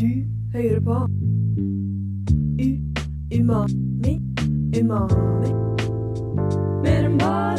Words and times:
Du 0.00 0.06
hører 0.52 0.80
på. 0.80 0.94
U 2.62 2.68
Umami 3.38 4.14
Umami. 4.80 5.50
Mer 6.82 7.04
enn 7.04 7.18
bare 7.18 7.49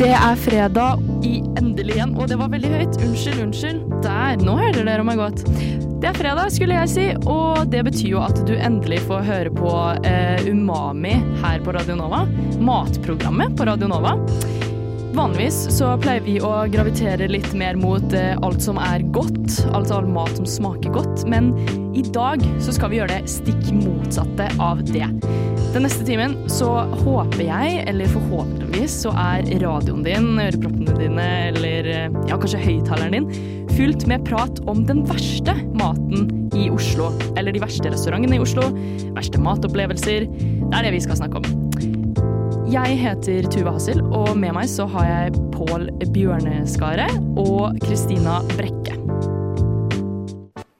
Det 0.00 0.14
er 0.16 0.38
fredag 0.40 1.02
i 1.28 1.42
endelig 1.60 1.98
igjen, 1.98 2.14
og 2.16 2.30
det 2.30 2.38
var 2.40 2.48
veldig 2.48 2.70
høyt. 2.72 2.94
Unnskyld, 3.04 3.42
unnskyld. 3.42 3.82
Der, 4.00 4.38
nå 4.40 4.54
hører 4.56 4.86
dere 4.88 5.04
meg 5.04 5.20
godt. 5.20 5.42
Det 6.00 6.08
er 6.08 6.16
fredag, 6.16 6.48
skulle 6.54 6.78
jeg 6.78 6.88
si, 6.88 7.04
og 7.28 7.66
det 7.68 7.82
betyr 7.84 8.14
jo 8.14 8.22
at 8.24 8.40
du 8.48 8.54
endelig 8.56 9.02
får 9.04 9.26
høre 9.28 9.52
på 9.52 9.74
eh, 10.08 10.48
Umami 10.48 11.18
her 11.42 11.60
på 11.60 11.76
Radio 11.76 11.98
Nova. 12.00 12.22
Matprogrammet 12.64 13.52
på 13.60 13.68
Radio 13.68 13.90
Nova. 13.92 14.14
Vanligvis 15.12 15.66
så 15.76 15.92
pleier 16.00 16.24
vi 16.24 16.38
å 16.40 16.54
gravitere 16.72 17.28
litt 17.28 17.52
mer 17.52 17.76
mot 17.76 18.16
eh, 18.16 18.32
alt 18.40 18.64
som 18.64 18.80
er 18.80 19.04
godt, 19.12 19.66
altså 19.74 20.00
all 20.00 20.08
mat 20.16 20.32
som 20.40 20.48
smaker 20.48 20.96
godt, 20.96 21.26
men 21.28 21.52
i 21.92 22.06
dag 22.08 22.40
så 22.64 22.72
skal 22.72 22.94
vi 22.94 23.02
gjøre 23.02 23.20
det 23.20 23.36
stikk 23.36 23.68
motsatte 23.82 24.48
av 24.64 24.80
det. 24.94 25.10
Den 25.70 25.84
neste 25.86 26.02
timen 26.02 26.32
så 26.50 26.66
håper 27.04 27.44
jeg, 27.46 27.82
eller 27.86 28.10
forhåpentligvis, 28.10 28.94
så 29.04 29.12
er 29.14 29.46
radioen 29.62 30.02
din, 30.02 30.32
øreproppene 30.42 30.96
dine 30.98 31.26
eller 31.52 31.86
eh, 31.86 32.16
ja, 32.26 32.38
kanskje 32.42 32.58
høyttaleren 32.64 33.14
din 33.14 33.68
fylt 33.76 34.02
med 34.10 34.24
prat 34.26 34.58
om 34.66 34.82
den 34.88 35.04
verste 35.06 35.54
maten 35.78 36.26
i 36.58 36.66
Oslo. 36.74 37.12
Eller 37.38 37.54
de 37.54 37.62
verste 37.62 37.92
restaurantene 37.92 38.40
i 38.40 38.42
Oslo, 38.42 38.66
verste 39.14 39.38
matopplevelser. 39.38 40.26
Det 40.26 40.74
er 40.74 40.88
det 40.88 40.94
vi 40.96 41.02
skal 41.06 41.20
snakke 41.22 41.38
om. 41.38 41.70
Jeg 42.70 42.98
heter 42.98 43.46
Tuve 43.50 43.70
Hassel, 43.74 44.02
og 44.10 44.34
med 44.38 44.56
meg 44.58 44.66
så 44.70 44.88
har 44.90 45.06
jeg 45.06 45.44
Pål 45.54 45.86
Bjørneskaret 46.10 47.14
og 47.38 47.78
Kristina 47.86 48.40
Brekke. 48.56 48.98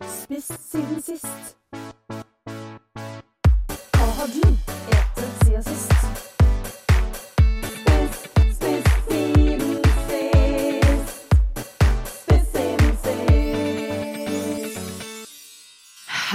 Spist 0.02 0.58
siden 0.74 0.98
sist. 1.02 1.54
Hva 3.94 4.10
har 4.18 4.34
du 4.34 4.59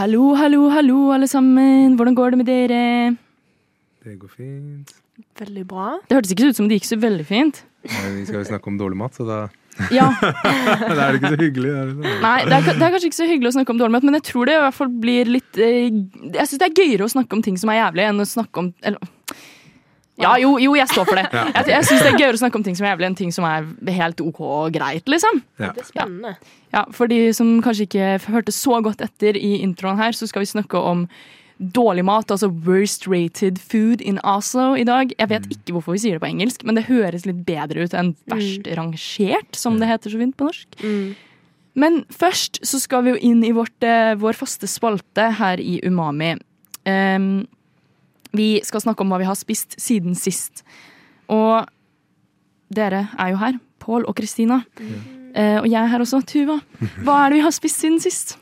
Hallo, 0.06 0.36
hallo, 0.38 0.67
hallo, 0.70 0.98
alle 1.16 1.25
sammen. 1.25 1.95
Hvordan 1.98 2.14
går 2.14 2.36
det 2.36 2.38
med 2.38 2.45
dere? 2.45 2.81
Det 4.06 4.11
går 4.22 4.30
fint. 4.30 4.92
Veldig 5.39 5.64
bra. 5.66 5.95
Det 6.06 6.14
hørtes 6.14 6.34
ikke 6.36 6.52
ut 6.52 6.59
som 6.59 6.67
det 6.70 6.78
gikk 6.78 6.86
så 6.92 6.98
veldig 7.02 7.25
fint. 7.25 7.64
Nei, 7.89 8.11
Vi 8.20 8.26
skal 8.28 8.44
jo 8.44 8.50
snakke 8.52 8.70
om 8.70 8.78
dårlig 8.78 9.00
mat, 9.00 9.17
så 9.17 9.26
da, 9.26 9.39
Ja, 9.89 10.11
da 10.22 11.08
er 11.08 11.16
det 11.16 11.23
ikke 11.23 11.31
så 11.33 11.39
hyggelig. 11.42 11.72
Er 11.73 11.89
det? 11.89 11.98
det? 12.03 12.14
Nei, 12.22 12.36
det 12.45 12.53
er, 12.53 12.67
det 12.67 12.86
er 12.86 12.94
kanskje 12.94 13.09
ikke 13.09 13.17
så 13.17 13.30
hyggelig 13.31 13.50
å 13.50 13.56
snakke 13.58 13.73
om 13.73 13.81
dårlig 13.81 13.95
mat, 13.98 14.06
men 14.06 14.20
jeg 14.20 14.28
tror 14.30 14.45
det 14.45 14.59
i 14.59 14.61
hvert 14.67 14.78
fall 14.78 14.94
blir 15.08 15.33
litt 15.39 15.58
eh, 15.58 15.89
Jeg 15.89 16.52
syns 16.52 16.61
det 16.61 16.70
er 16.70 16.83
gøyere 16.83 17.09
å 17.09 17.14
snakke 17.16 17.39
om 17.39 17.42
ting 17.50 17.58
som 17.58 17.73
er 17.73 17.81
jævlig, 17.81 18.06
enn 18.11 18.22
å 18.22 18.30
snakke 18.30 18.61
om 18.61 18.70
eller, 18.86 19.09
Ja, 20.21 20.35
jo, 20.39 20.53
jo, 20.61 20.75
jeg 20.77 20.88
står 20.88 21.08
for 21.09 21.19
det. 21.19 21.25
Jeg, 21.55 21.67
jeg 21.73 21.88
syns 21.89 22.03
det 22.05 22.11
er 22.13 22.19
gøyere 22.19 22.38
å 22.38 22.39
snakke 22.39 22.59
om 22.59 22.63
ting 22.63 22.75
som 22.77 22.85
er 22.85 22.94
jævlig, 22.94 23.08
enn 23.09 23.17
ting 23.19 23.33
som 23.35 23.47
er 23.49 23.66
helt 23.97 24.21
OK 24.23 24.38
og 24.45 24.75
greit, 24.75 25.09
liksom. 25.11 25.41
Ja. 25.59 25.73
Det 25.75 25.83
er 25.83 25.89
spennende. 25.89 26.35
Ja, 26.71 26.85
For 26.95 27.11
de 27.11 27.17
som 27.35 27.58
kanskje 27.63 27.88
ikke 27.89 28.11
hørte 28.31 28.53
så 28.55 28.80
godt 28.86 29.03
etter 29.03 29.36
i 29.36 29.58
introen 29.65 29.99
her, 29.99 30.15
så 30.15 30.27
skal 30.31 30.45
vi 30.45 30.52
snakke 30.53 30.80
om 30.80 31.03
dårlig 31.58 32.03
mat, 32.03 32.31
altså 32.31 32.49
worst 32.65 33.08
rated 33.08 33.59
food 33.59 34.02
in 34.03 34.20
Oslo 34.27 34.73
i 34.76 34.83
dag. 34.87 35.11
Jeg 35.15 35.31
vet 35.31 35.45
ikke 35.52 35.77
hvorfor 35.77 35.95
vi 35.95 36.02
sier 36.03 36.17
det 36.17 36.23
på 36.23 36.32
engelsk, 36.32 36.65
men 36.67 36.76
det 36.80 36.87
høres 36.89 37.27
litt 37.27 37.45
bedre 37.47 37.86
ut 37.86 37.95
enn 37.95 38.11
verst 38.32 38.67
rangert, 38.76 39.55
som 39.55 39.80
det 39.80 39.87
heter 39.92 40.11
så 40.11 40.20
fint 40.20 40.36
på 40.36 40.49
norsk. 40.49 40.76
Mm. 40.83 41.15
Men 41.80 42.02
først 42.11 42.61
så 42.64 42.80
skal 42.80 43.05
vi 43.05 43.15
jo 43.15 43.21
inn 43.32 43.43
i 43.43 43.53
vårt, 43.55 43.76
eh, 43.83 44.15
vår 44.20 44.36
faste 44.39 44.67
spalte 44.67 45.30
her 45.39 45.59
i 45.59 45.80
Umami. 45.83 46.36
Em, 46.87 47.47
vi 48.37 48.49
skal 48.63 48.83
snakke 48.83 49.05
om 49.05 49.11
hva 49.13 49.19
vi 49.21 49.27
har 49.29 49.37
spist 49.39 49.77
siden 49.81 50.15
sist. 50.19 50.65
Og 51.31 51.65
dere 52.75 53.07
er 53.19 53.33
jo 53.33 53.41
her, 53.41 53.59
Pål 53.79 54.07
og 54.09 54.15
Kristina. 54.17 54.61
Eh, 55.35 55.59
og 55.59 55.67
jeg 55.69 55.77
er 55.81 55.91
her 55.91 56.01
også, 56.01 56.21
Tuva. 56.25 56.57
Hva 57.03 57.19
er 57.21 57.33
det 57.33 57.39
vi 57.39 57.45
har 57.45 57.53
spist 57.53 57.83
siden 57.83 57.99
sist? 58.01 58.37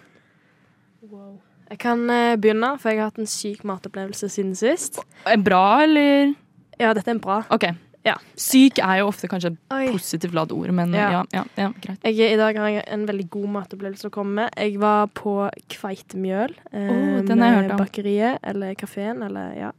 Jeg 1.74 1.80
kan 1.82 2.04
uh, 2.06 2.36
begynne, 2.38 2.76
for 2.78 2.92
jeg 2.92 3.02
har 3.02 3.10
hatt 3.10 3.18
en 3.24 3.30
syk 3.30 3.64
matopplevelse 3.66 4.28
siden 4.30 4.54
sist. 4.56 5.00
En 5.26 5.42
Bra, 5.44 5.82
eller? 5.82 6.36
Ja, 6.78 6.92
dette 6.94 7.10
er 7.10 7.16
en 7.16 7.24
bra. 7.24 7.40
OK. 7.50 7.66
Ja. 8.04 8.18
Syk 8.36 8.80
er 8.84 9.00
jo 9.00 9.08
ofte 9.08 9.30
kanskje 9.32 9.54
et 9.54 9.92
positivt 9.94 10.34
ladd 10.36 10.52
ord, 10.52 10.72
men 10.76 10.94
ja, 10.98 11.24
Ja. 11.32 11.44
ja, 11.56 11.70
greit. 11.82 12.00
Jeg, 12.04 12.34
I 12.34 12.40
dag 12.40 12.58
har 12.60 12.72
jeg 12.74 12.84
en 12.92 13.06
veldig 13.08 13.30
god 13.32 13.48
matopplevelse 13.58 14.10
å 14.10 14.14
komme 14.14 14.34
med. 14.44 14.58
Jeg 14.60 14.80
var 14.82 15.08
på 15.16 15.38
Kveitemjøl. 15.72 16.56
Eh, 16.74 16.90
oh, 16.90 17.22
den 17.24 17.40
har 17.40 17.54
jeg 17.54 17.62
hørt 17.62 17.76
om. 17.78 17.84
Bakeriet, 17.86 18.40
eller 18.44 18.76
kafeen, 18.76 19.24
eller 19.24 19.56
ja. 19.56 19.72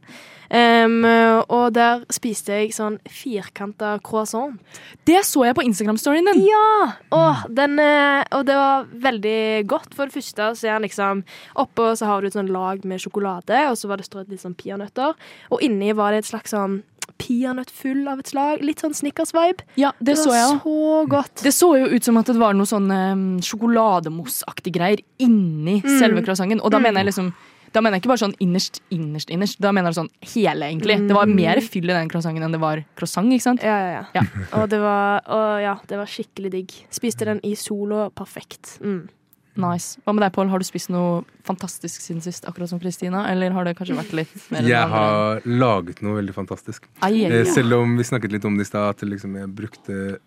Um, 0.45 1.01
og 1.49 1.71
der 1.73 2.03
spiste 2.13 2.53
jeg 2.53 2.73
sånn 2.75 2.99
firkanta 3.09 3.95
croissant. 4.05 4.59
Det 5.05 5.23
så 5.25 5.41
jeg 5.47 5.57
på 5.57 5.65
Instagram-storyen 5.65 6.29
din. 6.29 6.43
Ja! 6.45 6.91
Og, 7.17 7.47
den, 7.57 7.79
eh, 7.81 8.21
og 8.31 8.45
det 8.45 8.57
var 8.57 8.85
veldig 9.07 9.65
godt. 9.69 9.95
For 9.97 10.05
det 10.05 10.13
første 10.13 10.51
så 10.55 10.69
er 10.69 10.77
den 10.77 10.85
liksom 10.85 11.23
Oppå 11.61 11.87
så 11.97 12.05
har 12.09 12.21
du 12.21 12.29
et 12.29 12.37
sånn 12.37 12.51
lag 12.53 12.85
med 12.85 13.01
sjokolade, 13.01 13.63
og 13.71 13.77
så 13.79 13.89
var 13.89 13.97
det 14.01 14.05
strødd 14.07 14.29
litt 14.33 14.43
sånn 14.43 14.57
peanøtter. 14.57 15.17
Og 15.49 15.65
inni 15.65 15.91
var 15.97 16.13
det 16.13 16.23
et 16.23 16.29
slags 16.29 16.53
sånn 16.53 16.83
peanøtt 17.17 17.71
full 17.71 18.07
av 18.11 18.19
et 18.19 18.27
slag. 18.31 18.61
Litt 18.65 18.81
sånn 18.83 18.93
Snickers-vibe. 18.93 19.63
Ja, 19.79 19.91
det, 20.03 20.17
så 20.19 20.29
var 20.29 20.35
jeg 20.41 20.51
òg. 20.51 20.61
så 20.63 21.09
godt. 21.15 21.43
Det 21.43 21.53
så 21.55 21.69
jo 21.79 21.85
ut 21.95 22.03
som 22.03 22.17
at 22.21 22.25
det 22.31 22.37
var 22.41 22.53
noe 22.57 22.67
sånn 22.69 22.89
um, 22.91 23.25
sjokolademousseaktig 23.41 24.73
greier 24.75 24.99
inni 25.19 25.81
Mm. 25.81 25.99
selve 25.99 26.23
croissanten. 26.25 26.61
Og 26.61 26.71
da 26.71 26.79
mener 26.79 27.01
jeg 27.03 27.11
liksom 27.13 27.33
da 27.75 27.81
mener 27.81 27.97
jeg 27.97 28.03
ikke 28.05 28.11
bare 28.13 28.23
sånn 28.23 28.35
innerst, 28.39 28.77
innerst, 28.89 29.29
innerst. 29.29 29.57
Da 29.59 29.71
mener 29.75 29.91
jeg 29.91 29.97
sånn 29.97 30.09
hele, 30.31 30.69
egentlig. 30.71 30.95
Det 31.09 31.15
var 31.17 31.25
mer 31.27 31.59
fyll 31.59 31.89
i 31.89 31.93
den 31.93 32.07
croissanten 32.07 32.41
enn 32.45 32.53
det 32.55 32.61
var 32.61 32.79
croissant, 32.95 33.27
ikke 33.35 33.43
sant? 33.43 33.61
Ja, 33.67 33.75
ja, 33.75 33.89
ja. 33.97 34.03
Ja. 34.15 34.61
Og 34.61 34.69
det 34.71 34.79
var, 34.79 35.19
og 35.27 35.59
ja, 35.61 35.73
det 35.89 35.97
var 35.99 36.05
skikkelig 36.07 36.51
digg. 36.53 36.71
Spiste 36.89 37.25
den 37.27 37.41
i 37.43 37.51
sola 37.59 38.09
perfekt. 38.15 38.77
Mm. 38.79 39.09
Nice. 39.55 39.97
Hva 40.03 40.13
med 40.13 40.21
deg, 40.25 40.33
Pål? 40.35 40.49
Har 40.51 40.59
du 40.59 40.65
spist 40.67 40.89
noe 40.91 41.23
fantastisk 41.47 42.01
siden 42.03 42.21
sist, 42.21 42.43
akkurat 42.49 42.67
som 42.69 42.79
Kristina? 42.79 43.21
Eller 43.31 43.51
har 43.55 43.63
det 43.63 43.75
kanskje 43.77 43.95
vært 43.95 44.11
litt 44.13 44.33
mer 44.51 44.67
Jeg 44.67 44.89
har 44.91 45.41
laget 45.47 46.01
noe 46.03 46.17
veldig 46.21 46.35
fantastisk. 46.35 46.89
Ai, 47.01 47.23
ai, 47.25 47.31
Eh. 47.31 47.45
Selv 47.45 47.73
om 47.79 47.95
vi 47.97 48.03
snakket 48.03 48.31
litt 48.35 48.45
om 48.45 48.57
det 48.57 48.67
i 48.67 48.71
stad, 48.71 48.89
at 48.89 48.99
liksom 49.07 49.35
jeg 49.39 49.47
brukte 49.55 50.17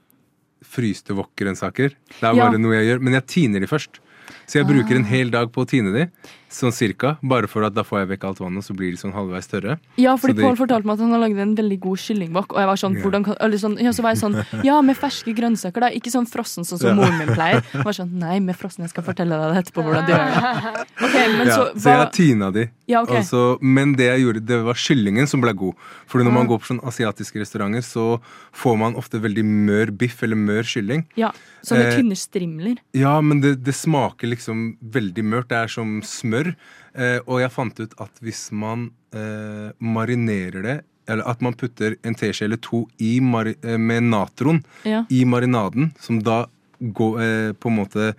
fryste 0.65 1.15
wok-grønnsaker. 1.15 1.91
Det 2.09 2.23
er 2.23 2.35
Ja. 2.35 2.49
bare 2.51 2.59
noe 2.59 2.75
jeg 2.75 2.89
gjør. 2.89 3.03
Men 3.03 3.13
jeg 3.15 3.27
tiner 3.27 3.61
de 3.61 3.67
først. 3.67 4.01
Så 4.49 4.63
jeg 4.63 4.65
bruker 4.69 4.97
en 4.97 5.05
hel 5.05 5.29
dag 5.31 5.51
på 5.53 5.61
å 5.61 5.69
tine 5.69 5.91
de, 5.93 6.07
sånn 6.49 6.73
cirka. 6.73 7.19
Bare 7.21 7.45
for 7.53 7.67
at 7.67 7.75
da 7.77 7.83
får 7.85 7.99
jeg 8.01 8.09
vekk 8.15 8.23
alt 8.25 8.39
vannet, 8.41 8.65
så 8.65 8.73
blir 8.73 8.95
de 8.95 8.97
sånn 8.97 9.13
halvveis 9.13 9.45
tørre. 9.51 9.75
Ja, 10.01 10.15
fordi 10.17 10.39
Så 10.39 10.47
Pål 10.47 10.57
fortalte 10.57 10.89
meg 10.89 10.95
at 10.97 11.03
han 11.05 11.11
har 11.13 11.21
laget 11.21 11.43
en 11.45 11.53
veldig 11.59 11.77
god 11.85 12.01
kyllingbakk. 12.01 12.55
Og 12.57 12.61
jeg 12.63 12.69
var 12.71 12.81
sånn, 12.81 12.97
hvordan 13.03 13.27
kan, 13.27 13.37
eller 13.45 13.61
sånn, 13.61 13.75
ja, 13.85 13.93
så 13.93 14.01
var 14.07 14.15
jeg 14.17 14.23
sånn, 14.23 14.39
ja, 14.65 14.79
med 14.81 14.97
ferske 14.97 15.35
grønnsaker 15.37 15.85
da, 15.85 15.91
ikke 15.93 16.09
sånn 16.15 16.25
frossen 16.31 16.65
sånn 16.65 16.81
som 16.81 16.97
moren 16.97 17.19
min 17.21 17.29
pleier. 17.37 17.61
Jeg 17.75 17.85
var 17.85 17.93
sånn, 17.99 18.15
nei, 18.25 18.39
med 18.41 18.57
frossen, 18.57 18.87
jeg 18.87 18.95
skal 18.95 19.05
fortelle 19.05 19.37
deg 19.37 19.53
det 19.53 19.61
etterpå 19.67 19.85
hvordan 19.85 20.09
du 20.09 20.15
gjør 20.15 20.33
det. 20.33 20.87
Okay, 21.09 21.29
men 21.37 21.53
så, 21.53 21.61
så 21.77 21.93
jeg 21.99 22.09
tina 22.17 22.49
de. 22.57 22.65
ja, 22.89 23.03
okay. 23.05 23.21
altså, 23.21 23.43
men 23.61 23.93
det 24.01 24.09
jeg 24.09 24.25
gjorde, 24.25 24.45
det 24.49 24.63
var 24.71 24.81
kyllingen 24.81 25.29
som 25.29 25.45
ble 25.45 25.53
god. 25.61 25.77
Fordi 26.09 26.25
når 26.25 26.33
man 26.33 26.47
Mm. 26.49 26.51
går 26.55 26.59
på 26.63 26.67
sånne 26.71 26.87
asiatiske 26.89 27.41
restauranter, 27.43 27.83
så 27.85 28.05
får 28.57 28.77
man 28.81 28.95
ofte 28.97 29.19
veldig 29.21 29.45
mør 29.45 29.91
biff 29.93 30.23
eller 30.25 30.39
mør 30.41 30.63
kylling. 30.65 31.05
ja, 31.19 31.29
sånne 31.67 31.89
eh, 31.91 31.97
tynne 31.99 32.17
strimler. 32.17 32.79
Ja, 32.97 33.21
men 33.21 33.43
det, 33.45 33.57
det 33.67 33.75
smaker 33.75 34.31
liksom 34.31 34.38
veldig 34.39 35.25
mørt. 35.25 35.49
Det 35.49 35.57
er 35.59 35.69
som 35.69 36.01
smør. 36.03 36.55
Eh, 36.95 37.19
og 37.27 37.41
jeg 37.41 37.51
fant 37.55 37.81
ut 37.81 37.95
at 38.01 38.11
hvis 38.21 38.51
man 38.53 38.91
eh, 39.13 39.71
marinerer 39.81 40.63
det 40.63 40.77
eller 41.09 41.25
at 41.25 41.41
man 41.41 41.55
putter 41.57 41.97
en 42.05 42.15
teskje 42.15 42.45
eller 42.45 42.61
to 42.61 42.83
eh, 43.01 43.79
med 43.79 44.03
natron 44.03 44.63
Ja. 44.85 45.05
i 45.09 45.25
marinaden, 45.25 45.95
som 45.99 46.21
da 46.23 46.47
går, 46.81 47.21
eh, 47.23 47.53
på 47.53 47.69
en 47.71 47.77
måte 47.77 48.15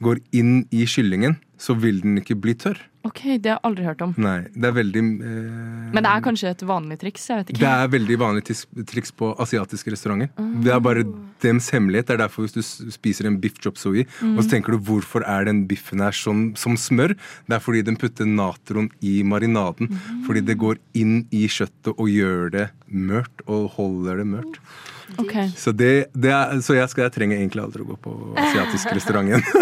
går 0.00 0.20
inn 0.32 0.66
i 0.70 0.86
kyllingen, 0.86 1.36
så 1.58 1.74
vil 1.74 2.00
den 2.00 2.18
ikke 2.18 2.38
bli 2.40 2.54
tørr. 2.54 2.78
OK, 3.08 3.20
det 3.42 3.50
har 3.50 3.56
jeg 3.58 3.64
aldri 3.68 3.86
hørt 3.86 4.02
om. 4.04 4.12
Nei, 4.20 4.36
det 4.54 4.68
er 4.68 4.74
veldig 4.76 5.02
eh, 5.02 5.92
Men 5.94 6.04
det 6.04 6.10
er 6.12 6.24
kanskje 6.24 6.50
et 6.52 6.64
vanlig 6.68 6.98
triks? 7.00 7.24
Jeg 7.30 7.40
vet 7.42 7.50
Det 7.50 7.56
ikke. 7.58 7.72
er 7.84 7.92
veldig 7.94 8.18
vanlig 8.20 8.44
triks 8.92 9.12
på 9.18 9.30
asiatiske 9.44 9.94
restauranter. 9.94 10.30
Det 10.64 10.72
er 10.74 10.82
bare 10.84 11.04
dems 11.44 11.70
hemmelighet. 11.74 12.08
Det 12.10 12.16
er 12.18 12.22
derfor 12.26 12.46
hvis 12.46 12.56
du 12.58 12.62
spiser 12.94 13.28
en 13.30 13.38
biff 13.42 13.58
chop 13.64 13.78
suey, 13.80 14.04
og 14.34 14.42
så 14.44 14.48
tenker 14.54 14.76
du 14.76 14.82
hvorfor 14.90 15.24
er 15.26 15.48
den 15.48 15.64
biffen 15.70 16.02
her 16.04 16.14
som, 16.16 16.48
som 16.58 16.76
smør, 16.78 17.16
det 17.48 17.56
er 17.58 17.64
fordi 17.64 17.84
den 17.86 17.96
putter 18.00 18.28
natron 18.28 18.90
i 19.04 19.18
marinaden. 19.26 19.90
Fordi 20.26 20.44
det 20.48 20.58
går 20.60 20.78
inn 20.98 21.22
i 21.34 21.46
kjøttet 21.50 21.94
og 21.96 22.08
gjør 22.12 22.50
det 22.54 22.68
mørt, 22.88 23.44
og 23.46 23.70
holder 23.78 24.22
det 24.22 24.28
mørkt. 24.36 24.60
Ok. 25.16 25.34
Så, 25.56 25.72
det, 25.72 25.92
det 26.12 26.30
er, 26.34 26.58
så 26.64 26.76
jeg, 26.76 26.88
skal, 26.92 27.06
jeg 27.06 27.14
trenger 27.14 27.38
egentlig 27.38 27.62
aldri 27.62 27.84
å 27.84 27.88
gå 27.88 27.96
på 28.04 28.14
asiatisk 28.38 28.90
restaurant 28.92 29.30
igjen. 29.30 29.44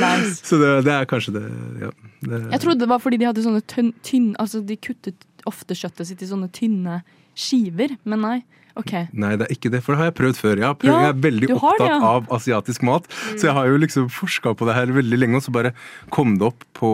Nice. 0.00 0.40
Så 0.46 0.56
det, 0.60 0.68
det 0.86 0.92
er 0.94 1.08
kanskje 1.10 1.34
det, 1.34 1.42
ja. 1.82 1.90
Det, 2.22 2.38
Jeg 2.54 2.62
trodde 2.62 2.80
det 2.84 2.88
var 2.88 3.02
fordi 3.02 3.18
de 3.20 3.26
hadde 3.28 3.42
sånne 3.44 3.60
tynn, 3.68 3.90
tynn 4.06 4.28
Altså 4.40 4.60
de 4.64 4.76
kuttet 4.80 5.26
ofte 5.48 5.76
kjøttet 5.76 6.08
sitt 6.08 6.22
i 6.24 6.28
sånne 6.30 6.48
tynne 6.54 7.00
skiver, 7.38 7.96
men 8.08 8.24
nei. 8.24 8.38
OK. 8.80 8.92
Nei, 9.12 9.30
det 9.40 9.46
er 9.46 9.54
ikke 9.54 9.70
det, 9.72 9.82
for 9.84 9.94
det 9.94 10.00
har 10.02 10.08
jeg 10.10 10.16
prøvd 10.20 10.40
før. 10.40 10.54
Jeg, 10.60 10.66
har 10.66 10.76
prøvd, 10.80 10.90
Ja, 10.92 11.04
jeg 11.06 11.14
er 11.14 11.22
veldig 11.28 11.50
opptatt 11.56 11.82
det, 11.84 11.88
ja. 11.92 11.98
av 12.10 12.32
asiatisk 12.36 12.84
mat, 12.88 13.06
så 13.36 13.48
jeg 13.50 13.56
har 13.60 13.70
jo 13.70 13.78
liksom 13.84 14.08
forska 14.12 14.54
på 14.58 14.68
det 14.68 14.76
her 14.78 14.92
veldig 14.96 15.18
lenge, 15.20 15.40
og 15.40 15.46
så 15.46 15.54
bare 15.54 15.74
kom 16.14 16.36
det 16.40 16.48
opp 16.50 16.64
på 16.80 16.90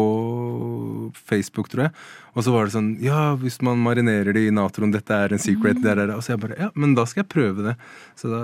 Facebook, 1.27 1.71
tror 1.73 1.87
jeg. 1.89 1.95
Og 2.37 2.45
så 2.45 2.53
var 2.53 2.67
det 2.69 2.75
sånn 2.77 2.91
Ja, 3.03 3.31
hvis 3.41 3.61
man 3.65 3.81
marinerer 3.81 4.35
det 4.37 4.47
i 4.49 4.53
natron, 4.55 4.93
dette 4.93 5.15
er 5.15 5.33
en 5.33 5.41
secret. 5.43 5.81
der 5.83 5.97
er, 6.03 6.11
det. 6.11 6.17
Og 6.19 6.25
så 6.27 6.35
jeg 6.35 6.43
bare 6.43 6.59
Ja, 6.61 6.71
men 6.75 6.95
da 6.99 7.07
skal 7.09 7.25
jeg 7.25 7.31
prøve 7.33 7.65
det. 7.71 7.77
Så 8.19 8.29
da 8.33 8.43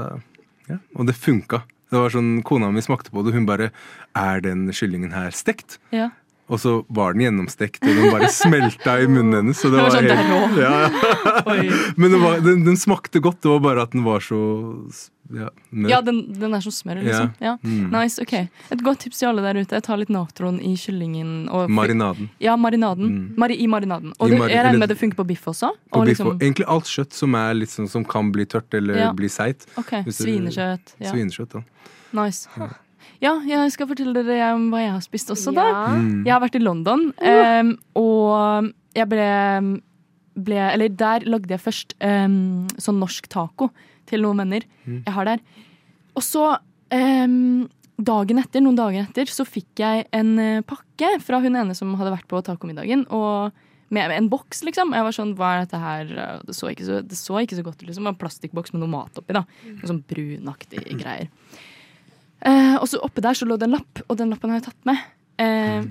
Ja. 0.70 0.78
Og 0.96 1.06
det 1.06 1.16
funka. 1.18 1.64
Det 1.90 1.98
var 2.00 2.08
sånn, 2.08 2.42
Kona 2.42 2.70
mi 2.72 2.80
smakte 2.80 3.10
på 3.12 3.24
det, 3.24 3.34
hun 3.34 3.44
bare 3.44 3.70
Er 4.16 4.40
den 4.40 4.68
kyllingen 4.72 5.12
her 5.12 5.30
stekt? 5.30 5.78
Ja. 5.92 6.10
Og 6.52 6.60
så 6.60 6.72
var 6.92 7.14
den 7.16 7.24
gjennomstekt, 7.24 7.80
og 7.86 7.96
den 7.96 8.12
bare 8.12 8.28
smelta 8.32 8.98
i 9.00 9.08
munnen 9.08 9.38
hennes. 9.40 9.56
Så 9.62 9.70
det 9.72 9.78
Det 9.80 9.86
var 9.86 9.88
var 9.88 9.96
sånn, 9.96 10.12
helt, 10.12 10.60
ja. 10.60 11.92
Men 12.02 12.18
var, 12.20 12.42
den, 12.44 12.64
den 12.68 12.76
smakte 12.76 13.22
godt, 13.24 13.40
det 13.42 13.48
var 13.54 13.64
bare 13.64 13.86
at 13.88 13.96
den 13.96 14.04
var 14.04 14.20
så 14.20 14.38
ja. 15.32 15.48
Ja, 15.88 16.00
den, 16.04 16.18
den 16.36 16.52
er 16.52 16.60
som 16.60 16.74
smør, 16.74 16.98
liksom. 17.06 17.30
Ja. 17.40 17.54
Mm. 17.64 17.86
Nice, 17.94 18.20
ok. 18.20 18.32
Et 18.74 18.82
godt 18.84 19.00
tips 19.06 19.22
til 19.22 19.30
alle 19.30 19.44
der 19.46 19.62
ute. 19.62 19.78
Jeg 19.78 19.84
tar 19.86 19.96
litt 20.00 20.10
natron 20.12 20.58
i 20.60 20.74
kyllingen. 20.76 21.46
Og 21.48 21.70
Marinaden. 21.72 22.28
Ja, 22.42 22.56
marinaden. 22.60 23.08
Mm. 23.14 23.22
Mari, 23.40 23.56
I 23.62 23.68
marinaden. 23.70 24.12
Og 24.18 24.28
I 24.28 24.34
det, 24.36 24.50
jeg 24.52 24.66
regner 24.66 24.82
med 24.82 24.92
det 24.92 24.98
funker 25.00 25.22
på 25.22 25.26
biff 25.32 25.46
også? 25.48 25.72
På 25.88 26.02
Og 26.02 26.06
biff 26.10 26.18
liksom, 26.18 26.34
egentlig 26.42 26.68
alt 26.74 26.90
kjøtt 26.90 27.16
som, 27.16 27.38
sånn, 27.76 27.88
som 27.94 28.04
kan 28.04 28.28
bli 28.34 28.44
tørt 28.44 28.76
eller 28.76 29.12
bli 29.16 29.30
seigt. 29.32 29.64
ok, 29.80 30.02
hvis 30.04 30.20
du- 30.20 30.24
Svinekjøtt. 30.26 30.96
Ja. 31.00 31.12
Svinekjøtt. 31.14 31.56
ja. 31.56 31.64
Nice. 32.12 32.48
Ja, 32.58 32.68
jeg 33.22 33.72
skal 33.74 33.88
fortelle 33.90 34.24
dere 34.26 34.52
om 34.56 34.68
hva 34.72 34.82
jeg 34.82 34.92
har 34.94 35.02
spist 35.04 35.30
også, 35.34 35.54
da. 35.54 35.64
Ja. 35.68 35.86
Mm. 35.96 36.24
Jeg 36.26 36.32
har 36.34 36.42
vært 36.42 36.58
i 36.58 36.62
London, 36.62 37.04
um, 37.18 37.72
og 37.98 38.72
jeg 38.96 39.08
ble, 39.08 39.28
ble 40.36 40.58
Eller 40.72 40.88
der 40.88 41.26
lagde 41.28 41.54
jeg 41.54 41.62
først 41.62 41.94
um, 42.00 42.66
sånn 42.80 43.00
norsk 43.00 43.28
taco 43.32 43.70
til 44.10 44.24
noen 44.24 44.42
venner 44.44 44.66
Mm. 44.82 45.04
jeg 45.06 45.14
har 45.14 45.24
der. 45.28 45.40
Og 46.18 46.22
så, 46.26 46.58
um, 46.92 47.68
dagen 48.02 48.40
etter, 48.42 48.60
noen 48.64 48.76
dager 48.76 49.04
etter, 49.04 49.30
så 49.30 49.44
fikk 49.46 49.78
jeg 49.78 50.06
en 50.12 50.32
eh, 50.42 50.62
pakke 50.66 51.20
fra 51.22 51.38
hun 51.44 51.54
ene 51.54 51.74
som 51.78 51.92
hadde 51.94 52.10
vært 52.10 52.26
på 52.26 52.40
tacomiddagen. 52.42 53.04
Og 53.14 53.52
med 53.92 54.10
en 54.10 54.28
boks, 54.32 54.64
liksom. 54.66 54.94
Jeg 54.96 55.04
var 55.06 55.14
sånn, 55.14 55.34
hva 55.38 55.52
er 55.54 55.66
dette 55.66 55.78
her? 55.78 56.10
Det 56.48 56.56
så 56.56 56.70
ikke 56.72 56.86
så, 56.88 56.98
det 57.04 57.18
så 57.20 57.38
ikke 57.42 57.58
så 57.60 57.64
godt 57.66 57.82
ut, 57.82 57.86
liksom. 57.90 58.08
En 58.08 58.18
plastikkboks 58.18 58.72
med 58.74 58.82
noe 58.82 58.90
mat 58.90 59.20
oppi, 59.20 59.36
da. 59.36 59.44
Noe 59.68 59.90
sånn 59.90 60.02
brunaktig 60.08 60.82
greier. 60.98 61.28
Eh, 62.42 62.76
og 62.78 62.88
så 62.90 63.00
oppe 63.04 63.22
der 63.24 63.36
så 63.38 63.46
lå 63.46 63.56
det 63.60 63.68
en 63.68 63.76
lapp, 63.76 64.02
og 64.08 64.18
den 64.18 64.32
lappen 64.32 64.50
har 64.52 64.60
jeg 64.60 64.66
tatt 64.70 64.88
med. 64.88 64.98
Eh, 65.42 65.84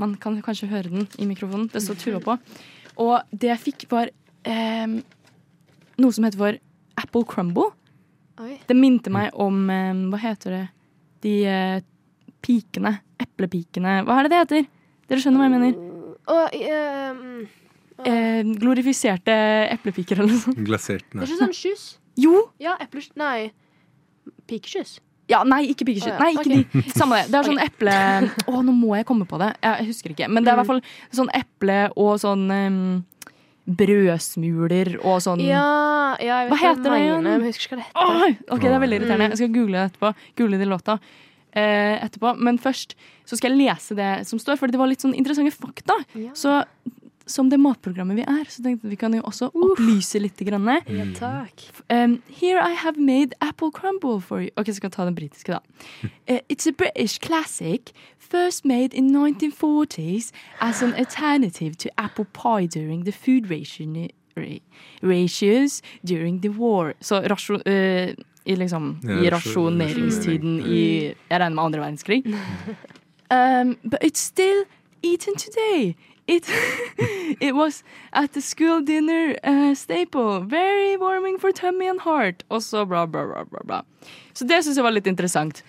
man 0.00 0.14
kan 0.22 0.38
kanskje 0.44 0.68
høre 0.70 0.92
den 0.92 1.08
i 1.18 1.26
mikrofonen. 1.28 1.68
Det 1.72 1.82
står 1.82 1.98
Tuva 2.02 2.20
på. 2.22 2.36
Og 3.02 3.34
det 3.34 3.50
jeg 3.50 3.62
fikk, 3.64 3.88
var 3.90 4.12
eh, 4.46 4.86
noe 5.98 6.14
som 6.14 6.26
heter 6.28 6.40
for 6.40 6.60
apple 7.02 7.26
crumble. 7.28 7.72
Oi. 8.40 8.56
Det 8.68 8.76
minte 8.76 9.10
meg 9.12 9.32
om 9.40 9.62
eh, 9.72 9.92
Hva 10.12 10.20
heter 10.20 10.56
det? 10.58 10.64
De 11.24 11.36
eh, 11.50 11.84
pikene. 12.44 12.98
Eplepikene. 13.22 14.02
Hva 14.06 14.20
er 14.20 14.26
det 14.26 14.34
det 14.34 14.42
heter? 14.42 14.66
Dere 15.08 15.22
skjønner 15.22 15.40
hva 15.40 15.46
jeg 15.48 15.56
mener? 15.56 15.78
Og 16.26 16.58
ehm, 16.58 17.46
Eh, 18.04 18.42
glorifiserte 18.60 19.32
eplepiker 19.72 20.20
eller 20.20 20.34
noe 20.34 20.42
sånt. 20.42 20.58
Glasert. 20.66 21.06
Det 21.12 21.22
er 21.22 21.30
ikke 21.30 21.40
sånn 21.40 21.54
skyss? 21.56 21.84
Jo! 22.20 22.42
Ja, 22.60 22.74
epleskyss 22.82 23.16
Nei. 23.16 23.50
Pikekyss? 24.50 24.98
Ja, 25.30 25.42
nei, 25.48 25.64
ikke 25.72 25.88
pikeskytt. 25.88 26.14
Oh, 26.14 26.20
ja. 26.20 26.22
Nei, 26.22 26.36
ikke 26.36 26.82
de. 26.84 26.92
Samme 26.94 27.18
det. 27.18 27.32
Det 27.32 27.40
er 27.40 27.48
sånn 27.48 27.60
eple 27.64 27.96
Å, 28.52 28.62
nå 28.62 28.74
må 28.76 28.94
jeg 28.98 29.06
komme 29.08 29.26
på 29.28 29.40
det. 29.42 29.50
Jeg 29.64 29.88
husker 29.90 30.14
ikke. 30.14 30.30
Men 30.30 30.46
det 30.46 30.52
er 30.52 30.58
i 30.58 30.60
hvert 30.62 30.70
fall 30.70 30.82
sånn 31.18 31.32
eple 31.34 31.78
og 31.98 32.12
sånn 32.22 32.44
um, 32.52 32.80
brødsmuler 33.66 34.92
og 35.00 35.18
sånn 35.24 35.42
Ja, 35.42 36.14
ja, 36.22 36.44
Hva 36.50 36.58
heter 36.60 36.86
det 36.86 37.00
igjen? 37.02 37.30
Jeg 37.32 37.44
husker 37.48 37.66
ikke 37.66 37.76
hva 37.76 37.82
det 37.82 37.88
heter. 37.88 38.02
Oh, 38.06 38.56
ok, 38.56 38.66
det 38.66 38.74
er 38.74 38.84
veldig 38.84 39.00
irriterende. 39.00 39.30
Jeg 39.34 39.42
skal 39.42 39.54
google 39.56 39.80
det 39.80 39.86
etterpå. 39.90 40.12
Google 40.38 40.60
det 40.62 40.68
låta 40.70 40.98
eh, 41.56 41.96
etterpå. 42.06 42.36
Men 42.46 42.60
først 42.62 42.94
så 43.26 43.38
skal 43.38 43.54
jeg 43.56 43.64
lese 43.64 43.98
det 43.98 44.12
som 44.28 44.38
står, 44.38 44.60
for 44.60 44.70
det 44.70 44.78
var 44.78 44.90
litt 44.90 45.02
sånn 45.02 45.16
interessante 45.18 45.54
fakta. 45.56 45.98
Så 46.38 46.60
som 47.26 47.50
det 47.50 47.58
matprogrammet 47.60 48.20
vi 48.20 48.24
er, 48.26 48.44
så 48.48 48.62
tenkte 48.62 48.88
vi 48.88 48.98
kan 48.98 49.14
jo 49.14 49.22
også 49.26 49.50
opplyse 49.54 50.20
litt. 50.22 50.38
Grann. 50.46 50.68
Ja, 50.86 51.06
takk. 51.16 51.62
Um, 51.90 52.20
here 52.28 52.60
I 52.60 52.74
have 52.74 53.00
made 53.00 53.34
apple 53.40 53.70
crumble 53.72 54.20
for 54.20 54.40
you. 54.40 54.50
Ok, 54.56 54.70
så 54.70 54.80
kan 54.80 54.90
jeg 54.90 54.96
ta 54.96 55.06
den 55.08 55.16
britiske, 55.16 55.52
da. 55.56 55.60
Uh, 56.28 56.38
it's 56.52 56.68
a 56.68 56.72
British 56.72 57.18
classic. 57.18 57.92
First 58.18 58.64
made 58.64 58.94
in 58.94 59.10
1940s 59.10 60.30
as 60.60 60.82
an 60.82 60.94
alternative 60.94 61.76
to 61.78 61.88
apple 61.98 62.26
pie 62.32 62.66
during 62.66 63.04
the 63.04 63.12
food 63.12 63.50
ration, 63.50 64.08
ratios 65.02 65.82
during 66.04 66.42
the 66.42 66.50
war. 66.50 66.94
Så 67.00 67.20
rasjon, 67.20 67.62
uh, 67.66 68.14
i, 68.46 68.54
liksom, 68.54 69.00
Ja, 69.02 69.22
i 69.22 69.30
rasjoneringstiden 69.30 70.60
i 70.60 70.82
Jeg 71.30 71.40
regner 71.40 71.54
med 71.54 71.64
andre 71.64 71.80
verdenskrig. 71.80 72.22
Um, 73.28 73.76
but 73.82 73.98
it's 74.04 74.20
still 74.20 74.66
eaten 75.02 75.34
today. 75.34 75.96
It, 76.26 76.48
it 77.40 77.54
was 77.54 77.84
at 78.12 78.32
the 78.32 78.40
school 78.40 78.80
dinner 78.80 79.36
uh, 79.44 79.74
staple. 79.74 80.40
Very 80.40 80.96
warming 80.96 81.38
for 81.38 81.52
tummy 81.52 81.86
and 81.86 82.00
heart. 82.00 82.42
Og 82.50 82.62
så 82.62 82.84
bla, 82.84 83.06
bla, 83.06 83.26
bla, 83.26 83.44
bla, 83.44 83.60
bla. 83.64 83.82
Så 84.32 84.44
det 84.44 84.58
syns 84.64 84.76
jeg 84.76 84.84
var 84.84 84.92
litt 84.92 85.06
interessant. 85.06 85.62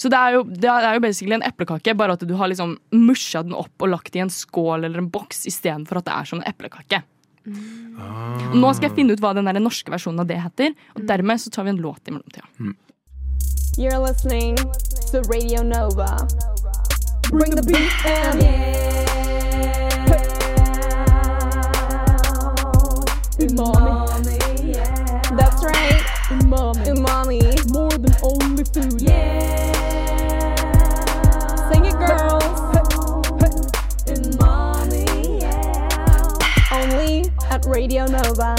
Så 0.00 0.08
det 0.08 0.18
er, 0.18 0.36
jo, 0.38 0.44
det 0.44 0.70
er 0.70 0.96
jo 0.96 1.02
basically 1.04 1.36
en 1.36 1.44
eplekake, 1.44 1.92
bare 1.98 2.16
at 2.16 2.22
du 2.24 2.32
har 2.38 2.48
liksom 2.48 2.78
musja 2.94 3.42
den 3.44 3.52
opp 3.58 3.84
og 3.84 3.90
lagt 3.92 4.16
i 4.16 4.22
en 4.22 4.32
skål 4.32 4.86
eller 4.86 5.02
en 5.02 5.10
boks 5.12 5.44
istedenfor 5.50 6.00
at 6.00 6.08
det 6.08 6.14
er 6.14 6.30
som 6.30 6.40
en 6.40 6.48
eplekake. 6.48 7.02
Ah. 8.00 8.40
Nå 8.56 8.72
skal 8.72 8.88
jeg 8.88 8.96
finne 8.96 9.14
ut 9.14 9.20
hva 9.20 9.34
den 9.36 9.50
der 9.50 9.60
norske 9.60 9.92
versjonen 9.92 10.24
av 10.24 10.30
det 10.30 10.40
heter, 10.40 10.72
og 10.96 11.04
dermed 11.10 11.42
så 11.42 11.52
tar 11.52 11.68
vi 11.68 11.74
en 11.74 11.82
låt 11.84 12.08
i 12.08 12.16
mellomtida. 12.16 12.48
You're 13.76 13.98
listening 13.98 14.56
to 15.10 15.20
Radio 15.28 15.62
Nova. 15.62 16.16
Bring 17.30 17.50
the 17.50 17.62
beat 17.66 18.40
in. 18.40 18.93
Umami. 23.44 24.40
That's 25.36 25.60
right. 25.62 26.00
Umami. 26.32 26.96
Umami. 26.96 27.40
More 27.72 27.90
than 27.90 28.14
only 28.22 28.64
food. 28.64 29.02
Yeah. 29.02 29.72
Sing 31.68 31.84
it, 31.84 31.92
girls. 32.00 32.60
Umami. 34.08 35.04
Yeah. 35.40 36.72
Only 36.72 37.30
at 37.50 37.66
Radio 37.66 38.06
Nova. 38.06 38.56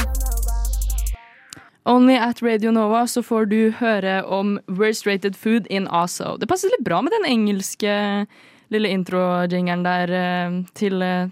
Only 1.86 2.16
at 2.18 2.42
Radio 2.42 2.72
Nova 2.72 3.08
så 3.08 3.24
får 3.24 3.46
du 3.46 3.72
høre 3.72 4.24
om 4.24 4.60
worst 4.68 5.08
rated 5.08 5.36
food 5.36 5.66
in 5.70 5.88
ASO. 5.88 6.38
Det 6.38 6.48
passer 6.48 6.70
litt 6.70 6.86
bra 6.86 7.02
med 7.02 7.14
den 7.14 7.26
engelske 7.26 8.28
lille 8.70 8.90
intro-jingeren 8.90 9.84
der 9.86 10.14
eh, 10.14 10.62
til 10.74 11.02
eh, 11.02 11.30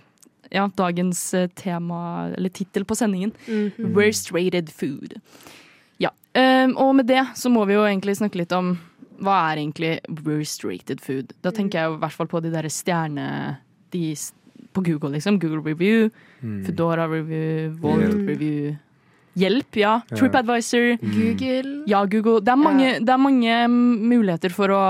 ja, 0.53 0.67
dagens 0.77 1.25
eh, 1.33 1.49
tema, 1.59 2.29
eller 2.37 2.53
tittel 2.53 2.85
på 2.85 2.97
sendingen. 2.97 3.33
Worst 3.97 4.31
rated 4.35 4.71
food. 4.73 5.17
Ja, 6.01 6.13
Um, 6.33 6.71
og 6.81 6.95
med 6.97 7.05
det 7.05 7.21
så 7.37 7.49
må 7.53 7.61
vi 7.69 7.75
jo 7.75 7.83
egentlig 7.85 8.15
snakke 8.17 8.39
litt 8.39 8.53
om 8.57 8.71
hva 9.21 9.35
er 9.51 9.59
egentlig 9.61 9.91
worst 10.25 10.63
rated 10.65 11.03
food. 11.03 11.35
Da 11.45 11.51
tenker 11.53 11.77
jeg 11.77 11.91
jo 11.91 11.97
i 11.99 12.01
hvert 12.01 12.15
fall 12.17 12.29
på 12.31 12.41
de 12.41 12.49
der 12.53 12.65
stjerne... 12.73 13.27
De 13.93 14.15
på 14.73 14.81
Google, 14.81 15.11
liksom. 15.13 15.37
Google 15.37 15.61
Review, 15.61 16.07
Foodora 16.65 17.05
Review, 17.05 17.75
Volt 17.77 18.01
Hjelp. 18.01 18.23
Review. 18.31 18.71
Hjelp, 19.37 19.77
ja. 19.77 19.91
TripAdvisor. 20.09 20.87
TripAdvisor. 20.97 21.13
Google. 21.13 21.75
Ja, 21.91 21.99
Google. 22.09 22.41
Det 22.41 22.55
er 22.55 22.57
mange, 22.57 22.87
det 22.97 23.13
er 23.13 23.21
mange 23.21 23.59
muligheter 23.69 24.53
for 24.53 24.73
å 24.73 24.83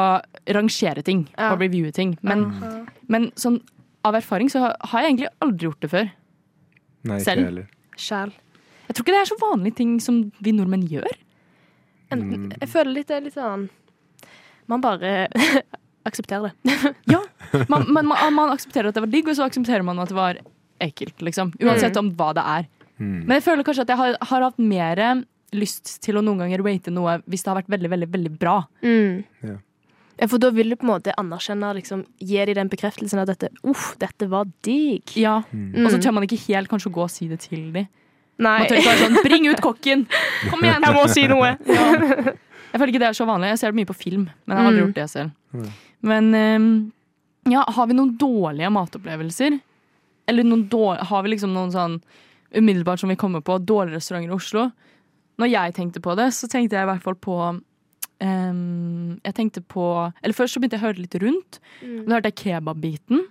rangere 0.56 1.04
ting 1.04 1.26
Ja. 1.36 1.52
og 1.52 1.60
reviewe 1.60 1.92
ting. 1.92 2.16
Men, 2.22 2.46
mm. 2.52 2.88
men 3.12 3.28
sånn, 3.36 3.60
av 4.04 4.16
erfaring 4.20 4.50
så 4.52 4.60
har 4.68 5.02
jeg 5.04 5.14
egentlig 5.14 5.30
aldri 5.44 5.68
gjort 5.70 5.82
det 5.86 5.90
før. 5.94 6.10
Nei, 7.04 7.18
ikke 7.20 7.26
Selv? 7.28 7.46
heller. 7.50 7.68
Sjæl. 8.00 8.34
Jeg 8.88 8.96
tror 8.98 9.06
ikke 9.06 9.14
det 9.16 9.22
er 9.22 9.30
så 9.32 9.38
vanlige 9.42 9.76
ting 9.80 9.94
som 10.04 10.18
vi 10.44 10.52
nordmenn 10.56 10.84
gjør. 10.90 11.08
En- 12.12 12.52
Jeg 12.60 12.70
føler 12.70 12.92
litt 12.94 13.08
det 13.08 13.16
er 13.16 13.22
litt 13.26 13.34
sånn 13.34 13.64
Man 14.70 14.82
bare 14.84 15.28
aksepterer 16.06 16.52
det. 16.52 16.76
Ja, 17.14 17.22
man, 17.70 17.86
man, 17.92 18.06
man, 18.08 18.34
man 18.36 18.52
aksepterer 18.54 18.90
at 18.92 18.96
det 18.98 19.02
var 19.06 19.12
digg, 19.12 19.28
og 19.32 19.36
så 19.38 19.48
aksepterer 19.48 19.84
man 19.88 20.00
at 20.04 20.12
det 20.12 20.16
var 20.18 20.38
ekkelt, 20.84 21.22
liksom. 21.24 21.54
Uansett 21.64 21.98
om 22.00 22.12
hva 22.18 22.32
det 22.36 22.44
er. 22.44 22.68
Mm. 23.00 23.24
Men 23.26 23.38
jeg 23.40 23.44
føler 23.48 23.64
kanskje 23.68 23.86
at 23.88 23.92
jeg 23.94 23.98
har, 24.00 24.18
har 24.30 24.46
hatt 24.50 24.60
mer 24.60 25.02
lyst 25.54 25.98
til 26.04 26.18
å 26.18 26.24
noen 26.26 26.40
ganger 26.44 26.64
rate 26.66 26.92
noe 26.94 27.20
hvis 27.30 27.44
det 27.46 27.52
har 27.52 27.60
vært 27.62 27.70
veldig, 27.72 27.90
veldig, 27.94 28.10
veldig 28.16 28.32
bra. 28.42 28.56
Mm. 28.84 29.24
Ja. 29.46 29.58
Ja, 30.20 30.28
for 30.30 30.38
da 30.38 30.50
vil 30.54 30.70
du 30.70 30.76
på 30.76 30.86
en 30.86 30.92
måte 30.94 31.14
anerkjenne, 31.18 31.74
liksom, 31.76 32.06
gi 32.22 32.46
dem 32.46 32.54
den 32.56 32.70
bekreftelsen 32.70 33.20
at 33.24 33.28
dette, 33.32 33.50
uff, 33.66 33.96
dette 34.00 34.28
var 34.30 34.46
digg. 34.64 35.16
Ja, 35.18 35.42
Mm. 35.52 35.86
Og 35.86 35.92
så 35.92 35.98
tør 36.02 36.14
man 36.14 36.24
ikke 36.28 36.38
helt 36.48 36.70
kanskje 36.70 36.92
å 36.92 36.94
gå 36.94 37.02
og 37.04 37.10
si 37.12 37.28
det 37.28 37.40
til 37.40 37.72
dem. 37.74 37.88
Nei, 38.40 38.60
Man 38.60 38.68
tør 38.68 38.78
ikke 38.78 38.90
være 38.94 39.04
sånn 39.06 39.24
'bring 39.24 39.50
ut 39.52 39.62
kokken'! 39.62 40.06
Kom 40.50 40.60
igjen! 40.62 40.82
jeg 40.82 40.94
må 40.94 41.08
si 41.10 41.28
noe. 41.28 41.58
Ja. 41.68 42.34
Jeg 42.74 42.80
føler 42.82 42.90
ikke 42.94 43.00
det 43.06 43.10
er 43.10 43.14
så 43.14 43.26
vanlig. 43.30 43.50
Jeg 43.54 43.60
ser 43.60 43.72
det 43.72 43.76
mye 43.78 43.86
på 43.86 43.96
film, 43.96 44.30
men 44.48 44.58
jeg 44.58 44.64
har 44.64 44.72
aldri 44.72 44.82
Mm. 44.82 44.88
gjort 44.88 44.96
det 44.96 45.10
selv. 45.10 45.32
Men 46.02 46.34
ehm, 46.34 46.92
ja, 47.52 47.64
har 47.68 47.86
vi 47.88 47.94
noen 47.94 48.18
dårlige 48.18 48.72
matopplevelser? 48.74 49.60
Eller 50.28 50.44
noen 50.44 50.68
dårlige, 50.70 51.06
har 51.06 51.22
vi 51.24 51.30
liksom 51.30 51.54
noen 51.54 51.72
sånn 51.72 52.02
umiddelbart 52.56 53.00
som 53.00 53.10
vi 53.10 53.16
kommer 53.16 53.42
på, 53.42 53.60
dårlige 53.64 53.96
restauranter 53.98 54.32
i 54.32 54.34
Oslo? 54.36 54.72
Når 55.38 55.50
jeg 55.52 55.74
tenkte 55.76 56.00
på 56.02 56.16
det, 56.16 56.32
så 56.34 56.48
tenkte 56.50 56.74
jeg 56.78 56.84
i 56.88 56.90
hvert 56.92 57.04
fall 57.04 57.16
på 57.16 57.62
ehm, 58.24 59.20
Jeg 59.24 59.36
tenkte 59.38 59.62
på 59.68 59.86
Eller 60.24 60.34
først 60.38 60.56
så 60.56 60.62
begynte 60.62 60.78
jeg 60.80 60.84
å 60.84 60.88
høre 60.88 61.04
litt 61.04 61.18
rundt. 61.22 61.60
Mm. 61.84 62.06
Da 62.08 62.16
hørte 62.18 62.32
jeg 62.32 62.42
kebabbiten 62.44 63.26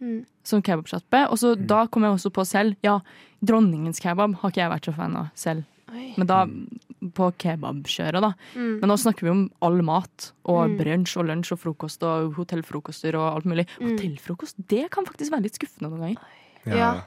Mm. 0.00 0.24
som 0.42 0.62
kebabsjappe. 0.62 1.26
Og 1.30 1.36
så 1.36 1.54
da 1.66 1.82
kom 1.86 2.02
jeg 2.06 2.12
også 2.14 2.30
på 2.32 2.44
selv 2.48 2.76
Ja, 2.82 3.00
dronningens 3.44 4.00
kebab 4.00 4.34
har 4.40 4.50
ikke 4.50 4.62
jeg 4.62 4.70
vært 4.72 4.86
så 4.88 4.94
fan 4.96 5.16
av 5.16 5.28
selv. 5.36 5.64
Oi. 5.92 6.14
Men 6.16 6.26
da 6.26 6.46
på 6.46 7.26
kebabkjøret, 7.36 8.20
da. 8.22 8.30
Mm. 8.54 8.80
Men 8.80 8.88
nå 8.88 8.96
snakker 8.96 9.26
vi 9.26 9.28
om 9.30 9.50
all 9.60 9.82
mat. 9.82 10.32
Og 10.46 10.70
Mm. 10.70 10.78
brunsj 10.78 11.16
og 11.18 11.26
lunsj 11.26 11.52
og 11.52 11.58
frokost 11.60 12.02
og 12.02 12.32
hotellfrokoster 12.34 13.14
og 13.14 13.34
alt 13.36 13.44
mulig. 13.44 13.66
Mm. 13.80 13.90
Hotellfrokost 13.98 14.54
det 14.68 14.90
kan 14.90 15.04
faktisk 15.04 15.32
være 15.32 15.42
litt 15.42 15.58
skuffende 15.58 15.90
noen 15.90 16.00
ganger. 16.00 16.16
Ja. 16.64 16.76
Ja. 16.76 17.00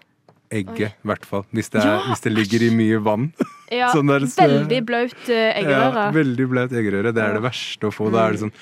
Egget, 0.52 0.94
i 1.04 1.08
hvert 1.08 1.26
fall. 1.26 1.44
Hvis 1.54 1.70
det, 1.74 1.84
Ja, 1.84 2.00
hvis 2.10 2.22
det 2.22 2.32
ligger 2.34 2.62
i 2.68 2.70
mye 2.76 3.00
vann. 3.04 3.32
Ja, 3.74 3.88
Sånn 3.90 4.06
der 4.06 4.20
så- 4.30 4.44
veldig 4.46 4.86
blaut 4.86 5.16
uh, 5.30 5.34
eggerøre. 5.34 5.94
Ja, 6.06 6.12
veldig 6.14 6.46
blaut 6.52 6.72
eggerøre. 6.78 7.14
Det 7.16 7.24
er 7.24 7.34
det 7.34 7.42
verste 7.42 7.88
å 7.90 7.92
få. 7.96 8.12
Da 8.14 8.28
er 8.28 8.32
det 8.36 8.40
sånn 8.44 8.54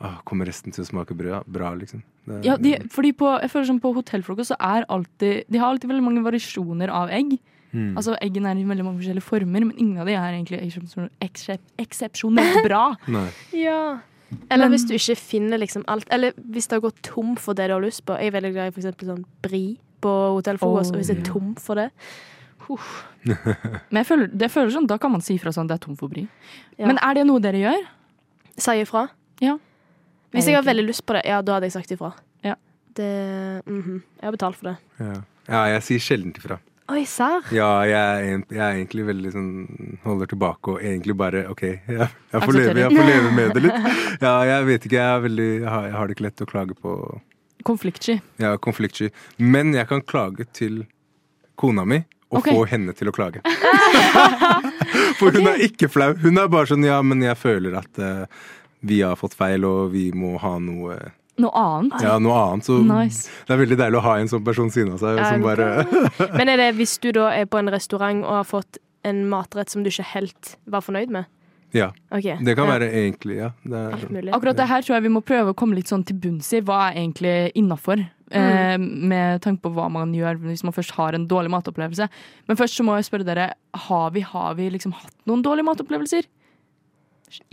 Åh, 0.00 0.18
kommer 0.28 0.46
resten 0.46 0.70
til 0.70 0.84
å 0.84 0.86
smake 0.86 1.16
bra, 1.16 1.40
bra 1.48 1.72
liksom? 1.74 2.02
Det, 2.26 2.42
Ja, 2.44 2.54
de, 2.56 2.76
fordi 2.92 3.10
på, 3.18 3.30
jeg 3.40 3.50
føler 3.50 3.66
som 3.66 3.80
på 3.80 3.90
hotellfrokost 3.96 4.52
så 4.52 4.58
er 4.60 4.84
alltid 4.88 5.44
De 5.50 5.58
har 5.58 5.72
alltid 5.72 5.88
veldig 5.90 6.04
mange 6.04 6.22
variasjoner 6.22 6.88
av 6.92 7.08
egg. 7.10 7.32
Mm. 7.72 7.96
Altså 7.96 8.14
Eggene 8.22 8.52
er 8.52 8.60
i 8.60 8.66
veldig 8.68 8.84
mange 8.86 9.00
forskjellige 9.02 9.26
former, 9.26 9.64
men 9.64 9.74
ingen 9.78 9.98
av 9.98 10.06
de 10.06 10.14
er 10.14 10.36
egentlig 10.36 10.60
eksepsjonelt 11.78 12.62
bra. 12.68 12.84
Ja. 13.56 13.98
Eller 14.50 14.68
Men- 14.68 14.72
hvis 14.76 14.84
du 14.86 14.94
ikke 14.94 15.16
finner 15.16 15.58
liksom 15.58 15.84
alt 15.88 16.04
Eller 16.12 16.32
hvis 16.36 16.68
det 16.68 16.76
har 16.76 16.84
gått 16.84 17.00
tom 17.02 17.34
for 17.36 17.54
det 17.54 17.68
du 17.68 17.72
har 17.74 17.80
lyst 17.80 18.04
på. 18.04 18.12
Jeg 18.20 18.28
er 18.28 18.36
veldig 18.40 18.52
glad 18.52 18.68
i 18.68 18.74
for 18.76 18.80
eksempel 18.84 19.08
sånn 19.08 19.24
bri 19.42 19.78
på 20.04 20.14
hotellfrokost. 20.38 20.92
Oh, 20.92 20.96
og 20.96 21.02
hvis 21.02 21.12
jeg 21.12 21.22
er 21.22 21.28
tom 21.28 21.54
for 21.60 21.80
det 21.80 21.88
Men 23.90 24.02
jeg 24.02 24.06
føler, 24.06 24.28
det 24.40 24.50
føler 24.52 24.74
sånn, 24.74 24.88
da 24.90 24.98
kan 25.00 25.12
man 25.14 25.24
si 25.24 25.38
fra 25.40 25.52
sånn 25.54 25.70
det 25.70 25.78
er 25.78 25.84
tom 25.86 25.96
for 25.98 26.12
bry. 26.12 26.26
Ja. 26.76 26.86
Men 26.86 27.00
er 27.02 27.18
det 27.18 27.24
noe 27.28 27.42
dere 27.42 27.62
gjør? 27.62 27.88
Si 28.58 28.76
ifra. 28.82 29.06
Ja. 29.42 29.56
Hvis 30.34 30.50
jeg 30.50 30.58
har 30.58 30.66
veldig 30.66 30.84
lyst 30.90 31.06
på 31.08 31.16
det, 31.16 31.24
ja, 31.28 31.40
da 31.42 31.56
hadde 31.56 31.70
jeg 31.70 31.78
sagt 31.78 31.92
ifra. 31.94 32.12
Ja. 32.44 32.56
Det 32.98 33.10
mhm. 33.64 34.02
Jeg 34.20 34.26
har 34.26 34.34
betalt 34.36 34.58
for 34.60 34.72
det. 34.72 34.76
Ja. 35.00 35.20
ja, 35.48 35.62
jeg 35.74 35.86
sier 35.88 36.04
sjelden 36.10 36.34
ifra. 36.36 36.60
Oi, 36.88 37.02
serr? 37.04 37.44
Ja, 37.52 37.68
jeg 37.84 37.98
er, 38.00 38.44
jeg 38.48 38.62
er 38.64 38.78
egentlig 38.78 39.02
veldig 39.10 39.30
sånn 39.34 39.48
Holder 40.06 40.30
tilbake 40.30 40.72
og 40.72 40.78
egentlig 40.80 41.12
bare 41.20 41.42
OK, 41.52 41.66
jeg, 41.68 41.82
jeg, 42.32 42.40
får, 42.40 42.54
leve, 42.56 42.80
jeg 42.80 42.94
får 42.96 43.10
leve 43.10 43.32
med 43.36 43.50
det 43.56 43.64
litt. 43.66 43.88
Ja, 44.24 44.32
jeg 44.48 44.68
vet 44.70 44.86
ikke, 44.88 44.96
jeg, 44.96 45.16
er 45.18 45.24
veldig, 45.26 45.48
jeg, 45.50 45.68
har, 45.68 45.88
jeg 45.90 45.96
har 45.98 46.08
det 46.08 46.16
ikke 46.16 46.26
lett 46.28 46.44
å 46.44 46.48
klage 46.48 46.78
på 46.78 46.94
Konfliktsky. 47.66 48.18
Jeg 48.38 48.52
er 48.52 48.60
konfliktsky. 48.62 49.10
Men 49.38 49.74
jeg 49.74 49.88
kan 49.90 50.02
klage 50.04 50.46
til 50.52 50.84
kona 51.58 51.84
mi 51.88 52.02
og 52.28 52.42
okay. 52.42 52.54
få 52.54 52.66
henne 52.68 52.92
til 52.96 53.08
å 53.10 53.14
klage. 53.14 53.40
For 55.18 55.32
hun 55.34 55.48
er 55.48 55.62
ikke 55.64 55.88
flau. 55.90 56.12
Hun 56.20 56.40
er 56.40 56.50
bare 56.52 56.68
sånn 56.70 56.84
ja, 56.84 57.00
men 57.02 57.24
jeg 57.24 57.38
føler 57.40 57.78
at 57.80 58.00
uh, 58.02 58.26
vi 58.84 59.00
har 59.02 59.16
fått 59.18 59.36
feil, 59.38 59.64
og 59.66 59.94
vi 59.94 60.10
må 60.14 60.36
ha 60.42 60.58
noe 60.62 60.98
Noe 61.38 61.54
annet? 61.54 62.02
ja, 62.02 62.16
noe 62.18 62.34
annet. 62.34 62.66
Så 62.66 62.80
Nice. 62.82 63.30
det 63.46 63.54
er 63.54 63.60
veldig 63.62 63.78
deilig 63.78 64.00
å 64.00 64.04
ha 64.08 64.16
en 64.18 64.30
sånn 64.30 64.44
person 64.44 64.72
siden 64.74 64.96
av 64.96 65.02
seg. 65.02 65.20
Ja, 65.20 65.30
Som 65.30 65.46
bare 65.46 65.68
Men 66.38 66.50
er 66.50 66.60
det 66.60 66.72
hvis 66.80 66.96
du 67.02 67.12
da 67.14 67.30
er 67.30 67.46
på 67.46 67.60
en 67.60 67.70
restaurant 67.70 68.24
og 68.26 68.40
har 68.40 68.48
fått 68.48 68.80
en 69.06 69.22
matrett 69.30 69.70
som 69.70 69.84
du 69.84 69.90
ikke 69.92 70.08
helt 70.16 70.56
var 70.66 70.82
fornøyd 70.84 71.14
med? 71.14 71.30
Ja. 71.76 71.90
Okay. 72.10 72.36
Det 72.44 72.54
kan 72.56 72.66
Ja, 72.68 72.78
være 72.78 72.88
egentlig, 72.92 73.36
ja. 73.36 73.50
Det 73.64 73.76
er. 73.76 74.30
Akkurat 74.32 74.56
det 74.56 74.68
her 74.68 74.82
tror 74.82 74.96
jeg 74.96 75.02
vi 75.04 75.12
må 75.12 75.20
prøve 75.20 75.52
å 75.52 75.56
komme 75.58 75.76
litt 75.76 75.90
sånn 75.90 76.04
til 76.08 76.16
bunns 76.16 76.48
i. 76.56 76.60
Hva 76.64 76.88
er 76.90 77.00
egentlig 77.02 77.52
innafor? 77.60 78.06
Eh, 78.30 78.76
med 78.78 79.40
tanke 79.44 79.62
på 79.64 79.72
hva 79.72 79.86
man 79.90 80.12
gjør 80.12 80.36
hvis 80.42 80.62
man 80.64 80.74
først 80.76 80.92
har 80.98 81.14
en 81.16 81.26
dårlig 81.28 81.50
matopplevelse. 81.52 82.08
Men 82.48 82.56
først 82.60 82.76
så 82.76 82.84
må 82.84 82.96
jeg 82.98 83.08
spørre 83.08 83.24
dere, 83.28 83.52
har 83.88 84.10
vi, 84.12 84.20
har 84.20 84.54
vi 84.58 84.68
liksom 84.74 84.92
hatt 84.96 85.14
noen 85.28 85.42
dårlige 85.44 85.64
matopplevelser? 85.64 86.28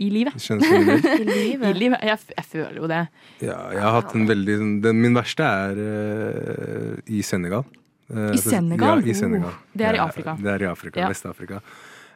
I 0.00 0.08
livet? 0.08 0.36
I 0.50 1.24
livet. 1.24 1.68
I 1.68 1.72
livet. 1.76 2.00
Jeg, 2.04 2.18
jeg 2.36 2.44
føler 2.48 2.76
jo 2.80 2.86
det. 2.88 3.02
Ja, 3.44 3.56
jeg 3.72 3.82
har 3.84 3.98
hatt 4.00 4.14
en 4.16 4.26
veldig 4.28 4.54
sånn- 4.62 4.78
den, 4.84 5.00
Min 5.04 5.16
verste 5.16 5.44
er 5.44 5.80
uh, 5.80 6.94
i 7.12 7.20
Senegal. 7.24 7.64
Uh, 8.08 8.30
I 8.32 8.38
Senegal? 8.40 9.02
Ja, 9.02 9.10
i 9.12 9.16
Senegal. 9.18 9.52
Oh, 9.52 9.76
det 9.76 9.88
er 9.90 9.98
i 9.98 10.00
Afrika. 10.00 10.36
Det 10.40 10.52
er 10.54 10.64
i 10.64 10.70
Afrika, 10.70 11.00
Ja. 11.02 11.08
Vest-Afrika. 11.12 11.60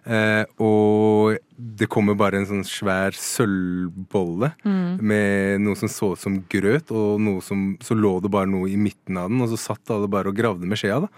Eh, 0.07 0.45
og 0.63 1.37
det 1.61 1.89
kommer 1.93 2.17
bare 2.17 2.39
en 2.41 2.47
sånn 2.49 2.65
svær 2.65 3.13
sølvbolle 3.17 4.53
Mm. 4.65 4.99
med 5.03 5.61
noe 5.61 5.77
som 5.77 5.89
så 5.89 6.13
ut 6.13 6.19
som 6.19 6.39
grøt, 6.49 6.91
og 6.91 7.43
som, 7.43 7.77
så 7.81 7.95
lå 7.95 8.21
det 8.23 8.31
bare 8.33 8.47
noe 8.49 8.69
i 8.71 8.77
midten 8.77 9.17
av 9.21 9.29
den, 9.29 9.41
og 9.43 9.49
så 9.53 9.59
satt 9.59 9.91
alle 9.91 10.09
bare 10.09 10.29
og 10.29 10.37
gravde 10.37 10.67
med 10.67 10.79
skjea. 10.79 11.01
da. 11.01 11.09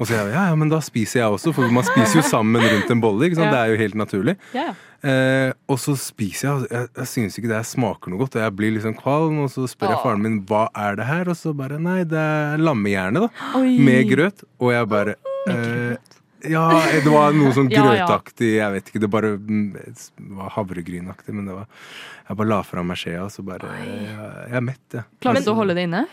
Og 0.00 0.06
så 0.08 0.14
jeg, 0.16 0.32
ja, 0.32 0.48
ja, 0.50 0.54
men 0.58 0.68
da 0.72 0.80
spiser 0.80 1.20
jeg 1.20 1.30
også, 1.36 1.52
for 1.54 1.68
man 1.70 1.84
spiser 1.84 2.18
jo 2.18 2.22
sammen 2.26 2.62
rundt 2.62 2.90
en 2.90 3.00
bolle. 3.00 3.26
ikke 3.28 3.36
sant? 3.38 3.52
Ja. 3.52 3.52
Det 3.52 3.60
er 3.60 3.70
jo 3.76 3.82
helt 3.82 3.94
naturlig. 3.94 4.36
Ja. 4.56 4.72
Eh, 5.04 5.52
og 5.68 5.78
så 5.78 5.94
spiser 5.98 6.48
jeg, 6.48 6.54
og 6.56 6.66
jeg, 6.70 6.88
jeg 6.96 7.06
synes 7.06 7.38
ikke 7.38 7.48
det 7.52 7.66
smaker 7.66 8.10
noe 8.10 8.18
godt, 8.24 8.36
og 8.36 8.42
jeg 8.42 8.56
blir 8.56 8.72
liksom 8.76 8.96
kvalm, 8.98 9.38
og 9.44 9.50
så 9.50 9.68
spør 9.70 9.90
jeg 9.94 10.02
faren 10.02 10.22
min 10.22 10.40
hva 10.46 10.64
er 10.74 10.96
det 10.98 11.06
her, 11.06 11.28
og 11.28 11.36
så 11.38 11.54
bare 11.54 11.78
nei, 11.78 12.02
det 12.04 12.18
er 12.18 12.58
lammehjerne, 12.58 13.20
da. 13.28 13.28
Oi. 13.60 13.76
Med 13.78 14.08
grøt. 14.10 14.42
Og 14.58 14.72
jeg 14.74 14.88
bare 14.88 15.14
eh, 15.50 15.96
Ja, 16.50 16.64
det 16.90 17.10
var 17.12 17.34
noe 17.36 17.52
sånn 17.54 17.70
Ja, 17.74 17.84
grøtaktig, 17.84 18.54
jeg 18.58 18.74
vet 18.76 18.90
ikke, 18.90 19.02
det 19.04 19.10
bare 19.12 19.34
mm, 19.38 19.66
det 19.76 20.30
var 20.38 20.52
havregrynaktig, 20.56 21.34
men 21.36 21.46
det 21.50 21.56
var 21.56 21.68
Jeg 22.28 22.38
bare 22.40 22.50
la 22.50 22.60
fra 22.66 22.84
meg 22.86 22.98
skjea, 22.98 23.26
og 23.26 23.32
så 23.34 23.44
bare 23.46 23.70
Jeg, 23.82 24.00
jeg 24.08 24.58
er 24.58 24.66
mett, 24.66 24.84
jeg. 24.96 25.06
Klarte 25.22 25.44
du 25.46 25.52
å 25.54 25.58
holde 25.58 25.76
det 25.78 25.86
inne? 25.88 26.06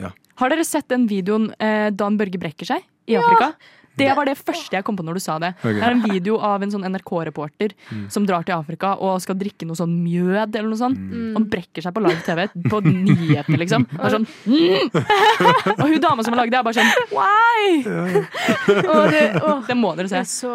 Ja. 0.00 0.10
Har 0.40 0.50
dere 0.50 0.66
sett 0.66 0.88
den 0.90 1.06
videoen 1.10 1.52
eh, 1.62 1.88
Dan 1.94 2.18
Børge 2.18 2.40
brekker 2.42 2.66
seg 2.66 2.84
i 3.06 3.16
Afrika? 3.20 3.52
Det 3.96 4.08
var 4.16 4.26
det 4.26 4.34
første 4.40 4.74
jeg 4.76 4.84
kom 4.86 4.96
på 4.98 5.04
når 5.06 5.18
du 5.18 5.22
sa 5.22 5.36
det. 5.42 5.52
Okay. 5.60 5.76
Det 5.78 5.84
er 5.86 5.94
en 5.96 6.02
video 6.02 6.38
av 6.42 6.62
en 6.64 6.72
sånn 6.72 6.86
NRK-reporter 6.88 7.74
som 8.12 8.26
drar 8.26 8.42
til 8.46 8.56
Afrika 8.56 8.94
og 8.98 9.20
skal 9.22 9.38
drikke 9.38 9.66
noe 9.68 9.78
sånn 9.78 9.92
mjød 10.02 10.56
eller 10.58 10.68
noe 10.72 10.80
sånt. 10.80 10.98
Og 10.98 11.38
han 11.38 11.46
brekker 11.52 11.84
seg 11.86 11.94
på 11.94 12.02
live-TV 12.04 12.46
på 12.70 12.80
nyhetene, 12.88 13.60
liksom. 13.62 13.86
Og, 14.02 14.08
sånn, 14.10 14.26
mm! 14.46 14.90
og 15.78 15.86
hun 15.88 16.00
dama 16.02 16.24
som 16.26 16.34
har 16.34 16.42
lagd 16.42 16.52
det, 16.54 16.58
er 16.60 16.66
bare 16.66 16.78
sånn 16.78 16.90
Why? 17.14 18.24
Det, 19.14 19.22
å, 19.44 19.54
Det 19.66 19.76
må 19.78 19.92
dere 19.98 20.08
det 20.10 20.18
er 20.18 20.26
se. 20.26 20.44
så 20.44 20.52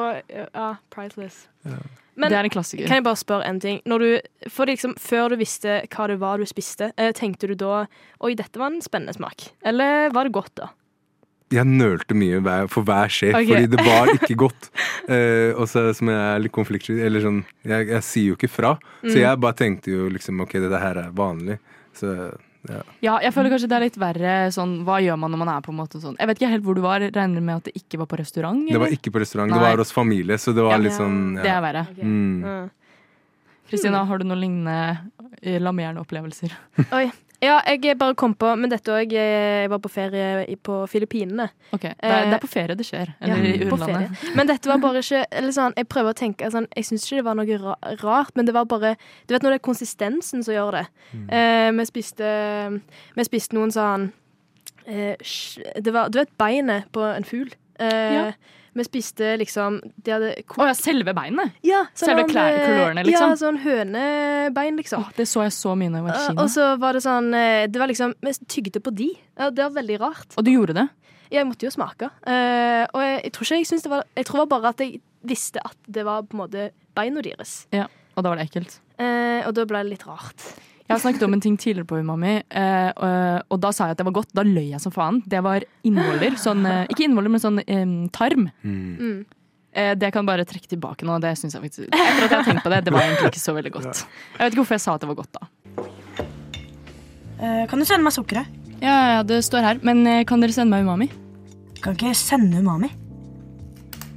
Ja, 0.53 0.74
priceless. 0.93 1.46
Men 2.19 2.34
Det 2.34 2.38
er 2.39 2.48
en 2.50 2.51
klassiker. 2.51 2.88
kan 2.89 3.00
jeg 3.00 3.05
bare 3.05 3.19
spørre 3.19 3.46
en 3.48 3.60
ting? 3.63 3.79
Når 3.88 4.03
du, 4.03 4.10
for 4.51 4.67
liksom, 4.67 4.96
før 5.00 5.31
du 5.31 5.38
visste 5.39 5.79
hva 5.93 6.08
det 6.12 6.17
var 6.19 6.41
du 6.41 6.46
spiste, 6.50 6.91
eh, 7.00 7.13
tenkte 7.15 7.48
du 7.48 7.55
da 7.55 7.86
Oi, 8.19 8.34
dette 8.36 8.60
var 8.60 8.74
en 8.74 8.81
spennende 8.84 9.15
smak? 9.15 9.50
Eller 9.63 10.12
var 10.12 10.27
det 10.27 10.36
godt, 10.36 10.51
da? 10.60 10.67
Jeg 11.51 11.65
nølte 11.65 12.13
mye 12.13 12.39
hver, 12.45 12.67
for 12.69 12.85
hver 12.85 13.09
sjef, 13.09 13.33
okay. 13.33 13.47
fordi 13.49 13.69
det 13.73 13.85
var 13.85 14.11
ikke 14.17 14.35
godt. 14.47 14.69
Eh, 15.09 15.55
og 15.57 15.65
så 15.65 15.87
som 15.97 16.05
jeg 16.11 16.19
er 16.21 16.41
litt 16.43 16.51
konfliktsky, 16.53 16.99
eller 17.01 17.23
sånn 17.23 17.39
jeg, 17.65 17.87
jeg 17.89 18.03
sier 18.05 18.25
jo 18.27 18.35
ikke 18.37 18.49
fra. 18.53 18.75
Så 19.01 19.15
Mm. 19.15 19.21
jeg 19.23 19.39
bare 19.41 19.57
tenkte 19.57 19.89
jo 19.95 20.09
liksom 20.13 20.43
ok, 20.45 20.51
dette 20.61 20.77
her 20.83 20.99
er 21.01 21.09
vanlig. 21.17 21.55
Så 21.97 22.11
ja. 22.69 22.81
Ja, 23.01 23.15
jeg 23.23 23.33
føler 23.33 23.49
kanskje 23.49 23.69
det 23.71 23.77
er 23.79 23.85
litt 23.87 23.97
verre 23.97 24.33
sånn 24.53 24.83
Hva 24.85 24.99
gjør 25.01 25.17
man 25.17 25.31
når 25.33 25.39
man 25.41 25.49
er 25.55 25.61
på 25.65 25.71
en 25.71 25.77
måte 25.79 25.97
sånn 26.03 26.17
Jeg 26.19 26.27
vet 26.27 26.37
ikke 26.41 26.49
helt 26.51 26.65
hvor 26.67 26.75
du 26.75 26.81
var. 26.83 26.99
Regner 26.99 27.41
med 27.41 27.55
at 27.55 27.69
det 27.71 27.73
ikke 27.79 27.97
var 28.03 28.09
på 28.11 28.19
restaurant? 28.19 28.59
Det 28.69 28.77
var 28.83 28.91
ikke 28.93 29.09
på 29.15 29.21
restaurant, 29.23 29.49
Nei. 29.49 29.57
det 29.57 29.63
var 29.65 29.77
hos 29.81 29.93
familie, 29.95 30.37
så 30.37 30.53
det 30.53 30.61
var 30.67 30.75
Ja. 30.77 30.83
litt 30.83 30.93
sånn 30.99 31.17
Det 31.39 31.47
er 31.49 31.55
ja. 31.55 31.61
verre. 31.65 31.87
Mm. 31.97 32.43
Ja. 32.45 32.59
Kristina, 33.71 34.03
har 34.05 34.17
du 34.21 34.25
noen 34.29 34.41
lignende 34.41 34.99
eh, 35.41 35.57
lammehjerneopplevelser? 35.63 36.53
Oi. 36.93 37.07
Ja, 37.41 37.62
jeg 37.65 37.96
bare 37.98 38.15
kom 38.19 38.34
på 38.36 38.50
Men 38.60 38.69
dette 38.69 38.91
òg 38.91 39.13
Jeg 39.15 39.69
var 39.72 39.79
på 39.79 39.88
ferie 39.89 40.58
på 40.60 40.81
Filippinene. 40.91 41.46
Ok, 41.72 41.86
det 41.88 41.96
er, 42.03 42.25
det 42.27 42.34
er 42.36 42.41
på 42.43 42.50
ferie 42.51 42.75
det 42.75 42.86
skjer. 42.86 43.13
Eller 43.22 43.38
Ja, 43.46 43.53
i 43.53 43.69
på 43.69 43.77
utlandet. 43.77 44.17
ferie. 44.19 44.36
Men 44.36 44.48
dette 44.48 44.67
var 44.67 44.77
bare 44.84 45.00
ikke 45.00 45.22
Eller 45.31 45.51
sånn, 45.55 45.74
Jeg 45.77 45.88
prøver 45.88 46.12
å 46.12 46.17
tenke 46.19 46.51
sånn, 46.51 46.67
Jeg 46.75 46.86
syns 46.89 47.05
ikke 47.08 47.22
det 47.22 47.25
var 47.29 47.36
noe 47.39 47.96
rart, 48.03 48.36
men 48.36 48.46
det 48.46 48.53
var 48.53 48.65
bare 48.65 48.96
Du 49.27 49.34
vet 49.34 49.41
når 49.43 49.55
det 49.55 49.62
er 49.62 49.67
konsistensen 49.72 50.43
som 50.43 50.53
gjør 50.53 50.72
det. 50.81 50.86
Mm. 51.13 51.29
Eh, 51.31 51.72
vi 51.79 51.86
spiste 51.86 52.34
Vi 53.15 53.24
spiste 53.29 53.55
noen 53.55 53.72
sånn 53.72 54.12
eh, 54.86 55.15
Det 55.79 55.93
var 55.96 56.10
Du 56.10 56.19
vet 56.19 56.36
beinet 56.38 56.91
på 56.91 57.01
en 57.15 57.24
fugl? 57.24 57.53
Eh, 57.79 58.13
Ja. 58.19 58.31
Vi 58.79 58.86
spiste 58.88 59.33
liksom 59.41 59.79
De 60.00 60.13
hadde 60.15 60.29
Å 60.55 60.67
ja, 60.69 60.75
selve 60.77 61.13
beinet? 61.17 61.55
Ja, 61.67 61.81
Selve 61.98 62.24
sånn, 62.25 62.38
eh, 62.39 62.59
klørne, 62.65 63.03
liksom? 63.07 63.33
Ja, 63.33 63.39
sånn 63.41 63.59
hønebein, 63.65 64.77
liksom. 64.79 65.03
Oh, 65.03 65.12
det 65.17 65.27
så 65.29 65.43
jeg 65.45 65.53
så 65.57 65.75
mye 65.77 65.91
da 65.91 66.00
jeg 66.00 66.07
var 66.07 66.13
i 66.15 66.19
Eh, 66.19 66.27
Kina. 66.29 66.43
og 66.45 66.50
så 66.53 66.67
var 66.81 66.95
det 66.98 67.03
sånn 67.05 67.29
eh, 67.36 67.67
Det 67.67 67.81
var 67.81 67.91
liksom 67.91 68.15
Vi 68.25 68.33
tygde 68.55 68.81
på 68.86 68.93
de. 68.95 69.09
Det 69.38 69.63
var 69.65 69.75
veldig 69.75 70.00
rart. 70.01 70.33
Og 70.38 70.45
du 70.48 70.51
gjorde 70.55 70.74
det? 70.79 70.88
Jeg 71.29 71.45
måtte 71.45 71.67
jo 71.67 71.69
smake. 71.75 72.09
Eh, 72.25 72.86
og 72.89 73.01
jeg, 73.05 73.19
jeg 73.27 73.31
tror 73.36 73.45
ikke 73.45 73.59
jeg 73.62 73.69
syns 73.69 73.83
det 73.86 73.91
var 73.93 74.03
Jeg 74.17 74.25
tror 74.31 74.48
bare 74.50 74.71
at 74.74 74.79
jeg 74.81 75.01
visste 75.29 75.59
at 75.65 75.77
det 75.88 76.05
var 76.07 76.24
på 76.24 76.38
en 76.38 76.41
måte 76.45 76.69
beina 76.95 77.21
deres. 77.21 77.67
Og 77.75 78.24
da 78.24 78.29
var 78.31 78.39
det 78.39 78.48
ekkelt. 78.50 78.79
Eh, 79.00 79.45
og 79.48 79.53
da 79.55 79.63
ble 79.69 79.83
det 79.83 79.91
litt 79.93 80.07
rart. 80.07 80.43
Jeg 80.89 80.96
har 80.96 81.01
snakket 81.03 81.24
om 81.27 81.36
en 81.36 81.41
ting 81.43 81.58
tidligere 81.62 81.86
på 81.86 82.00
Umami, 82.01 82.39
eh, 82.50 82.88
og, 82.98 83.43
og 83.53 83.60
da 83.62 83.69
sa 83.75 83.86
jeg 83.86 83.93
at 83.93 84.00
det 84.01 84.08
var 84.08 84.15
godt. 84.15 84.31
Da 84.34 84.41
løy 84.41 84.72
jeg 84.72 84.81
som 84.81 84.93
faen. 84.93 85.19
Det 85.29 85.38
var 85.46 85.62
innvoller. 85.86 86.34
Sånn, 86.41 86.65
eh, 86.65 86.88
ikke 86.89 87.05
innvoller, 87.05 87.29
men 87.29 87.43
sånn 87.43 87.62
eh, 87.62 87.91
tarm. 88.15 88.48
Mm. 88.65 88.88
Mm. 88.98 89.19
Eh, 89.69 89.91
det 90.01 90.10
kan 90.15 90.25
bare 90.25 90.48
trekke 90.50 90.72
tilbake 90.72 91.05
nå. 91.05 91.19
Det 91.22 91.36
synes 91.38 91.53
jeg 91.53 91.62
faktisk 91.62 91.93
Etter 91.93 92.25
at 92.25 92.31
jeg 92.31 92.39
har 92.39 92.48
tenkt 92.48 92.65
på 92.65 92.74
det, 92.74 92.81
det 92.88 92.96
var 92.96 93.05
egentlig 93.05 93.29
ikke 93.36 93.43
så 93.43 93.53
veldig 93.53 93.74
godt. 93.77 94.01
Jeg 94.01 94.41
vet 94.41 94.55
ikke 94.55 94.63
hvorfor 94.63 94.77
jeg 94.79 94.86
sa 94.88 94.96
at 94.98 95.05
det 95.05 95.12
var 95.12 95.19
godt, 95.22 95.38
da. 95.38 95.86
Eh, 97.38 97.63
kan 97.69 97.77
du 97.77 97.86
sende 97.86 98.03
meg 98.08 98.17
sukkeret? 98.17 98.58
Ja, 98.81 98.98
ja, 99.13 99.22
det 99.27 99.43
står 99.46 99.65
her. 99.69 99.84
Men 99.86 100.01
eh, 100.10 100.24
kan 100.25 100.41
dere 100.41 100.55
sende 100.55 100.74
meg 100.74 100.89
Umami? 100.89 101.12
Kan 101.84 101.96
ikke 101.96 102.17
sende 102.17 102.60
umami. 102.60 102.89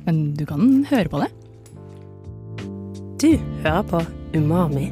Men 0.08 0.32
du 0.34 0.42
kan 0.48 0.82
høre 0.88 1.12
på 1.12 1.20
det. 1.22 1.30
Du 3.22 3.36
hører 3.62 3.84
på 3.86 4.02
Umami. 4.34 4.88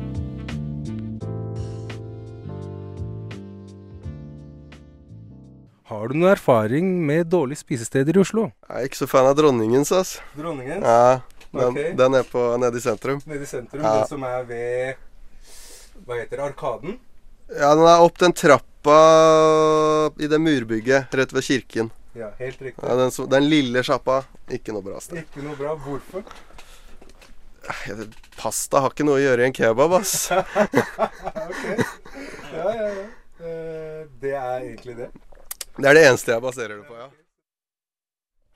Har 5.90 6.06
du 6.06 6.14
noe 6.14 6.30
erfaring 6.30 6.86
med 7.02 7.26
dårlige 7.32 7.64
spisesteder 7.64 8.14
i 8.14 8.20
Oslo? 8.22 8.44
Jeg 8.68 8.78
er 8.78 8.86
ikke 8.86 8.98
så 9.00 9.06
fan 9.10 9.26
av 9.26 9.32
dronningens, 9.34 9.90
ass. 9.90 10.12
Dronningens? 10.38 10.84
Ja, 10.86 11.16
den, 11.50 11.64
okay. 11.72 11.88
den 11.98 12.14
er 12.14 12.26
på, 12.30 12.42
nede 12.62 12.78
i 12.78 12.82
sentrum. 12.84 13.18
Nede 13.26 13.42
i 13.42 13.48
sentrum, 13.50 13.82
Ja. 13.82 13.94
den 13.96 14.06
som 14.06 14.22
er 14.28 14.44
ved 14.46 15.00
Hva 16.06 16.20
heter 16.20 16.36
det? 16.36 16.44
Arkaden? 16.44 16.94
Ja, 17.50 17.72
den 17.74 17.82
er 17.90 18.04
opp 18.04 18.20
den 18.22 18.30
trappa 18.38 18.98
i 20.14 20.28
det 20.30 20.38
murbygget 20.38 21.16
rett 21.18 21.34
ved 21.34 21.42
kirken. 21.48 21.90
Ja, 22.14 22.28
helt 22.38 22.62
riktig. 22.62 22.84
Ja, 22.86 22.94
den, 23.00 23.10
den 23.34 23.48
lille 23.50 23.82
sjappa. 23.82 24.20
Ikke 24.46 24.70
noe 24.76 24.86
bra 24.86 25.00
sted. 25.02 25.24
Ikke 25.24 25.42
noe 25.42 25.58
bra. 25.58 25.74
Hvorfor? 25.74 26.22
Pasta 28.38 28.84
har 28.84 28.94
ikke 28.94 29.08
noe 29.08 29.18
å 29.18 29.24
gjøre 29.24 29.42
i 29.42 29.50
en 29.50 29.58
kebab, 29.58 29.96
ass. 29.98 30.30
ok. 31.50 31.66
Ja, 32.54 32.70
ja, 32.78 32.86
ja. 32.94 33.10
Eh, 33.42 34.06
det 34.22 34.36
er 34.38 34.56
egentlig 34.60 34.96
det. 35.02 35.10
Det 35.80 35.88
er 35.90 35.94
det 35.96 36.04
eneste 36.10 36.32
jeg 36.34 36.42
baserer 36.44 36.74
det 36.76 36.86
på, 36.86 36.94
ja. 37.00 37.08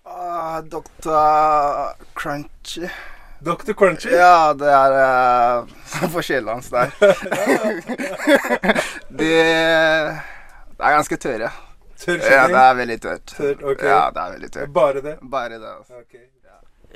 Uh, 0.05 0.59
Dr. 0.69 1.97
Crunchy. 2.15 2.89
Dr. 3.45 3.73
Crunchy? 3.73 4.11
Ja, 4.13 4.53
det 4.53 4.69
er 4.69 4.93
uh, 5.65 5.69
forskjellen 6.13 6.49
hans 6.59 6.69
der. 6.73 6.93
de, 9.09 9.25
det 9.25 10.85
er 10.85 10.97
ganske 10.99 11.17
tørre. 11.17 11.51
Tørr 12.05 12.21
Ja, 12.21 12.45
det 12.53 12.61
er 12.61 12.75
veldig 12.83 12.99
tørt. 13.01 13.27
Tørt, 13.33 13.63
ok. 13.65 13.83
Ja, 13.89 14.11
det 14.13 14.21
er 14.27 14.31
veldig 14.37 14.51
tørt. 14.59 14.73
Bare 14.77 15.01
det? 15.05 15.17
Bare 15.23 15.57
det. 15.59 15.73
Altså. 15.79 15.95
Okay. 16.05 16.25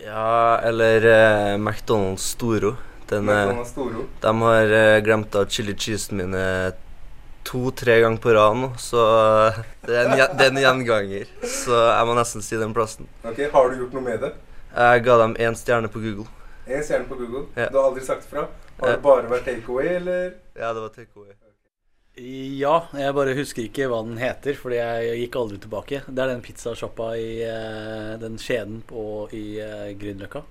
Ja, 0.04 0.58
eller 0.68 1.06
uh, 1.06 1.56
McDonald's 1.58 2.18
Storo. 2.34 2.74
Den, 3.08 3.28
eh, 3.28 3.34
McDonald's 3.34 3.64
Storo. 3.72 4.04
de 4.20 4.40
har 4.42 4.64
uh, 4.74 4.98
glemt 5.04 5.34
av 5.34 5.46
chili 5.48 5.74
cheesen 5.74 6.16
mine 6.20 6.44
to-tre 7.48 7.98
ganger 8.04 8.20
på 8.22 8.34
rad 8.36 8.58
nå, 8.60 8.68
så 8.82 9.04
eh, 9.48 9.60
det 9.86 9.96
er, 9.96 10.10
en, 10.10 10.36
det 10.36 10.46
er 10.46 10.52
en 10.52 10.62
gjenganger. 10.62 11.32
Så 11.48 11.72
jeg 11.72 12.08
må 12.10 12.16
nesten 12.18 12.44
si 12.44 12.60
den 12.60 12.76
plassen. 12.76 13.08
Ok, 13.24 13.40
Har 13.54 13.72
du 13.72 13.82
gjort 13.82 13.96
noe 13.96 14.04
med 14.04 14.22
det? 14.26 14.34
Jeg 14.74 15.04
ga 15.08 15.18
dem 15.22 15.36
én 15.40 15.56
stjerne 15.58 15.90
på 15.92 16.02
Google. 16.04 16.28
En 16.68 16.84
stjerne 16.84 17.08
på 17.08 17.16
Google? 17.16 17.46
Ja. 17.56 17.70
Du 17.72 17.80
har 17.80 17.88
aldri 17.88 18.04
sagt 18.04 18.28
fra? 18.28 18.48
Har 18.78 18.94
det 18.94 19.02
bare 19.02 19.30
vært 19.30 19.48
takeaway, 19.48 19.94
eller? 19.96 20.32
Ja, 20.54 20.74
det 20.76 20.84
var 20.84 20.92
takeaway. 20.94 21.32
Ja, 22.18 22.74
jeg 22.98 23.14
bare 23.14 23.34
husker 23.38 23.62
ikke 23.62 23.86
hva 23.90 24.00
den 24.02 24.18
heter, 24.18 24.56
fordi 24.58 24.78
jeg 24.80 25.18
gikk 25.22 25.36
aldri 25.38 25.58
tilbake. 25.62 26.00
Det 26.06 26.22
er 26.22 26.32
den 26.32 26.42
pizzasjappa 26.42 27.12
i 27.18 27.28
eh, 27.46 28.14
den 28.18 28.38
kjeden 28.42 28.80
på, 28.86 29.02
i 29.38 29.44
uh, 29.62 29.90
Grünerløkka. 29.98 30.42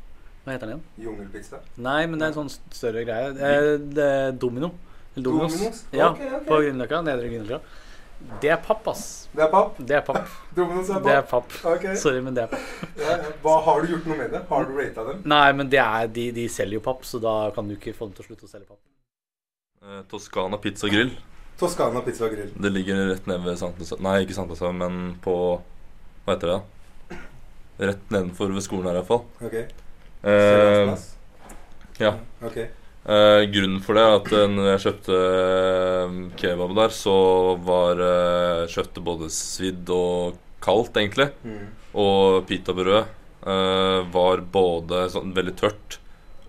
Hva 0.45 0.55
heter 0.55 0.71
den 0.71 0.77
igjen? 0.77 1.09
Jungelpizza? 1.09 1.59
Nei, 1.83 2.05
men 2.07 2.21
det 2.21 2.29
er 2.29 2.31
en 2.31 2.37
sånn 2.37 2.53
større 2.71 3.03
greie. 3.07 3.33
Eh, 3.35 3.73
det 3.83 4.07
er 4.07 4.37
Domino. 4.39 4.71
Dominos. 5.23 5.57
Dominos? 5.57 5.83
Ja, 5.91 6.11
okay, 6.11 6.31
okay. 6.31 6.47
på 6.47 6.61
Grünerløkka. 6.63 7.01
Nedre 7.07 7.29
Grünerløkka. 7.31 7.83
Det 8.41 8.49
er 8.49 8.57
papp, 8.65 8.87
ass. 8.89 9.29
Det 9.33 9.43
er 9.45 9.49
papp? 9.53 9.77
Det 9.77 9.95
er 9.97 10.03
papp. 10.05 10.35
Dominos 10.57 10.89
er 10.89 10.97
papp? 10.97 11.05
Det 11.05 11.15
er 11.15 11.25
papp? 11.31 11.55
Okay. 11.61 11.93
Ok. 11.93 11.99
Sorry, 12.03 12.21
men 12.25 12.37
det 12.37 12.47
er 12.47 12.53
papp. 12.53 12.93
Ja. 13.01 13.17
Hva, 13.43 13.55
har 13.67 13.81
du 13.81 13.93
gjort 13.93 14.07
noe 14.09 14.19
med 14.23 14.31
det? 14.33 14.43
Har 14.49 14.65
du 14.65 14.77
rata 14.77 15.07
dem? 15.11 15.23
Nei, 15.33 15.47
men 15.59 15.73
det 15.73 15.81
er, 15.83 16.07
de, 16.19 16.29
de 16.35 16.47
selger 16.51 16.79
jo 16.79 16.85
papp, 16.87 17.05
så 17.05 17.21
da 17.23 17.35
kan 17.55 17.69
du 17.69 17.77
ikke 17.77 17.93
få 17.97 18.09
dem 18.09 18.17
til 18.17 18.25
å 18.25 18.29
slutte 18.31 18.49
å 18.49 18.53
selge 18.53 18.69
papp. 18.69 18.81
Eh, 19.85 20.01
Toskana 20.09 20.57
pizza 20.61 20.89
grill. 20.89 21.13
Toskana 21.59 22.01
pizza 22.05 22.25
og 22.25 22.33
grill. 22.33 22.49
Det 22.53 22.73
ligger 22.73 23.03
rett 23.13 23.29
nede 23.29 23.45
ved 23.45 23.59
Sankthanshaugen 23.61 24.05
Nei, 24.05 24.17
ikke 24.25 24.35
Sankthanshaugen, 24.37 24.81
men 24.81 25.13
på 25.23 25.35
Hva 26.25 26.35
heter 26.35 26.53
det? 26.53 26.57
da? 26.57 27.21
Rett 27.77 28.09
nedenfor 28.09 28.49
ved 28.55 28.65
skolen 28.65 28.89
her, 28.89 28.97
iallfall. 28.97 29.23
Ok. 29.45 29.55
Eh, 30.27 30.91
ja. 32.01 32.11
Ok. 32.41 32.57
Eh, 33.07 33.41
grunnen 33.53 33.79
for 33.83 33.95
det 33.95 34.03
er 34.03 34.17
at 34.17 34.33
eh, 34.35 34.49
når 34.51 34.65
jeg 34.73 34.83
kjøpte 34.83 35.17
eh, 35.23 36.17
kebab 36.41 36.73
der, 36.75 36.91
så 36.91 37.15
var 37.63 38.01
eh, 38.03 38.63
kjøttet 38.73 38.99
både 39.05 39.29
svidd 39.31 39.91
og 39.95 40.35
kaldt, 40.63 40.99
egentlig. 40.99 41.29
Mm. 41.47 41.69
Og 42.03 42.41
pitabrødet 42.49 43.05
eh, 43.47 43.99
var 44.11 44.43
både 44.51 45.05
sånn 45.13 45.31
veldig 45.37 45.55
tørt 45.55 46.01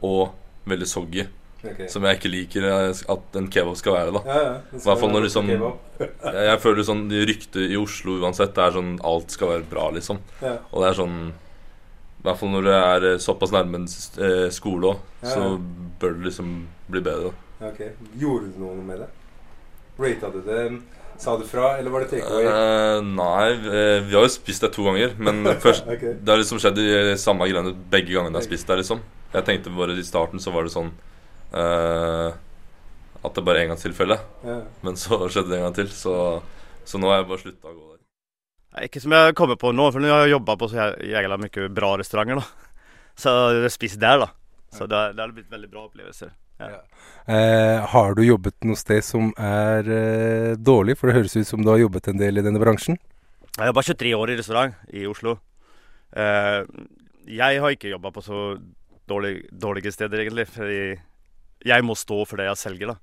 og 0.02 0.32
veldig 0.68 0.88
soggy. 0.90 1.28
Okay. 1.58 1.88
Som 1.90 2.04
jeg 2.06 2.18
ikke 2.18 2.30
liker 2.30 2.66
eh, 2.66 3.04
at 3.14 3.38
en 3.38 3.50
kebab 3.54 3.78
skal 3.78 3.94
være, 3.94 4.18
da. 4.18 4.22
Ja, 4.26 4.42
ja, 4.42 4.52
det 4.72 4.82
I 4.82 4.86
hvert 4.90 5.02
fall 5.04 5.14
når 5.14 5.28
liksom 5.28 5.52
jeg, 5.54 6.60
føler 6.62 6.86
sånn 6.90 7.06
de 7.10 7.22
Ryktet 7.30 7.64
i 7.70 7.78
Oslo 7.78 8.18
uansett 8.22 8.54
det 8.58 8.66
er 8.66 8.76
sånn 8.80 8.96
alt 9.06 9.34
skal 9.34 9.54
være 9.54 9.70
bra, 9.70 9.92
liksom. 9.94 10.18
Ja. 10.42 10.58
Og 10.72 10.82
det 10.82 10.90
er 10.90 10.98
sånn 11.04 11.20
I 12.18 12.26
hvert 12.26 12.40
fall 12.40 12.50
når 12.50 12.66
det 12.66 12.76
er 12.76 13.04
eh, 13.12 13.20
såpass 13.22 13.52
nærme 13.54 13.78
en 13.78 13.86
eh, 13.86 14.48
skole 14.54 14.90
òg, 14.90 15.02
Ja, 15.22 15.34
så 15.34 15.42
bør 16.02 16.16
det 16.16 16.30
liksom 16.30 16.54
bli 16.90 17.02
bedre. 17.04 17.30
Ok. 17.62 17.82
Gjorde 18.18 18.50
du 18.50 18.62
noe 18.62 18.78
med 18.86 19.04
det? 19.04 19.08
Rata 19.98 20.30
du 20.34 20.40
det? 20.46 20.64
Sa 21.18 21.34
du 21.38 21.44
fra, 21.46 21.72
eller 21.78 21.90
var 21.90 22.04
det 22.04 22.12
takeaway? 22.12 22.46
Uh, 22.46 23.00
nei, 23.02 23.46
eh, 23.50 23.96
vi 24.06 24.14
har 24.14 24.22
jo 24.22 24.30
spist 24.30 24.62
det 24.62 24.70
to 24.74 24.84
ganger. 24.86 25.16
Men 25.18 25.42
først 25.64 25.86
okay. 25.86 26.14
Det 26.14 26.30
har 26.30 26.38
liksom 26.38 26.60
skjedd 26.62 26.78
i 26.82 27.16
samme 27.18 27.48
greiene 27.50 27.74
begge 27.90 28.12
gangene 28.12 28.36
jeg 28.36 28.44
har 28.44 28.46
spist 28.46 28.70
der, 28.70 28.82
liksom. 28.82 29.02
Jeg 29.32 29.46
tenkte 29.46 29.74
bare 29.74 29.98
i 29.98 30.06
starten 30.06 30.42
så 30.42 30.54
var 30.54 30.64
det 30.64 30.72
sånn 30.72 30.88
uh, 31.52 32.30
At 33.20 33.34
det 33.34 33.44
bare 33.44 33.60
er 33.60 33.66
engangstilfelle. 33.66 34.18
Ja. 34.46 34.60
Men 34.86 34.98
så 34.98 35.20
skjedde 35.26 35.50
det 35.50 35.58
en 35.58 35.66
gang 35.68 35.78
til, 35.78 35.90
så, 35.94 36.14
så 36.86 37.02
nå 37.02 37.10
har 37.10 37.22
jeg 37.22 37.30
bare 37.32 37.46
slutta 37.46 37.70
å 37.70 37.74
gå. 37.74 37.87
Nei, 37.87 37.87
Ikke 38.86 39.02
som 39.02 39.14
jeg 39.14 39.36
kommer 39.38 39.58
på 39.60 39.72
nå, 39.74 39.88
for 39.94 40.02
nå 40.02 40.10
har 40.12 40.26
jeg 40.26 40.36
jobba 40.36 40.56
på 40.60 40.68
så 40.72 40.90
jævla 41.04 41.38
mye 41.40 41.68
bra 41.74 41.94
restauranter. 42.00 42.42
da. 42.42 42.68
Så 43.18 43.32
jeg 43.50 43.64
har 43.64 43.72
spist 43.74 43.98
der, 43.98 44.20
da. 44.22 44.28
Så 44.70 44.86
det, 44.86 44.98
det 45.16 45.24
har 45.24 45.32
blitt 45.34 45.50
veldig 45.50 45.70
bra 45.72 45.88
opplevelser. 45.88 46.30
Ja. 46.58 46.80
Eh, 47.34 47.86
har 47.92 48.14
du 48.14 48.22
jobbet 48.22 48.66
noe 48.66 48.78
sted 48.78 49.02
som 49.06 49.32
er 49.34 49.90
eh, 49.90 50.52
dårlig? 50.54 50.94
For 50.98 51.10
det 51.10 51.16
høres 51.18 51.36
ut 51.38 51.48
som 51.48 51.64
du 51.64 51.70
har 51.72 51.80
jobbet 51.82 52.10
en 52.12 52.20
del 52.20 52.38
i 52.38 52.44
denne 52.46 52.62
bransjen. 52.62 52.98
Jeg 53.56 53.62
har 53.64 53.72
jobba 53.72 53.84
23 53.88 54.14
år 54.14 54.30
i 54.30 54.38
restaurant 54.38 54.94
i 54.94 55.04
Oslo. 55.10 55.34
Eh, 56.14 56.62
jeg 57.38 57.60
har 57.62 57.74
ikke 57.74 57.90
jobba 57.90 58.12
på 58.14 58.22
så 58.24 58.42
dårlig, 59.10 59.48
dårlige 59.50 59.92
steder, 59.94 60.22
egentlig. 60.24 60.46
Fordi 60.54 60.82
jeg 61.66 61.86
må 61.86 61.98
stå 61.98 62.22
for 62.22 62.40
det 62.40 62.48
jeg 62.52 62.62
selger, 62.62 62.94
da. 62.94 62.98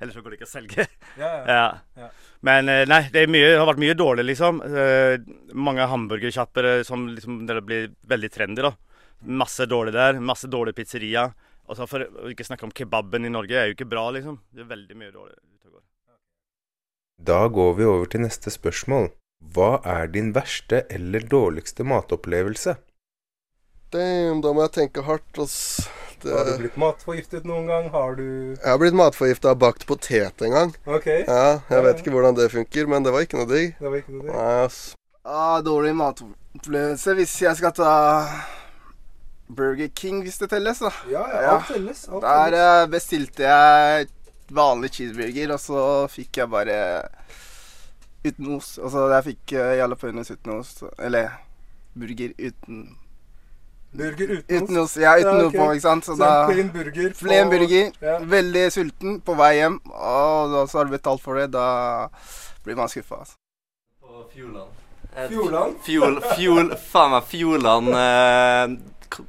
Ellers 0.00 0.16
så 0.16 0.22
går 0.24 0.32
det 0.32 0.38
ikke 0.40 0.48
å 0.48 0.52
selge. 0.54 0.86
Ja, 1.20 1.30
ja. 1.44 1.64
Ja. 2.00 2.08
Men 2.46 2.70
eh, 2.72 2.86
nei, 2.88 3.02
det, 3.12 3.26
er 3.26 3.32
mye, 3.32 3.50
det 3.52 3.58
har 3.60 3.68
vært 3.68 3.82
mye 3.82 3.98
dårlig, 3.98 4.24
liksom. 4.30 4.62
Eh, 4.64 5.18
mange 5.52 5.88
hamburgersjapper 5.90 6.70
eh, 6.70 6.82
som 6.88 7.04
liksom 7.12 7.42
det 7.48 7.60
blir 7.66 7.92
veldig 8.08 8.32
trendy, 8.32 8.64
da. 8.64 8.72
Masse 9.28 9.68
dårlig 9.68 9.92
der. 9.96 10.20
Masse 10.24 10.48
dårlig 10.48 10.74
pizzeria. 10.78 11.28
Altså 11.70 11.86
For 11.86 12.02
å 12.02 12.32
ikke 12.32 12.48
snakke 12.48 12.66
om 12.66 12.74
kebaben 12.74 13.28
i 13.28 13.32
Norge, 13.32 13.58
er 13.60 13.68
jo 13.68 13.76
ikke 13.76 13.90
bra, 13.92 14.08
liksom. 14.16 14.40
Det 14.50 14.64
er 14.64 14.72
veldig 14.72 14.98
mye 14.98 15.12
dårlig. 15.14 15.36
Da 17.20 17.48
går 17.52 17.74
vi 17.76 17.84
over 17.84 18.08
til 18.08 18.22
neste 18.24 18.48
spørsmål. 18.48 19.10
Hva 19.52 19.82
er 19.84 20.08
din 20.12 20.30
verste 20.32 20.86
eller 20.88 21.26
dårligste 21.28 21.84
matopplevelse? 21.84 22.78
Damn, 23.92 24.40
da 24.40 24.54
må 24.56 24.64
jeg 24.64 24.72
tenke 24.78 25.04
hardt, 25.04 25.40
ass. 25.42 25.58
Har 26.24 26.48
du 26.48 26.52
blitt 26.60 26.76
matforgiftet 26.80 27.48
noen 27.48 27.66
gang? 27.70 27.88
Har 27.94 28.14
du 28.18 28.26
Jeg 28.54 28.66
har 28.66 28.78
blitt 28.82 28.96
matforgifta 28.98 29.54
av 29.54 29.58
bakt 29.62 29.86
potet 29.88 30.44
en 30.46 30.56
gang. 30.56 30.72
Ok. 30.86 31.06
Ja, 31.06 31.60
Jeg 31.70 31.84
vet 31.86 32.02
ikke 32.02 32.14
hvordan 32.14 32.38
det 32.38 32.50
funker, 32.52 32.86
men 32.90 33.06
det 33.06 33.14
var 33.14 33.26
ikke 33.26 33.40
noe 33.40 33.50
digg. 33.50 33.76
Det 33.80 33.88
var 33.88 34.00
ikke 34.02 34.16
noe 34.16 34.24
digg. 34.26 34.32
Nei, 34.34 34.54
ass. 34.66 34.80
Ah, 35.24 35.60
dårlig 35.64 35.92
matopplevelse 35.98 37.14
hvis 37.18 37.34
jeg 37.42 37.58
skal 37.58 37.74
ta 37.76 37.92
Burger 39.50 39.90
King, 39.94 40.22
hvis 40.22 40.38
det 40.38 40.50
telles, 40.52 40.78
da. 40.78 40.90
Ja, 41.10 41.24
ja, 41.28 41.54
alt 41.56 41.68
telles, 41.72 42.04
alt 42.08 42.22
Der 42.22 42.56
eh, 42.60 42.86
bestilte 42.90 43.46
jeg 43.48 44.10
vanlig 44.54 44.92
cheeseburger, 44.94 45.54
og 45.54 45.60
så 45.62 45.82
fikk 46.10 46.42
jeg 46.42 46.50
bare 46.50 46.78
uten 48.24 48.54
ost. 48.56 48.78
Altså, 48.78 49.06
jeg 49.14 49.26
fikk 49.30 49.54
uh, 49.56 49.74
jalapeños 49.80 50.32
uten 50.32 50.58
ost. 50.58 50.82
Eller 50.98 51.30
burger 51.98 52.34
uten 52.38 52.82
Burger 53.92 54.28
uten 54.36 54.62
Uten 54.62 54.78
ost. 54.78 54.96
Ja, 55.02 55.16
uten 55.18 55.26
Ja, 55.32 55.38
noe 55.42 55.50
på, 55.50 55.64
ikke 55.74 55.82
sant. 55.82 56.04
Så, 56.06 56.14
Så 56.14 56.22
da 56.22 56.46
plain 56.46 56.68
burger 56.70 57.14
Plain 57.18 57.50
burger. 57.50 57.90
Ja. 58.04 58.18
Veldig 58.36 58.66
sulten 58.74 59.16
på 59.26 59.34
vei 59.38 59.56
hjem, 59.58 59.80
og 59.90 60.52
da, 60.54 60.66
så 60.70 60.78
har 60.80 60.86
du 60.90 60.94
betalt 60.94 61.22
for 61.24 61.40
det. 61.40 61.48
Da 61.56 61.66
blir 62.64 62.78
man 62.78 62.88
skuffa. 62.92 63.22
Altså. 63.24 63.36
På 64.00 64.24
Fjordland. 64.34 64.78
Fjordland? 65.10 65.74
Fjol, 65.82 66.20
fjol, 66.36 66.68
faen 66.92 67.10
meg 67.16 67.24
Fjordland 67.26 67.88
eh, 67.98 68.76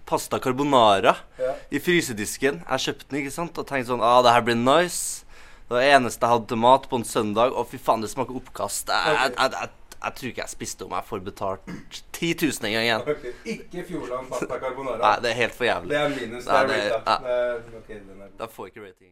pasta 0.05 0.37
carbonara 0.39 1.15
Ja. 1.41 1.55
i 1.73 1.81
frysedisken. 1.81 2.61
Jeg 2.69 2.83
kjøpte 2.85 3.09
den 3.09 3.23
ikke 3.23 3.33
sant, 3.33 3.57
og 3.57 3.65
tenkte 3.65 3.89
sånn 3.89 4.03
ah, 4.05 4.19
det 4.21 4.35
her 4.35 4.45
blir 4.45 4.59
nice. 4.61 5.25
Det 5.65 5.73
var 5.73 5.81
det 5.81 5.93
eneste 5.95 6.21
jeg 6.27 6.35
hadde 6.35 6.49
til 6.51 6.59
mat 6.61 6.85
på 6.91 6.99
en 7.01 7.07
søndag, 7.07 7.55
og 7.57 7.65
fy 7.71 7.79
faen, 7.81 8.03
det 8.05 8.11
smaker 8.13 8.37
oppkast. 8.37 8.91
Jeg, 8.93 9.33
jeg, 9.33 9.51
jeg, 9.57 9.71
jeg, 10.03 10.13
tror 10.17 10.29
ikke 10.31 10.41
jeg 10.41 10.49
spiste 10.49 10.85
om 10.87 10.91
jeg 10.97 11.05
får 11.09 11.19
betalt 11.25 11.71
10 12.17 12.33
000 12.41 12.67
en 12.67 12.73
gang 12.75 12.85
igjen. 12.87 13.01
Okay. 13.15 13.33
Ikke 13.55 13.83
Fjordland 13.87 14.29
pasta 14.29 14.59
carbonara. 14.59 14.99
Nei, 15.03 15.15
det 15.23 15.31
er 15.31 15.39
helt 15.43 15.57
for 15.57 15.67
jævlig. 15.69 15.89
Det 15.93 15.99
er 16.01 16.13
minus. 16.15 16.45
Det 16.45 16.59
er 16.59 16.67
det- 16.67 16.83
rate, 16.91 17.01
da. 17.05 17.17
ja. 17.31 17.41
Det 17.57 17.81
ok, 17.81 17.87
den 17.89 18.21
er- 18.21 18.31
Da 18.39 18.47
får 18.47 18.65
jeg 18.67 18.73
ikke 18.75 18.85
rating. 18.87 19.11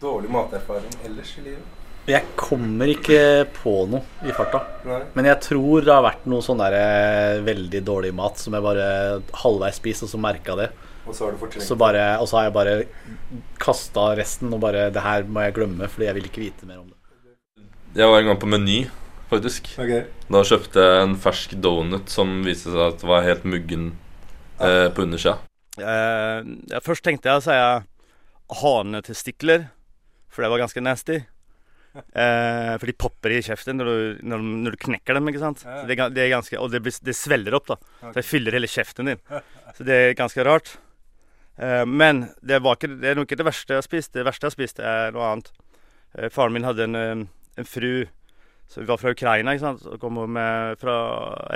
Dårlig 0.00 0.30
materfaring 0.32 0.94
ellers 1.04 1.36
i 1.38 1.40
livet. 1.40 1.76
Jeg 2.08 2.24
kommer 2.36 2.88
ikke 2.88 3.18
på 3.52 3.72
noe 3.90 4.00
i 4.24 4.32
farta. 4.32 4.62
Nei. 4.88 5.02
Men 5.14 5.26
jeg 5.28 5.40
tror 5.44 5.84
det 5.84 5.92
har 5.92 6.02
vært 6.06 6.24
noe 6.32 6.40
sånn 6.42 6.58
der 6.62 6.72
eh, 6.78 7.40
veldig 7.44 7.82
dårlig 7.84 8.12
mat 8.16 8.40
som 8.40 8.56
jeg 8.56 8.64
bare 8.64 8.86
halvveis 9.42 9.76
spiste, 9.76 10.08
og 10.08 10.10
så 10.14 10.20
merka 10.20 10.56
det. 10.56 10.70
Og 11.06 11.14
så 11.16 11.26
har 11.28 11.32
du 11.36 11.60
Så 11.60 11.76
bare, 11.80 12.18
og 12.20 12.28
så 12.28 12.36
har 12.38 12.48
jeg 12.48 12.52
bare 12.56 12.74
kasta 13.58 14.10
resten 14.18 14.52
og 14.52 14.60
bare 14.60 14.90
Det 14.92 15.00
her 15.02 15.22
må 15.24 15.40
jeg 15.46 15.54
glemme, 15.56 15.88
fordi 15.88 16.06
jeg 16.06 16.14
vil 16.14 16.24
ikke 16.28 16.42
vite 16.44 16.66
mer 16.68 16.80
om 16.80 16.88
det. 16.88 16.96
Jeg 17.96 18.06
var 18.06 18.20
en 18.20 18.26
gang 18.30 18.38
på 18.40 18.46
Meny, 18.46 18.78
faktisk. 19.30 19.70
Okay. 19.78 20.04
Da 20.30 20.42
kjøpte 20.46 20.84
jeg 20.86 21.02
en 21.06 21.16
fersk 21.22 21.54
donut 21.62 22.10
som 22.12 22.40
viste 22.46 22.72
seg 22.74 22.82
at 22.90 23.04
var 23.06 23.24
helt 23.26 23.46
muggen 23.48 23.92
eh, 24.60 24.88
på 24.94 25.06
undersida. 25.06 25.38
Eh, 25.80 26.40
ja, 26.74 26.80
først 26.84 27.06
tenkte 27.06 27.30
jeg 27.30 27.40
å 27.40 27.44
si 27.46 27.58
hanetestikler, 28.60 29.68
for 30.30 30.42
det 30.44 30.50
var 30.52 30.62
ganske 30.64 30.82
nasty. 30.82 31.20
Eh, 31.94 32.74
for 32.78 32.86
de 32.86 32.94
popper 32.94 33.32
i 33.34 33.40
kjeften 33.42 33.80
når 33.80 33.88
du, 33.90 34.20
når, 34.30 34.44
når 34.66 34.76
du 34.76 34.82
knekker 34.84 35.16
dem. 35.18 35.30
ikke 35.30 35.42
sant? 35.42 35.62
Så 35.64 35.80
det, 35.88 35.96
det 36.14 36.22
er 36.26 36.32
ganske, 36.36 36.58
og 36.60 36.70
det, 36.70 36.82
blir- 36.84 37.00
det 37.06 37.16
svelger 37.18 37.56
opp, 37.58 37.66
da. 37.72 37.78
Så 38.04 38.12
det 38.20 38.26
fyller 38.28 38.54
hele 38.58 38.70
kjeften 38.70 39.10
din. 39.10 39.22
Så 39.76 39.86
det 39.86 39.96
er 39.98 40.14
ganske 40.18 40.44
rart. 40.46 40.76
Eh, 41.60 41.82
men 41.86 42.28
det, 42.46 42.60
var 42.62 42.78
ikke, 42.78 42.92
det 43.02 43.10
er 43.12 43.18
nok 43.18 43.26
ikke 43.30 43.40
det 43.42 43.48
verste 43.50 43.74
jeg 43.74 43.82
har 43.82 43.88
spist. 43.88 44.12
Det 44.14 44.26
verste 44.28 44.46
jeg 44.46 44.52
har 44.52 44.58
spist, 44.58 44.82
er 44.92 45.16
noe 45.16 45.32
annet. 45.32 45.50
Eh, 46.18 46.30
faren 46.34 46.54
min 46.54 46.66
hadde 46.68 46.86
en, 46.86 47.00
eh, 47.00 47.26
en 47.60 47.68
fru 47.68 47.92
som 48.70 48.86
var 48.86 49.00
fra 49.00 49.12
Ukraina, 49.14 49.54
ikke 49.54 49.66
sant? 49.66 49.86
og 49.86 50.00
kom 50.02 50.18
med, 50.30 50.78
fra 50.80 50.96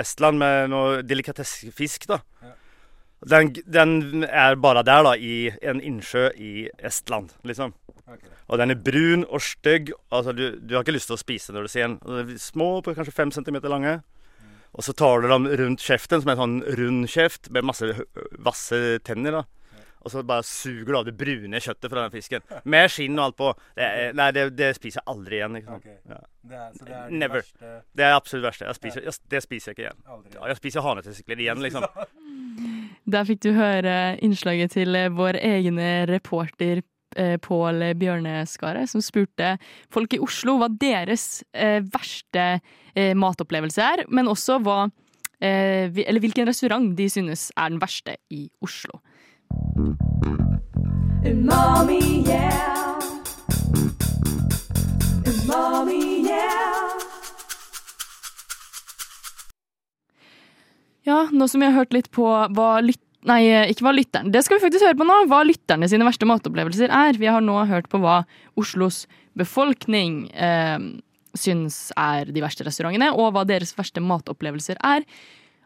Estland 0.01 0.41
med 0.41 0.69
noe 0.73 1.01
delikatessefisk. 1.07 2.09
da. 2.11 2.19
Den, 3.25 3.53
den 3.65 4.25
er 4.27 4.57
bare 4.59 4.83
der, 4.85 5.05
da, 5.07 5.15
i 5.15 5.49
en 5.63 5.79
innsjø 5.81 6.27
i 6.35 6.67
Estland, 6.83 7.31
liksom. 7.47 7.73
Og 8.45 8.59
den 8.61 8.75
er 8.75 8.81
brun 8.83 9.23
og 9.25 9.41
stygg. 9.41 9.93
Altså, 10.13 10.35
du, 10.35 10.59
du 10.59 10.75
har 10.75 10.83
ikke 10.83 10.97
lyst 10.97 11.09
til 11.09 11.17
å 11.17 11.21
spise 11.23 11.55
når 11.55 11.65
du 11.65 11.71
ser 11.71 11.87
den. 11.87 12.35
Små, 12.37 12.83
på 12.85 12.93
kanskje 12.93 13.15
fem 13.15 13.31
centimeter 13.33 13.71
lange. 13.71 13.97
Og 14.75 14.83
så 14.85 14.93
tar 14.93 15.23
du 15.23 15.29
dem 15.31 15.47
rundt 15.47 15.81
kjeften, 15.81 16.21
som 16.21 16.29
er 16.29 16.35
en 16.35 16.43
sånn 16.43 16.57
rund 16.77 17.09
kjeft 17.09 17.49
med 17.55 17.65
masse 17.65 17.89
vasse 18.43 18.81
tenner. 19.07 19.39
da. 19.39 19.64
Og 20.05 20.11
så 20.13 20.21
bare 20.21 20.43
suger 20.45 20.85
du 20.93 20.97
av 20.99 21.05
det 21.07 21.15
brune 21.17 21.57
kjøttet 21.65 21.89
fra 21.89 22.03
den 22.05 22.11
fisken. 22.13 22.43
Med 22.69 22.91
skinn 22.93 23.17
og 23.17 23.23
alt 23.31 23.37
på. 23.39 23.47
Det, 23.75 23.87
nei, 24.19 24.27
det, 24.37 24.43
det 24.53 24.67
spiser 24.77 25.01
jeg 25.01 25.07
aldri 25.15 25.39
igjen. 25.39 25.55
ikke 25.57 25.71
sant? 25.73 25.87
Ja. 26.11 26.19
Det 26.45 26.59
er, 26.61 26.67
så 26.77 26.85
det 26.85 26.93
er 26.93 27.07
det 27.09 27.19
Never. 27.23 27.41
verste- 27.41 27.71
Det 27.97 28.05
er 28.05 28.13
absolutt 28.19 28.45
verste. 28.45 28.67
Jeg 28.69 28.77
spiser, 28.77 29.07
jeg, 29.09 29.17
det 29.33 29.41
spiser 29.47 29.71
jeg 29.71 29.77
ikke 29.79 29.87
igjen. 29.87 30.27
Ja, 30.35 30.43
jeg 30.51 30.59
spiser 30.61 30.85
hanetestikler 30.85 31.41
igjen, 31.41 31.63
liksom. 31.65 31.87
Der 33.15 33.25
fikk 33.27 33.41
du 33.45 33.49
høre 33.57 33.95
innslaget 34.25 34.71
til 34.77 34.95
eh, 34.97 35.09
vår 35.13 35.37
egne 35.41 35.87
reporter 36.09 36.83
eh, 37.17 37.35
Pål 37.41 37.81
Bjørneskaret, 37.97 38.89
som 38.93 39.01
spurte 39.03 39.55
folk 39.93 40.13
i 40.13 40.21
Oslo 40.21 40.59
hva 40.61 40.69
deres 40.69 41.41
eh, 41.53 41.81
verste 41.81 42.45
matopplevelse 42.95 43.81
er, 43.83 44.05
men 44.13 44.29
også 44.31 44.61
hva 44.63 44.85
Eller 45.43 46.21
hvilken 46.23 46.47
restaurant 46.47 46.93
de 46.95 47.09
synes 47.11 47.49
er 47.59 47.73
den 47.73 47.81
verste 47.81 48.13
i 48.31 48.45
Oslo. 48.63 49.01
Umami, 51.25 52.01
yeah. 52.27 52.99
Umami, 55.25 56.01
yeah. 56.25 56.45
Ja, 61.05 61.27
nå 61.31 61.47
som 61.47 61.61
vi 61.61 61.69
har 61.69 61.75
hørt 61.75 61.93
litt 61.93 62.11
på 62.13 62.25
hva 62.25 62.69
lytt... 62.83 63.01
Nei, 63.25 63.41
ikke 63.71 63.87
hva 63.87 63.91
lytteren 63.95 64.29
Det 64.29 64.43
skal 64.45 64.59
vi 64.59 64.67
faktisk 64.67 64.85
høre 64.85 64.99
på 64.99 65.05
nå. 65.07 65.15
Hva 65.31 65.39
lytterne 65.47 65.87
sine 65.89 66.05
verste 66.05 66.27
matopplevelser 66.29 66.91
er. 66.93 67.17
Vi 67.17 67.29
har 67.29 67.41
nå 67.41 67.57
hørt 67.69 67.89
på 67.89 67.97
hva 68.03 68.19
Oslos 68.59 69.07
befolkning 69.37 70.27
eh, 70.31 70.77
syns 71.35 71.89
er 71.97 72.29
de 72.31 72.43
verste 72.43 72.65
restaurantene, 72.67 73.11
og 73.13 73.33
hva 73.35 73.43
deres 73.47 73.73
verste 73.77 74.03
matopplevelser 74.03 74.77
er. 74.85 75.05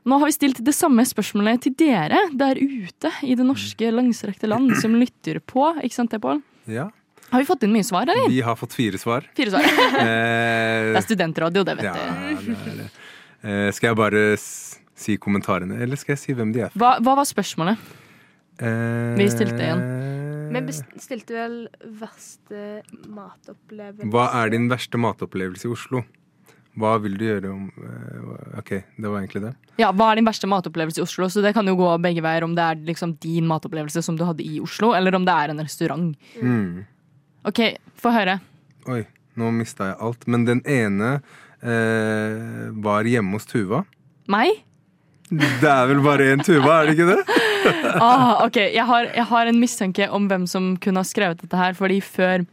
Nå 0.07 0.17
har 0.21 0.29
vi 0.29 0.35
stilt 0.35 0.61
det 0.63 0.73
samme 0.75 1.03
spørsmålet 1.05 1.65
til 1.65 1.73
dere 1.77 2.21
der 2.39 2.55
ute 2.61 3.11
i 3.27 3.35
det 3.35 3.45
norske 3.45 3.89
langstrakte 3.91 4.47
land 4.47 4.71
som 4.79 4.95
lytter 4.95 5.41
på. 5.43 5.65
Ikke 5.83 5.95
sant 5.97 6.11
det, 6.15 6.21
Pål? 6.23 6.39
Ja. 6.71 6.87
Har 7.29 7.43
vi 7.43 7.45
fått 7.45 7.63
inn 7.67 7.73
mye 7.75 7.85
svar, 7.85 8.07
eller? 8.09 8.29
Vi 8.31 8.39
har 8.41 8.55
fått 8.57 8.73
fire 8.73 8.97
svar. 8.97 9.27
Fire 9.37 9.51
svar. 9.53 9.65
Eh, 9.99 10.93
Det 10.93 10.97
er 10.97 11.05
studentradio, 11.05 11.63
det, 11.67 11.75
vet 11.77 11.89
ja, 11.89 11.93
du. 11.93 11.99
det 12.47 12.55
er 12.71 12.77
det. 12.79 12.87
Eh, 13.43 13.71
skal 13.75 13.91
jeg 13.91 13.97
bare 13.99 14.23
si 14.39 15.17
kommentarene, 15.21 15.77
eller 15.83 15.99
skal 15.99 16.15
jeg 16.15 16.21
si 16.23 16.33
hvem 16.35 16.53
de 16.55 16.63
er? 16.67 16.73
Hva, 16.79 16.95
hva 17.03 17.13
var 17.19 17.27
spørsmålet? 17.29 17.77
Eh, 18.59 19.13
Vi 19.19 19.27
stilte 19.31 19.59
igjen. 19.61 19.83
Vi 20.49 20.61
bestilte 20.65 21.35
vel 21.37 21.57
verste 21.99 22.81
matopplevelse. 23.05 24.09
Hva 24.09 24.25
er 24.41 24.49
din 24.55 24.65
verste 24.71 24.97
matopplevelse 24.97 25.67
i 25.69 25.73
Oslo? 25.75 26.01
Hva 26.79 26.93
vil 27.03 27.17
du 27.19 27.25
gjøre 27.25 27.51
om 27.51 27.65
eh, 27.83 28.59
OK, 28.61 28.71
det 28.95 29.09
var 29.09 29.19
egentlig 29.19 29.43
det. 29.47 29.51
Ja, 29.81 29.91
Hva 29.95 30.11
er 30.11 30.19
din 30.19 30.27
verste 30.29 30.47
matopplevelse 30.51 31.01
i 31.01 31.05
Oslo? 31.05 31.27
Så 31.31 31.43
Det 31.43 31.53
kan 31.57 31.67
jo 31.67 31.75
gå 31.79 31.89
begge 32.03 32.23
veier. 32.23 32.45
Om 32.47 32.55
det 32.57 32.65
er 32.65 32.81
liksom 32.87 33.17
din 33.23 33.47
matopplevelse 33.49 34.03
som 34.05 34.17
du 34.19 34.23
hadde 34.27 34.45
i 34.45 34.61
Oslo, 34.63 34.93
eller 34.97 35.15
om 35.17 35.27
det 35.27 35.35
er 35.35 35.53
en 35.53 35.61
restaurant. 35.63 36.15
Mm. 36.41 36.85
OK, 37.49 37.61
få 37.99 38.13
høre. 38.15 38.39
Oi, 38.89 39.03
nå 39.39 39.51
mista 39.55 39.91
jeg 39.91 39.99
alt. 40.07 40.25
Men 40.31 40.47
den 40.47 40.63
ene 40.67 41.19
eh, 41.61 42.69
var 42.83 43.07
hjemme 43.07 43.37
hos 43.39 43.47
Tuva. 43.49 43.83
Meg? 44.29 44.63
Det 45.29 45.69
er 45.69 45.85
vel 45.91 45.99
bare 46.01 46.31
én 46.33 46.41
Tuva, 46.41 46.79
er 46.81 46.89
det 46.89 46.97
ikke 46.97 47.11
det? 47.13 47.21
Ah, 47.99 48.39
ok, 48.45 48.55
jeg 48.71 48.85
har, 48.87 49.09
jeg 49.13 49.25
har 49.29 49.49
en 49.49 49.57
mistanke 49.61 50.05
om 50.15 50.25
hvem 50.29 50.45
som 50.49 50.71
kunne 50.81 51.01
ha 51.03 51.05
skrevet 51.05 51.41
dette 51.43 51.59
her. 51.59 51.75
Fordi 51.77 51.99
før, 52.01 52.45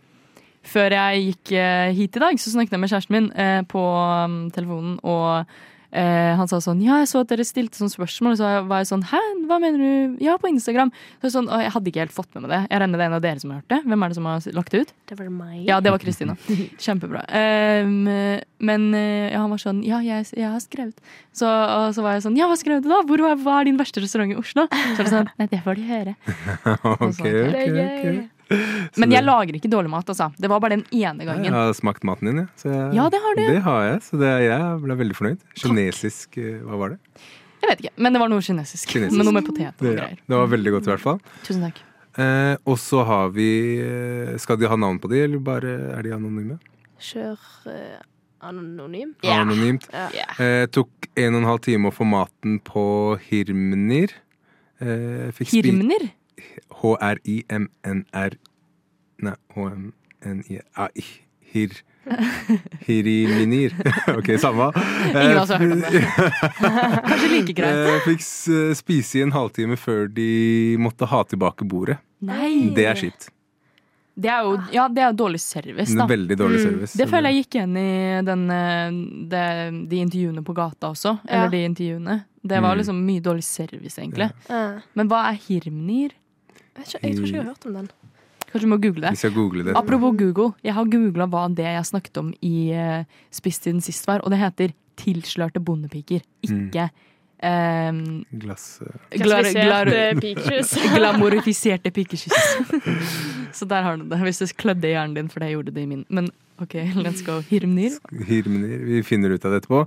før 0.71 0.97
jeg 0.97 1.31
gikk 1.31 1.55
eh, 1.59 1.95
hit 1.97 2.19
i 2.19 2.27
dag, 2.27 2.43
så 2.43 2.53
snakket 2.53 2.77
jeg 2.77 2.83
med 2.83 2.93
kjæresten 2.93 3.17
min 3.17 3.31
eh, 3.33 3.63
på 3.71 3.83
um, 3.83 4.37
telefonen. 4.55 4.99
Og 5.07 5.47
eh, 5.91 6.33
han 6.39 6.51
sa 6.51 6.61
sånn 6.63 6.83
Ja, 6.85 7.01
jeg 7.03 7.11
så 7.11 7.23
at 7.25 7.31
dere 7.31 7.47
stilte 7.47 7.79
sånn 7.79 7.93
spørsmål. 7.93 8.35
Og 8.35 8.41
så 8.41 8.53
var 8.69 8.83
jeg 8.83 8.91
sånn 8.91 9.05
Hæ, 9.11 9.21
hva 9.49 9.59
mener 9.63 9.81
du? 9.81 10.17
Ja, 10.25 10.37
på 10.43 10.51
Instagram. 10.51 10.93
Så 11.21 11.29
jeg, 11.29 11.35
sånn, 11.37 11.51
«Å, 11.51 11.61
jeg 11.65 11.75
hadde 11.77 11.93
ikke 11.93 12.05
helt 12.05 12.17
fått 12.17 12.31
med 12.35 12.47
meg 12.47 12.55
det. 12.55 12.61
Jeg 12.73 12.83
regner 12.83 13.01
det 13.01 13.07
er 13.07 13.13
en 13.13 13.19
av 13.19 13.25
dere 13.25 13.43
som 13.43 13.55
har 13.55 13.63
hørt 13.63 13.73
det. 13.73 13.81
Hvem 13.87 14.05
er 14.05 14.13
det 14.13 14.19
som 14.19 14.29
har 14.31 14.51
lagt 14.59 14.75
det 14.75 14.83
ut? 14.83 14.95
Det 15.11 15.19
var 15.21 15.33
meg. 15.33 15.57
Ja, 15.69 15.81
det 15.85 15.95
var 15.95 16.03
Kristina. 16.03 16.37
Kjempebra. 16.85 17.25
Um, 17.31 17.99
men 18.71 18.87
eh, 18.97 19.33
ja, 19.33 19.43
han 19.43 19.53
var 19.53 19.63
sånn 19.63 19.83
Ja, 19.87 20.03
jeg, 20.05 20.29
jeg 20.37 20.51
har 20.51 20.63
skrevet. 20.65 21.17
Så, 21.37 21.49
og 21.49 21.91
så 21.97 22.05
var 22.05 22.17
jeg 22.17 22.27
sånn 22.27 22.39
Ja, 22.39 22.49
hva 22.51 22.57
skrev 22.59 22.83
du 22.85 22.91
da? 22.93 23.03
Hvor, 23.07 23.23
hva 23.43 23.61
er 23.61 23.69
din 23.71 23.81
verste 23.81 24.03
restaurant 24.05 24.33
i 24.33 24.39
Oslo? 24.41 24.67
Så 24.73 24.97
var 24.99 25.05
det 25.05 25.13
sånn 25.13 25.35
Nei, 25.41 25.51
det 25.53 25.61
får 25.65 25.79
de 25.79 25.91
høre. 25.91 26.17
ok, 26.97 27.21
sånn, 27.21 27.37
ok, 27.53 28.36
Men 29.01 29.11
jeg 29.11 29.25
lager 29.27 29.57
ikke 29.59 29.71
dårlig 29.73 29.91
mat, 29.91 30.07
altså. 30.13 30.29
Det 30.39 30.49
var 30.53 30.61
bare 30.63 30.77
den 30.79 30.85
ene 30.95 31.25
gangen. 31.27 31.49
Jeg 31.49 31.53
har 31.57 31.73
smakt 31.75 32.05
maten 32.07 32.29
din, 32.31 32.43
ja. 32.45 32.47
Så 32.61 32.71
jeg 32.71 32.95
Ja, 32.99 33.09
det 33.11 33.21
har 33.25 33.35
du. 33.39 33.43
Det 33.43 33.63
har 33.65 33.83
jeg, 33.89 33.99
så 34.07 34.21
det, 34.21 34.31
jeg 34.47 34.79
ble 34.85 34.97
veldig 35.03 35.17
fornøyd. 35.19 35.43
Kinesisk 35.59 36.39
eh, 36.39 36.61
Hva 36.63 36.79
var 36.85 36.95
det? 36.95 37.01
Jeg 37.65 37.71
vet 37.73 37.81
ikke, 37.87 37.95
men 38.07 38.15
det 38.15 38.21
var 38.23 38.31
noe 38.31 38.45
kinesisk. 38.47 38.89
Kinesisk. 38.93 39.17
Men 39.19 39.27
noe 39.27 39.35
med 39.41 39.47
potet 39.49 39.73
og 39.81 39.87
Det, 39.89 39.95
greier. 39.99 40.19
ja, 40.21 40.25
det 40.31 40.39
var 40.43 40.51
veldig 40.55 40.73
godt, 40.77 40.87
i 40.87 40.93
hvert 40.95 41.03
fall. 41.09 41.21
Tusen 41.43 41.65
takk. 41.67 41.81
Eh, 42.17 42.55
og 42.65 42.77
så 42.81 43.03
har 43.05 43.33
vi 43.35 43.49
eh, 43.85 44.37
Skal 44.41 44.57
de 44.61 44.69
ha 44.71 44.77
navn 44.81 44.97
på 45.03 45.11
de, 45.13 45.25
eller 45.27 45.43
bare 45.45 45.73
er 45.99 46.07
de 46.07 46.13
anonyme? 46.17 46.59
Kjør 47.03 47.41
eh, 47.73 47.99
anonym. 48.47 49.11
Anonymt. 49.27 49.89
Ja. 49.93 50.29
Eh, 50.41 50.67
tok 50.73 51.11
en 51.17 51.35
og 51.35 51.43
en 51.43 51.49
halv 51.51 51.65
time 51.67 51.91
å 51.91 51.97
få 51.97 52.07
maten 52.09 52.61
på 52.65 52.85
Hirmnir. 53.27 54.15
Eh, 54.81 55.33
Hirmner? 55.51 56.07
H-r-i-m-n-r 56.83 58.37
Nei, 59.25 59.33
h-m-n-i-r 59.55 60.91
Hir... 61.53 61.71
Hiriminir. 62.87 63.73
ok, 64.19 64.29
samme. 64.39 64.69
Ingen 65.09 65.39
av 65.39 65.43
oss 65.43 65.51
har 65.51 65.59
hørt 65.59 65.73
om 65.73 65.81
det. 65.81 66.03
Kanskje 67.09 67.31
like 67.33 67.55
greit. 67.57 67.81
Eh, 67.89 67.97
Fikk 68.05 68.23
spise 68.79 69.19
i 69.19 69.25
en 69.25 69.33
halvtime 69.35 69.79
før 69.81 70.07
de 70.15 70.27
måtte 70.83 71.09
ha 71.11 71.23
tilbake 71.27 71.67
bordet. 71.67 71.97
Nei. 72.27 72.69
Det 72.77 72.87
er 72.91 73.01
kjipt. 73.01 73.31
Det 74.17 74.31
er 74.33 74.47
jo 74.47 74.55
ja, 74.73 74.87
det 74.89 75.03
er 75.05 75.13
dårlig 75.19 75.41
service, 75.45 75.93
da. 75.99 76.07
veldig 76.09 76.37
dårlig 76.41 76.61
service. 76.63 76.95
Det 76.97 77.05
føler 77.11 77.35
jeg 77.35 77.43
gikk 77.45 77.59
igjen 77.59 77.75
i 77.77 77.89
den, 78.25 78.47
de, 79.29 79.43
de 79.91 79.99
intervjuene 80.07 80.45
på 80.47 80.55
gata 80.57 80.93
også. 80.95 81.19
Eller 81.27 81.51
Ja. 81.51 81.53
de 81.53 81.65
intervjuene. 81.73 82.21
Det 82.47 82.61
var 82.63 82.77
Mm. 82.77 82.79
liksom 82.81 83.03
mye 83.05 83.21
dårlig 83.27 83.45
service, 83.45 83.99
egentlig. 83.99 84.31
Ja. 84.49 84.63
Men 84.95 85.09
hva 85.11 85.25
er 85.33 85.41
hirmnir? 85.49 86.15
Jeg, 86.77 86.87
ikke, 86.87 87.09
jeg 87.09 87.17
tror 87.17 87.27
ikke 87.27 87.37
jeg 87.37 87.45
har 87.45 87.53
hørt 87.55 87.67
om 87.67 87.75
den. 87.81 87.89
Kanskje 88.47 88.63
du 88.63 88.71
må 88.71 88.79
google 88.81 89.03
det. 89.03 89.11
Vi 89.17 89.21
skal 89.21 89.35
google 89.35 89.65
det. 89.67 89.75
Apropos 89.77 90.15
Google. 90.17 90.53
Jeg 90.65 90.75
har 90.77 90.85
googla 90.93 91.27
hva 91.33 91.43
det 91.53 91.67
jeg 91.67 91.89
snakket 91.89 92.21
om 92.23 92.31
i 92.47 92.55
uh, 92.73 93.03
Spisstiden 93.35 93.83
sist 93.85 94.07
var, 94.09 94.23
og 94.25 94.33
det 94.33 94.39
heter 94.41 94.73
tilslørte 94.97 95.61
bondepiker. 95.61 96.23
Mm. 96.49 96.63
Ikke 96.71 96.87
ehm, 97.45 98.25
Glass 98.33 98.81
eh, 98.81 99.19
glar- 99.21 99.51
glar- 99.53 100.21
pikekyss. 100.23 100.77
Glamorifiserte 100.97 101.91
pikekyss. 101.91 102.33
Så 103.59 103.69
der 103.69 103.83
har 103.83 103.97
du 103.97 104.07
det. 104.09 104.21
Hvis 104.25 104.39
det 104.41 104.57
klødde 104.57 104.89
i 104.89 104.95
hjernen 104.95 105.17
din, 105.19 105.29
for 105.29 105.41
det 105.45 105.51
gjorde 105.53 105.75
det 105.75 105.83
i 105.85 105.91
min. 105.91 106.07
Men 106.09 106.31
OK, 106.59 106.75
let's 107.05 107.23
go. 107.27 107.41
Hirmnir. 107.49 107.99
Hirmnir. 108.29 108.79
Vi 108.79 109.03
finner 109.03 109.31
ut 109.31 109.45
av 109.45 109.53
det 109.53 109.61
etterpå. 109.63 109.83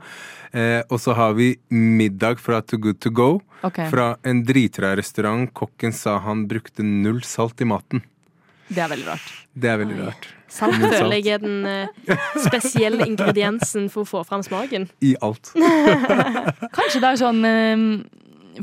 Eh, 0.52 0.82
og 0.90 1.02
så 1.02 1.16
har 1.18 1.34
vi 1.34 1.56
middag 1.74 2.42
fra 2.42 2.62
Too 2.62 2.78
Good 2.84 3.00
To 3.06 3.10
Go. 3.10 3.30
Okay. 3.66 3.90
Fra 3.90 4.12
en 4.24 4.44
dritrar 4.46 4.98
restaurant. 5.00 5.50
Kokken 5.54 5.94
sa 5.94 6.20
han 6.26 6.46
brukte 6.48 6.86
null 6.86 7.24
salt 7.26 7.62
i 7.62 7.68
maten. 7.70 8.04
Det 8.70 8.84
er 8.84 8.92
veldig 8.92 9.08
rart. 9.08 9.32
Det 9.58 9.72
er 9.72 9.82
veldig 9.82 9.98
rart. 10.04 10.30
Salt 10.50 10.78
føler 10.82 11.16
jeg 11.18 11.40
er 11.40 11.42
den 11.42 11.66
eh, 11.66 12.22
spesielle 12.46 13.06
ingrediensen 13.10 13.90
for 13.90 14.06
å 14.06 14.10
få 14.10 14.24
fram 14.30 14.46
smaken. 14.46 14.86
I 15.10 15.16
alt. 15.26 15.52
Kanskje 16.78 17.02
det 17.02 17.10
er 17.10 17.22
sånn 17.22 17.42
ehm, 17.50 17.88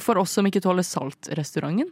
for 0.02 0.22
oss 0.22 0.34
som 0.38 0.46
ikke 0.46 0.62
tåler 0.62 0.86
salt-restauranten. 0.86 1.90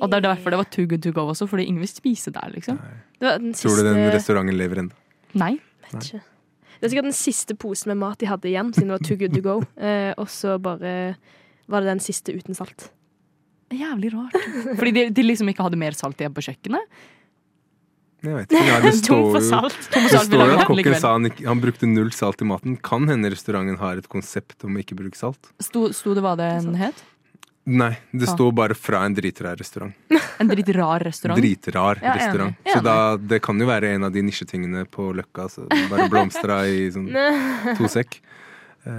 Og 0.00 0.08
det 0.10 0.18
er 0.18 0.26
derfor 0.26 0.52
det 0.52 0.58
var 0.58 0.70
too 0.72 0.88
good 0.90 1.02
to 1.04 1.12
go 1.14 1.28
også, 1.30 1.46
fordi 1.50 1.68
ingen 1.68 1.82
vil 1.84 1.90
spise 1.90 2.32
der, 2.34 2.50
liksom. 2.54 2.80
Det 3.20 3.28
var 3.28 3.38
den 3.38 3.54
Tror 3.54 3.78
du 3.78 3.84
den 3.84 4.10
restauranten 4.10 4.58
lever 4.58 4.82
ennå? 4.84 4.96
Nei. 5.38 5.56
Vet 5.86 6.08
ikke. 6.10 6.22
Det 6.80 6.86
er 6.86 6.92
sikkert 6.94 7.10
den 7.10 7.16
siste 7.18 7.56
posen 7.60 7.90
med 7.92 8.00
mat 8.00 8.20
de 8.22 8.28
hadde 8.30 8.48
igjen, 8.48 8.72
siden 8.72 8.88
det 8.88 8.96
var 8.96 9.04
too 9.04 9.20
good 9.20 9.36
to 9.36 9.44
go. 9.44 9.58
Eh, 9.90 10.12
og 10.20 10.28
så 10.32 10.56
bare 10.62 11.14
var 11.70 11.84
det 11.84 11.92
den 11.92 12.02
siste 12.02 12.34
uten 12.34 12.56
salt. 12.56 12.90
Jævlig 13.70 14.10
rart. 14.14 14.36
Fordi 14.78 14.92
de, 14.96 15.06
de 15.14 15.24
liksom 15.24 15.50
ikke 15.52 15.62
hadde 15.62 15.78
mer 15.78 15.94
salt 15.94 16.18
igjen 16.20 16.34
på 16.34 16.42
kjøkkenet? 16.42 17.02
Jeg 18.20 18.36
vet 18.36 18.50
ikke. 18.52 18.64
Nei, 18.66 18.80
det 18.84 18.92
står 19.00 19.20
jo 19.20 19.30
det 19.36 20.24
står 20.26 20.42
jo 20.42 20.56
at 20.58 20.66
kokken 20.68 20.96
sa 21.00 21.14
han, 21.14 21.28
ikke, 21.30 21.46
han 21.48 21.62
brukte 21.62 21.88
null 21.88 22.10
salt 22.16 22.42
i 22.42 22.48
maten. 22.48 22.76
Kan 22.84 23.08
hende 23.08 23.30
restauranten 23.32 23.78
har 23.80 24.00
et 24.00 24.08
konsept 24.12 24.66
om 24.66 24.76
å 24.76 24.82
ikke 24.82 24.98
bruke 24.98 25.18
salt. 25.18 25.52
Sto, 25.62 25.86
sto 25.96 26.16
det 26.16 26.24
hva 26.24 26.34
den 26.40 26.74
het? 26.80 27.04
Nei, 27.70 27.92
det 28.10 28.26
Ah. 28.28 28.32
står 28.34 28.52
bare 28.56 28.74
fra 28.74 29.04
en 29.06 29.14
dritrar 29.14 29.56
restaurant. 29.60 29.92
En 30.40 30.48
dritrar 30.48 31.04
restaurant? 31.06 31.38
Dritrar 31.38 32.00
Ja, 32.02 32.14
restaurant. 32.16 32.56
Enig. 32.64 32.72
Så 32.74 32.82
da, 32.82 33.16
det 33.16 33.38
kan 33.44 33.58
jo 33.60 33.66
være 33.68 33.94
en 33.94 34.04
av 34.08 34.12
de 34.12 34.22
nisjetingene 34.26 34.86
på 34.90 35.12
Løkka. 35.14 35.46
Så 35.52 35.68
bare 35.90 36.08
blomstra 36.10 36.64
i 36.66 36.88
sånn 36.90 37.06
to 37.78 37.86
sekk. 37.92 38.18
Eh, 38.86 38.90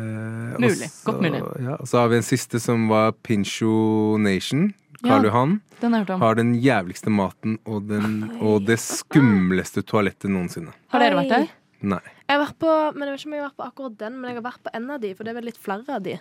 Mulig. 0.61 0.85
Også, 0.87 1.03
Godt 1.09 1.21
mulig. 1.25 1.41
Ja, 1.65 1.75
og 1.79 1.87
så 1.89 1.97
har 2.03 2.09
vi 2.13 2.19
en 2.21 2.23
siste 2.27 2.59
som 2.61 2.87
var 2.91 3.11
Pincho 3.25 4.17
Nation. 4.21 4.73
Karl 5.01 5.23
Ja, 5.25 5.31
Johan 5.31 5.61
den 5.81 5.93
har 5.97 6.05
har 6.21 6.35
den 6.37 6.53
jævligste 6.61 7.09
maten 7.09 7.57
og, 7.65 7.87
den, 7.89 8.37
og 8.39 8.67
det 8.67 8.77
skumleste 8.77 9.81
toalettet 9.81 10.29
noensinne. 10.29 10.75
Har 10.93 10.99
dere 11.01 11.15
vært 11.17 11.29
der? 11.33 11.47
Nei. 11.81 11.97
Jeg 12.29 12.37
har 12.37 12.45
vært 12.45 12.59
på, 12.61 12.75
men 12.93 13.07
jeg 13.07 13.15
vet 13.15 13.19
ikke 13.23 13.27
om 13.27 13.33
jeg 13.33 13.41
har 13.41 13.49
vært 13.49 13.57
på 13.57 13.65
akkurat 13.65 13.95
den, 13.97 14.19
men 14.21 14.29
jeg 14.29 14.37
har 14.37 14.45
vært 14.45 14.61
på 14.63 14.73
en 14.77 14.91
av 14.93 15.01
de, 15.01 15.13
for 15.17 15.23
det 15.25 15.31
er 15.33 15.39
vel 15.39 15.47
litt 15.49 15.57
flere 15.57 15.95
av 15.97 16.03
de. 16.05 16.19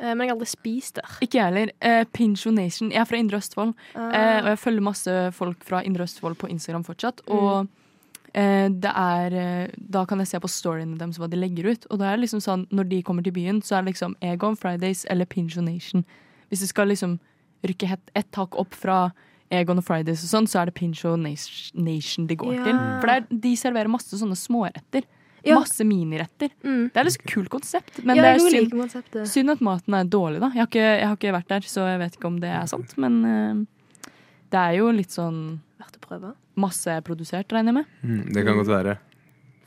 Eh, 0.00 0.14
men 0.14 0.24
jeg 0.24 0.30
har 0.32 0.36
aldri 0.38 0.48
spist 0.48 0.94
der. 0.96 1.18
Ikke 1.20 1.38
jeg 1.38 1.44
heller. 1.50 1.72
Pinsjonation. 1.80 2.10
Pincho 2.16 2.50
Nation. 2.56 2.90
Jeg 2.94 3.00
er 3.02 3.08
fra 3.10 3.16
Indre 3.20 3.36
Østfold. 3.40 3.74
Ah. 3.94 4.08
Eh, 4.16 4.38
og 4.42 4.48
jeg 4.54 4.58
følger 4.62 4.86
masse 4.86 5.16
folk 5.36 5.62
fra 5.64 5.82
Indre 5.84 6.06
Østfold 6.08 6.38
på 6.40 6.48
Instagram 6.48 6.84
fortsatt. 6.84 7.20
Og 7.28 7.68
eh, 8.34 8.68
det 8.70 8.92
er 8.94 9.36
eh, 9.36 9.68
Da 9.76 10.04
kan 10.08 10.18
jeg 10.22 10.28
se 10.32 10.40
på 10.40 10.48
storyene 10.48 10.98
deres 10.98 11.18
hva 11.20 11.28
de 11.30 11.36
legger 11.36 11.70
ut. 11.72 11.86
Og 11.90 11.98
da 12.00 12.10
er 12.10 12.16
det 12.16 12.24
liksom 12.26 12.40
sånn, 12.44 12.66
når 12.72 12.88
de 12.88 13.02
kommer 13.02 13.22
til 13.26 13.32
byen, 13.36 13.60
så 13.62 13.76
er 13.76 13.82
det 13.84 13.92
liksom 13.94 14.16
Egon 14.22 14.56
Fridays 14.56 15.04
eller 15.10 15.26
Pincho 15.26 15.60
Nation. 15.60 16.04
Hvis 16.48 16.60
det 16.64 16.72
skal 16.72 16.88
liksom 16.88 17.18
rykke 17.66 17.92
ett 17.92 18.10
et 18.16 18.30
tak 18.32 18.56
opp 18.56 18.72
fra 18.74 19.10
Egon 19.52 19.78
og 19.82 19.84
Fridays 19.84 20.22
og 20.24 20.30
sånn, 20.30 20.46
så 20.48 20.62
er 20.62 20.70
det 20.70 20.74
Pincho 20.78 21.16
Nation 21.18 21.84
Nation 21.84 22.26
de 22.30 22.36
går 22.36 22.54
Ja. 22.54 22.64
til. 22.64 22.78
For 23.02 23.10
er, 23.10 23.26
de 23.28 23.56
serverer 23.58 23.90
masse 23.90 24.16
sånne 24.16 24.38
småretter. 24.38 25.04
Ja. 25.46 25.56
Masse 25.56 25.84
miniretter. 25.88 26.50
Det 26.60 27.00
er 27.00 27.08
et 27.08 27.22
kult 27.30 27.48
konsept. 27.52 28.02
Men 28.04 28.18
Ja, 28.18 28.22
det 28.22 28.30
er 28.34 28.42
synd, 28.44 28.74
liker 28.74 29.26
synd 29.26 29.50
at 29.54 29.60
maten 29.64 29.94
er 29.96 30.04
dårlig, 30.04 30.40
da. 30.42 30.50
Jeg 30.52 30.60
har, 30.64 30.68
ikke, 30.68 30.86
jeg 31.00 31.06
har 31.08 31.16
ikke 31.16 31.32
vært 31.38 31.48
der, 31.54 31.68
så 31.72 31.86
jeg 31.88 32.00
vet 32.02 32.18
ikke 32.18 32.28
om 32.28 32.40
det 32.42 32.50
er 32.52 32.66
sant. 32.68 32.92
Men 33.00 33.20
uh, 33.24 34.10
det 34.52 34.60
er 34.60 34.78
jo 34.80 34.90
litt 34.92 35.14
sånn 35.14 35.38
Verdt 35.80 35.96
å 35.96 36.02
prøve. 36.04 36.32
masseprodusert, 36.60 37.48
regner 37.56 37.72
jeg 37.72 37.78
med. 37.80 37.94
Mm, 38.04 38.24
det 38.34 38.44
kan 38.44 38.58
godt 38.60 38.68
være. 38.74 38.98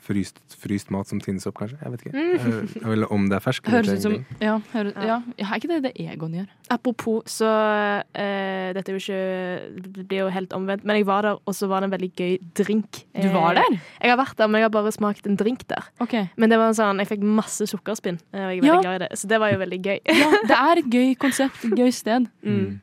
Fryst, 0.04 0.36
fryst 0.60 0.90
mat 0.92 1.08
som 1.08 1.20
tines 1.20 1.46
opp, 1.48 1.54
kanskje. 1.56 1.78
Jeg 1.80 1.90
vet 1.94 2.02
ikke. 2.04 2.12
Mm. 2.12 2.90
Eller 2.92 3.12
om 3.14 3.22
det 3.30 3.38
er 3.38 3.40
fersk. 3.40 3.70
Høres 3.72 3.88
ut 3.94 4.02
som. 4.04 4.16
Ja, 4.42 4.58
hører, 4.74 4.92
Ja. 5.00 5.22
ja. 5.38 5.46
Er 5.48 5.56
ikke 5.56 5.70
det 5.70 5.78
det 5.86 5.92
Egon 6.04 6.34
gjør? 6.36 6.50
Apropos, 6.74 7.22
så 7.32 7.48
uh, 7.48 8.68
Dette 8.76 8.92
er 8.92 8.96
jo 8.96 9.00
ikke 9.00 9.84
Det 9.96 10.04
blir 10.08 10.18
jo 10.24 10.28
helt 10.32 10.52
omvendt, 10.56 10.84
men 10.84 10.96
jeg 11.00 11.06
var 11.08 11.22
der, 11.24 11.40
og 11.46 11.54
så 11.56 11.68
var 11.72 11.80
det 11.80 11.88
en 11.88 11.94
veldig 11.96 12.10
gøy 12.20 12.38
drink. 12.60 13.02
Du 13.16 13.28
var 13.32 13.56
Eh, 13.56 13.62
der? 13.62 13.80
Jeg 14.04 14.10
har 14.14 14.20
vært 14.20 14.36
der, 14.36 14.46
men 14.52 14.60
jeg 14.60 14.68
har 14.68 14.74
bare 14.76 14.92
smakt 14.92 15.26
en 15.26 15.36
drink 15.40 15.64
der. 15.68 15.88
Okay. 16.00 16.28
Men 16.36 16.50
det 16.52 16.58
var 16.60 16.68
en 16.68 16.74
sånn, 16.78 16.98
jeg 17.00 17.08
fikk 17.14 17.24
masse 17.24 17.64
sukkerspinn, 17.72 18.20
eh, 18.34 18.44
og 18.44 18.50
jeg 18.52 18.58
er 18.58 18.62
veldig 18.62 18.74
Ja. 18.74 18.80
glad 18.84 18.94
i 18.94 19.04
det. 19.08 19.12
Så 19.18 19.28
det 19.32 19.40
var 19.40 19.52
jo 19.52 19.58
veldig 19.64 19.80
gøy. 19.82 19.98
Ja, 20.04 20.30
det 20.48 20.58
er 20.60 20.78
et 20.84 20.90
gøy 20.92 21.14
konsept, 21.16 21.64
et 21.64 21.76
gøy 21.80 21.90
sted. 21.92 22.28
Mm. 22.44 22.80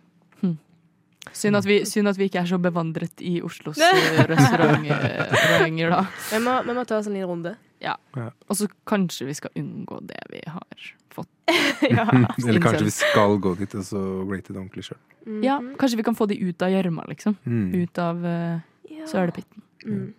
Synd, 1.29 1.55
at 1.55 1.67
vi, 1.69 1.84
synd 1.86 2.10
at 2.10 2.17
vi 2.17 2.25
ikke 2.27 2.41
er 2.41 2.49
så 2.49 2.57
bevandret 2.62 3.21
i 3.21 3.38
Oslos 3.45 3.77
eh, 3.86 4.23
restauranter, 4.29 5.93
da. 5.93 6.01
Vi 6.31 6.39
må, 6.41 6.55
vi 6.65 6.75
må 6.75 6.86
ta 6.89 6.97
oss 6.97 7.10
en 7.10 7.15
liten 7.15 7.29
runde. 7.29 7.53
Ja. 7.81 7.95
Ja. 8.17 8.31
Og 8.49 8.57
så 8.57 8.67
kanskje 8.89 9.29
vi 9.29 9.36
skal 9.38 9.53
unngå 9.57 10.01
det 10.10 10.21
vi 10.34 10.41
har 10.47 10.88
fått. 11.13 11.29
ja. 11.89 12.07
Eller 12.47 12.62
kanskje 12.62 12.88
vi 12.89 12.95
skal 12.95 13.38
gå 13.41 13.53
dit 13.62 13.75
og 13.77 13.86
så 13.86 14.01
rate 14.29 14.53
det 14.53 14.57
ordentlig 14.57 14.88
sjøl. 14.89 14.99
Ja, 15.45 15.60
kanskje 15.77 16.01
vi 16.01 16.07
kan 16.10 16.17
få 16.17 16.25
de 16.25 16.39
ut 16.41 16.65
av 16.65 16.73
gjørma, 16.73 17.05
liksom. 17.12 17.38
Mm. 17.45 17.67
Ut 17.77 18.01
av 18.01 18.25
uh, 18.25 18.57
sølepytten. 19.05 19.62
Mm. 19.86 20.13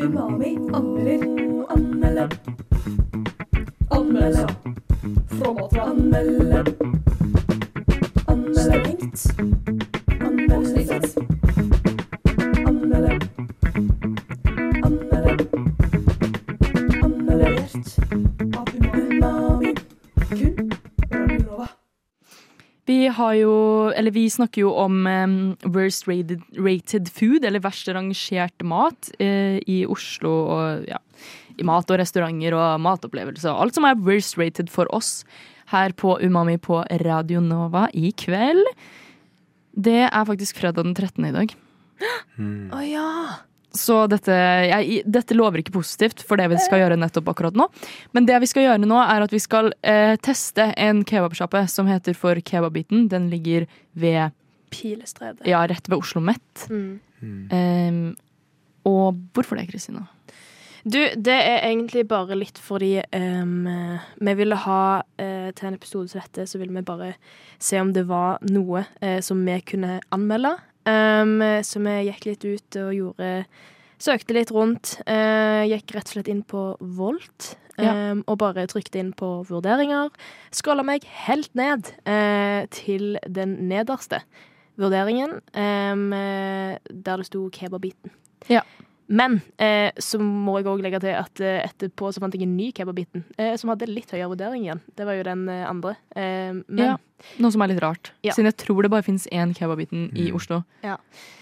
Umami 0.00 0.54
anmelder. 0.78 1.26
Anmelde. 1.74 2.28
Anmelde. 3.90 4.46
Fra 5.34 5.90
Anmelde. 5.90 6.64
Anmelde. 6.70 7.39
Strengt. 8.40 9.20
Anmelde. 10.20 10.80
Anmelde. 12.66 13.18
Anmelde. 14.84 15.32
Anmeldert 17.04 17.90
Umami. 18.96 19.74
Kun 20.30 20.70
Radio 21.10 21.66
Vi 22.86 23.06
har 23.06 23.34
jo, 23.34 23.52
eller 23.96 24.10
vi 24.10 24.30
snakker 24.30 24.64
jo 24.64 24.72
om 24.72 25.06
um, 25.06 25.36
worst 25.64 26.08
rated, 26.08 26.40
rated 26.56 27.12
food, 27.12 27.44
eller 27.44 27.60
verst 27.60 27.88
rangert 27.92 28.64
mat, 28.64 29.12
uh, 29.20 29.60
i 29.66 29.84
Oslo 29.86 30.32
og 30.56 30.88
ja, 30.88 30.98
i 31.60 31.66
mat 31.66 31.92
og 31.92 32.00
restauranter 32.00 32.56
og 32.56 32.80
matopplevelser. 32.80 33.52
Alt 33.52 33.76
som 33.76 33.86
er 33.86 34.00
worst 34.00 34.40
rated 34.40 34.72
for 34.72 34.88
oss 34.96 35.20
her 35.70 35.94
på 35.96 36.16
Umami 36.22 36.58
på 36.62 36.80
Radio 37.02 37.42
Nova 37.44 37.86
i 37.94 38.12
kveld. 38.12 38.64
Det 39.70 40.02
er 40.08 40.26
faktisk 40.26 40.58
fredag 40.58 40.84
den 40.84 40.96
13. 40.96 41.28
i 41.28 41.36
dag. 41.36 41.54
Å 42.74 42.82
ja! 42.86 43.12
Så 43.76 44.00
dette, 44.10 44.34
jeg, 44.66 45.02
dette 45.06 45.36
lover 45.38 45.62
ikke 45.62 45.76
positivt 45.76 46.24
for 46.26 46.40
det 46.40 46.48
vi 46.50 46.58
skal 46.58 46.80
gjøre 46.82 46.96
nettopp 46.98 47.28
akkurat 47.30 47.54
nå. 47.58 47.68
Men 48.16 48.26
det 48.26 48.40
vi 48.42 48.48
skal 48.50 48.66
gjøre 48.66 48.82
nå, 48.82 48.98
er 48.98 49.22
at 49.22 49.34
vi 49.34 49.38
skal 49.42 49.70
eh, 49.86 50.16
teste 50.18 50.72
en 50.74 51.04
kebabsjappe 51.06 51.62
som 51.70 51.90
heter 51.90 52.16
For 52.18 52.40
Kebabbiten. 52.42 53.06
Den 53.12 53.28
ligger 53.30 53.68
ved 53.94 54.34
Pilestredet. 54.74 55.46
Ja, 55.46 55.62
rett 55.70 55.86
ved 55.86 56.00
Oslo 56.00 56.22
Met. 56.24 56.66
Mm. 56.70 56.98
Um, 57.20 58.02
og 58.90 59.22
hvorfor 59.36 59.58
det, 59.58 59.68
Kristina? 59.70 60.06
Du, 60.84 60.96
det 60.96 61.36
er 61.36 61.66
egentlig 61.66 62.06
bare 62.08 62.36
litt 62.38 62.58
fordi 62.62 62.94
um, 63.12 63.66
vi 64.16 64.34
ville 64.38 64.56
ha 64.64 64.84
uh, 65.02 65.50
til 65.52 65.68
en 65.68 65.76
episode 65.76 66.08
som 66.08 66.22
dette, 66.22 66.46
så 66.48 66.60
ville 66.60 66.72
vi 66.72 66.86
bare 66.86 67.12
se 67.60 67.80
om 67.80 67.92
det 67.92 68.06
var 68.08 68.40
noe 68.48 68.86
uh, 69.02 69.18
som 69.24 69.42
vi 69.44 69.58
kunne 69.66 69.98
anmelde. 70.14 70.54
Um, 70.88 71.36
så 71.66 71.82
vi 71.84 71.98
gikk 72.08 72.24
litt 72.30 72.46
ut 72.48 72.80
og 72.80 72.94
gjorde 72.96 73.34
Søkte 74.00 74.32
litt 74.32 74.48
rundt. 74.48 74.94
Uh, 75.04 75.60
gikk 75.68 75.92
rett 75.92 76.08
og 76.08 76.14
slett 76.14 76.30
inn 76.32 76.40
på 76.48 76.70
Volt 76.96 77.54
Ja. 77.80 77.92
og 78.28 78.38
bare 78.40 78.66
trykte 78.68 78.98
inn 79.00 79.10
på 79.16 79.28
vurderinger. 79.48 80.08
Skåla 80.52 80.82
meg 80.84 81.04
helt 81.28 81.52
ned 81.56 81.88
til 82.76 83.14
den 83.24 83.54
nederste 83.70 84.18
vurderingen, 84.80 85.38
der 85.54 86.80
det 87.22 87.28
sto 87.28 87.46
kebabbiten. 87.52 88.12
Ja. 88.52 88.60
Men 89.10 89.40
eh, 89.58 89.90
så 89.98 90.20
må 90.22 90.60
jeg 90.60 90.68
òg 90.70 90.82
legge 90.84 91.00
til 91.02 91.16
at 91.18 91.42
eh, 91.42 91.64
etterpå 91.66 92.12
så 92.14 92.22
fant 92.22 92.34
jeg 92.36 92.46
en 92.46 92.52
ny 92.54 92.68
kebabbiten 92.76 93.24
eh, 93.36 93.56
som 93.58 93.72
hadde 93.72 93.88
litt 93.90 94.12
høyere 94.14 94.30
vurdering 94.30 94.66
igjen. 94.68 94.82
Det 94.94 95.06
var 95.08 95.18
jo 95.18 95.24
den 95.26 95.46
eh, 95.50 95.64
andre. 95.66 95.96
Eh, 96.14 96.52
men 96.68 96.84
Ja, 96.84 96.96
Noe 97.42 97.52
som 97.52 97.60
er 97.64 97.72
litt 97.72 97.82
rart. 97.82 98.12
Ja. 98.24 98.32
Siden 98.32 98.48
jeg 98.48 98.56
tror 98.62 98.86
det 98.86 98.92
bare 98.94 99.04
finnes 99.04 99.26
én 99.34 99.50
kebabbiten 99.56 100.08
i 100.16 100.30
Oslo. 100.32 100.62
Ja. 100.86 100.96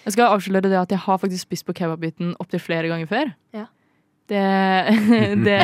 Jeg 0.07 0.17
skal 0.17 0.33
avsløre 0.35 0.65
det 0.67 0.79
at 0.81 0.95
jeg 0.95 1.05
har 1.05 1.21
faktisk 1.21 1.45
spist 1.45 1.69
på 1.69 1.77
kebabbiten 1.77 2.33
opptil 2.43 2.63
flere 2.65 2.89
ganger 2.91 3.11
før. 3.11 3.35
Ja. 3.55 3.67
Det, 4.29 4.41
det 5.47 5.59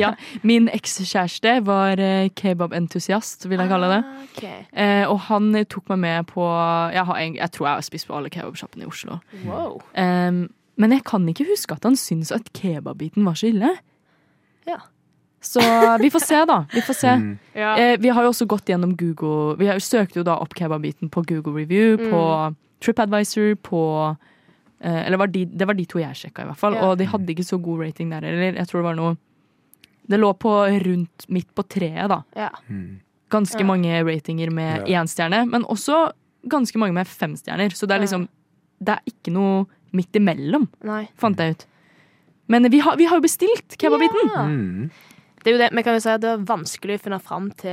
Ja. 0.00 0.14
Min 0.42 0.68
ekskjæreste 0.72 1.58
var 1.64 2.00
eh, 2.00 2.28
kebabentusiast, 2.36 3.46
vil 3.48 3.60
jeg 3.62 3.70
kalle 3.70 3.88
det. 3.94 4.00
Ok. 4.26 4.42
Eh, 4.72 5.04
og 5.08 5.18
han 5.28 5.52
tok 5.68 5.92
meg 5.92 6.02
med 6.04 6.26
på 6.32 6.44
Jeg, 6.92 7.04
har, 7.08 7.20
jeg 7.20 7.50
tror 7.52 7.68
jeg 7.68 7.74
har 7.74 7.86
spist 7.86 8.08
på 8.08 8.16
alle 8.16 8.32
kebabsjappene 8.32 8.84
i 8.84 8.90
Oslo. 8.90 9.20
Wow. 9.44 9.80
Em, 9.96 10.48
men 10.80 10.94
jeg 10.96 11.04
kan 11.04 11.26
ikke 11.28 11.44
huske 11.50 11.76
at 11.76 11.84
han 11.86 11.96
syntes 12.00 12.32
at 12.32 12.48
kebabbiten 12.56 13.24
var 13.28 13.36
så 13.38 13.50
ille. 13.52 13.70
Ja. 14.66 14.78
Så 15.40 15.60
vi 16.02 16.10
får 16.12 16.20
se, 16.26 16.38
da. 16.48 16.56
Vi 16.72 16.82
får 16.84 16.96
se. 16.98 17.12
Mm. 17.16 17.30
Ja. 17.56 17.70
Eh, 17.80 17.94
vi 18.00 18.10
har 18.12 18.24
jo 18.26 18.32
også 18.32 18.46
gått 18.46 18.68
gjennom 18.68 18.92
Google 19.00 19.56
Vi 19.56 19.66
har, 19.70 19.78
søkte 19.80 20.20
jo 20.20 20.24
da 20.26 20.34
opp 20.42 20.52
kebabbiten 20.54 21.08
på 21.12 21.22
Google 21.28 21.54
Review, 21.62 21.96
Mm. 21.96 22.10
på 22.12 22.22
TripAdvisor, 22.84 23.54
på 23.64 23.80
eh, 24.80 25.06
Eller 25.06 25.16
var 25.18 25.26
de, 25.32 25.44
det 25.46 25.66
var 25.66 25.74
de 25.74 25.84
to 25.86 25.98
jeg 25.98 26.14
sjekka, 26.16 26.42
i 26.42 26.50
hvert 26.50 26.58
fall. 26.60 26.74
Ja. 26.76 26.90
Og 26.90 26.98
de 26.98 27.04
hadde 27.08 27.32
ikke 27.34 27.44
så 27.48 27.58
god 27.62 27.80
rating 27.86 28.10
der 28.10 28.20
heller. 28.20 28.52
Jeg 28.60 28.68
tror 28.68 28.80
det 28.80 28.88
var 28.90 28.94
noe 29.00 29.16
Det 30.10 30.18
lå 30.20 30.32
på 30.38 30.52
rundt 30.84 31.26
midt 31.28 31.54
på 31.54 31.62
treet, 31.68 32.08
da. 32.08 32.22
Ja. 32.36 32.50
Mm. 32.68 33.00
Ganske 33.30 33.60
Ja. 33.60 33.64
mange 33.66 34.02
ratinger 34.04 34.50
med 34.50 34.88
Ja. 34.88 35.02
én 35.02 35.06
stjerne, 35.08 35.48
men 35.48 35.62
også 35.64 36.12
ganske 36.48 36.76
mange 36.78 36.92
med 36.94 37.06
fem 37.06 37.34
stjerner. 37.36 37.70
Så 37.70 37.86
det 37.86 37.96
er 37.96 38.00
liksom 38.00 38.28
Det 38.82 38.88
er 38.96 39.00
ikke 39.06 39.32
noe 39.32 39.66
midt 39.96 40.16
imellom, 40.20 40.68
Nei. 40.86 41.04
fant 41.20 41.38
jeg 41.40 41.56
ut. 41.56 41.66
Men 42.50 42.66
vi 42.70 42.80
har, 42.82 42.96
vi 42.98 43.06
har 43.06 43.16
jo 43.20 43.24
bestilt 43.26 43.76
kebabbiten! 43.78 44.30
Ja. 44.34 44.44
Mm. 44.46 44.90
Det 45.40 45.48
er 45.48 45.54
jo 45.54 45.58
det, 45.62 45.68
Vi 45.72 45.82
kan 45.86 45.94
jo 45.96 46.00
si 46.04 46.08
at 46.12 46.20
det 46.20 46.32
var 46.34 46.48
vanskelig 46.58 46.98
å 46.98 47.02
finne 47.06 47.18
fram 47.24 47.46
til 47.56 47.70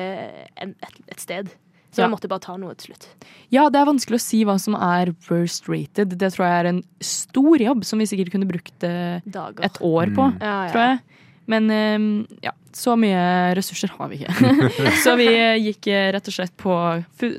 en, 0.62 0.76
et, 0.82 1.00
et 1.12 1.20
sted. 1.20 1.50
Så 1.92 2.02
Ja. 2.04 2.08
vi 2.08 2.14
måtte 2.14 2.30
bare 2.30 2.44
ta 2.44 2.54
noe 2.60 2.76
til 2.78 2.92
slutt. 2.94 3.08
Ja, 3.52 3.70
det 3.74 3.80
er 3.82 3.88
vanskelig 3.90 4.20
å 4.20 4.24
si 4.24 4.44
hva 4.46 4.58
som 4.62 4.76
er 4.76 5.12
worst 5.30 5.68
rated. 5.68 6.14
Det 6.20 6.30
tror 6.36 6.46
jeg 6.46 6.60
er 6.62 6.70
en 6.70 6.82
stor 7.02 7.58
jobb 7.64 7.84
som 7.88 8.00
vi 8.00 8.06
sikkert 8.06 8.32
kunne 8.36 8.48
brukt 8.48 8.84
eh, 8.86 9.20
Dager. 9.26 9.64
et 9.66 9.80
år 9.82 10.14
på, 10.16 10.28
Mm. 10.32 10.38
Ja, 10.42 10.56
ja. 10.68 10.72
tror 10.72 10.84
jeg. 10.86 11.00
Men 11.48 11.72
eh, 11.72 12.38
ja, 12.44 12.52
så 12.76 12.94
mye 13.00 13.56
ressurser 13.58 13.90
har 13.98 14.10
vi 14.12 14.20
ikke. 14.22 14.36
så 15.04 15.16
vi 15.18 15.28
gikk 15.66 15.88
eh, 15.88 16.12
rett 16.14 16.28
og 16.28 16.36
slett 16.38 16.56
på, 16.60 16.76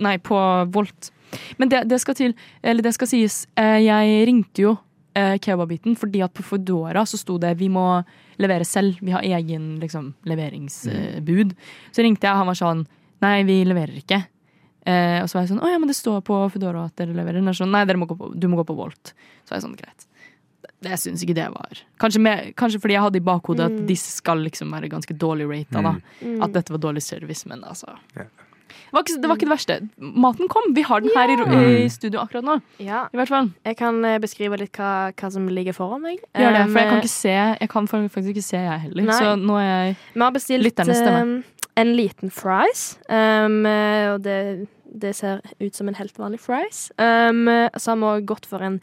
nei, 0.00 0.16
på 0.18 0.40
Volt. 0.74 1.10
Men 1.58 1.68
det, 1.72 1.84
det 1.90 2.00
skal 2.00 2.14
til, 2.18 2.34
eller 2.62 2.82
det 2.82 2.94
skal 2.96 3.10
sies, 3.10 3.46
eh, 3.56 3.78
jeg 3.84 4.22
ringte 4.28 4.62
jo 4.64 4.76
eh, 5.18 5.36
kebabiten 5.42 5.96
fordi 5.98 6.22
at 6.24 6.34
på 6.36 6.44
Foodora 6.46 7.04
så 7.08 7.18
sto 7.20 7.38
det 7.42 7.54
vi 7.58 7.68
må 7.72 8.02
levere 8.38 8.64
selv. 8.68 9.00
Vi 9.02 9.10
har 9.14 9.24
egen 9.26 9.78
liksom, 9.82 10.12
leveringsbud. 10.28 11.54
Så 11.92 12.02
ringte 12.06 12.26
jeg, 12.28 12.32
og 12.34 12.42
han 12.44 12.50
var 12.52 12.58
sånn 12.58 12.84
nei, 13.24 13.42
vi 13.48 13.60
leverer 13.66 13.98
ikke. 13.98 14.22
Eh, 14.88 15.18
og 15.22 15.28
så 15.28 15.36
var 15.38 15.44
jeg 15.44 15.50
sånn 15.52 15.64
Å 15.66 15.68
ja, 15.72 15.78
men 15.82 15.90
det 15.90 15.96
står 15.98 16.22
på 16.24 16.36
Foodora 16.54 16.86
at 16.88 16.96
dere 16.96 17.16
leverer. 17.16 17.42
Er 17.42 17.56
sånn, 17.56 17.72
Nei, 17.74 17.84
må 17.98 18.06
på, 18.08 18.30
du 18.32 18.46
må 18.48 18.60
gå 18.60 18.64
på 18.70 18.76
Volt. 18.78 19.12
Så 19.44 19.52
var 19.52 19.58
jeg 19.58 19.66
sånn, 19.66 19.76
greit. 19.80 20.06
Det, 20.78 20.92
jeg 20.92 21.00
syns 21.02 21.22
ikke 21.24 21.34
det 21.34 21.48
var 21.50 21.80
Kanskje, 21.98 22.20
med, 22.22 22.52
kanskje 22.58 22.78
fordi 22.82 22.94
jeg 22.94 23.02
hadde 23.02 23.18
i 23.18 23.24
bakhodet 23.26 23.64
at 23.66 23.74
Mm. 23.74 23.86
disse 23.88 24.12
skal 24.20 24.38
liksom 24.46 24.70
være 24.70 24.88
ganske 24.90 25.14
dårlig 25.18 25.48
rata, 25.50 25.82
da. 25.82 25.92
Mm. 26.22 26.42
At 26.46 26.52
dette 26.54 26.70
var 26.70 26.78
dårlig 26.78 27.02
service, 27.02 27.44
men 27.50 27.64
altså 27.66 27.96
Ja. 28.16 28.24
Det 28.68 28.94
var, 28.94 29.04
ikke, 29.04 29.16
det 29.22 29.30
var 29.30 29.38
ikke 29.38 29.46
det 29.48 29.52
verste. 29.54 29.76
Maten 29.98 30.50
kom. 30.52 30.70
Vi 30.76 30.84
har 30.86 31.02
den 31.04 31.12
her 31.14 31.32
i, 31.32 31.36
i 31.84 31.88
studio 31.92 32.20
akkurat 32.22 32.46
nå. 32.46 32.56
Ja. 32.84 33.06
I 33.12 33.20
hvert 33.20 33.32
fall. 33.32 33.50
Jeg 33.66 33.78
kan 33.80 34.00
eh, 34.04 34.18
beskrive 34.22 34.58
litt 34.60 34.78
hva, 34.78 35.10
hva 35.18 35.30
som 35.34 35.48
ligger 35.52 35.76
foran 35.76 36.04
meg. 36.04 36.22
Gjør 36.36 36.56
det, 36.56 36.64
for 36.70 36.80
jeg 36.80 36.90
kan 36.92 37.02
ikke 37.02 37.12
se 37.14 37.34
Jeg 37.34 37.70
kan 37.72 37.90
faktisk 37.90 38.32
ikke 38.34 38.46
se, 38.46 38.62
jeg 38.68 38.84
heller. 38.86 39.08
Nei. 39.08 39.18
Så 39.18 39.34
nå 39.40 39.58
er 39.60 39.68
jeg 39.68 39.96
Vi 40.14 40.24
har 40.24 40.34
bestilt 40.36 40.82
um, 40.84 41.34
en 41.82 41.92
liten 41.96 42.34
fries. 42.34 42.86
Um, 43.08 43.60
eh, 43.66 44.06
og 44.12 44.22
det, 44.26 44.38
det 44.88 45.14
ser 45.18 45.42
ut 45.60 45.74
som 45.76 45.90
en 45.90 45.98
helt 45.98 46.18
vanlig 46.20 46.40
fries. 46.44 46.88
Um, 46.98 47.44
så 47.76 47.94
har 47.94 48.00
vi 48.00 48.10
òg 48.12 48.30
gått 48.30 48.48
for 48.50 48.64
en 48.64 48.80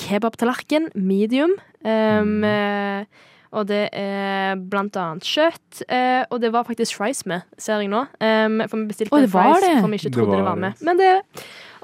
kebabtallerken, 0.00 0.90
medium. 0.94 1.58
Um, 1.84 2.40
Mm. 2.44 3.06
Og 3.54 3.68
det 3.70 3.84
er 3.94 4.58
blant 4.70 4.96
annet 5.00 5.26
kjøtt. 5.28 5.84
eh, 5.88 6.22
og 6.28 6.40
det 6.42 6.52
var 6.54 6.66
faktisk 6.66 6.98
fries 6.98 7.24
med, 7.30 7.46
ser 7.58 7.82
jeg 7.82 7.92
nå. 7.92 8.04
Um, 8.20 8.62
for 8.68 8.80
vi 8.80 8.88
bestilte 8.90 9.14
oh, 9.14 9.28
fries 9.30 9.62
det. 9.64 9.76
for 9.80 9.92
vi 9.92 10.00
ikke 10.02 10.14
trodde 10.16 10.40
det 10.40 10.46
var 10.46 10.54
var 10.54 10.60
med. 10.66 10.84
Men 10.84 11.00
det 11.00 11.12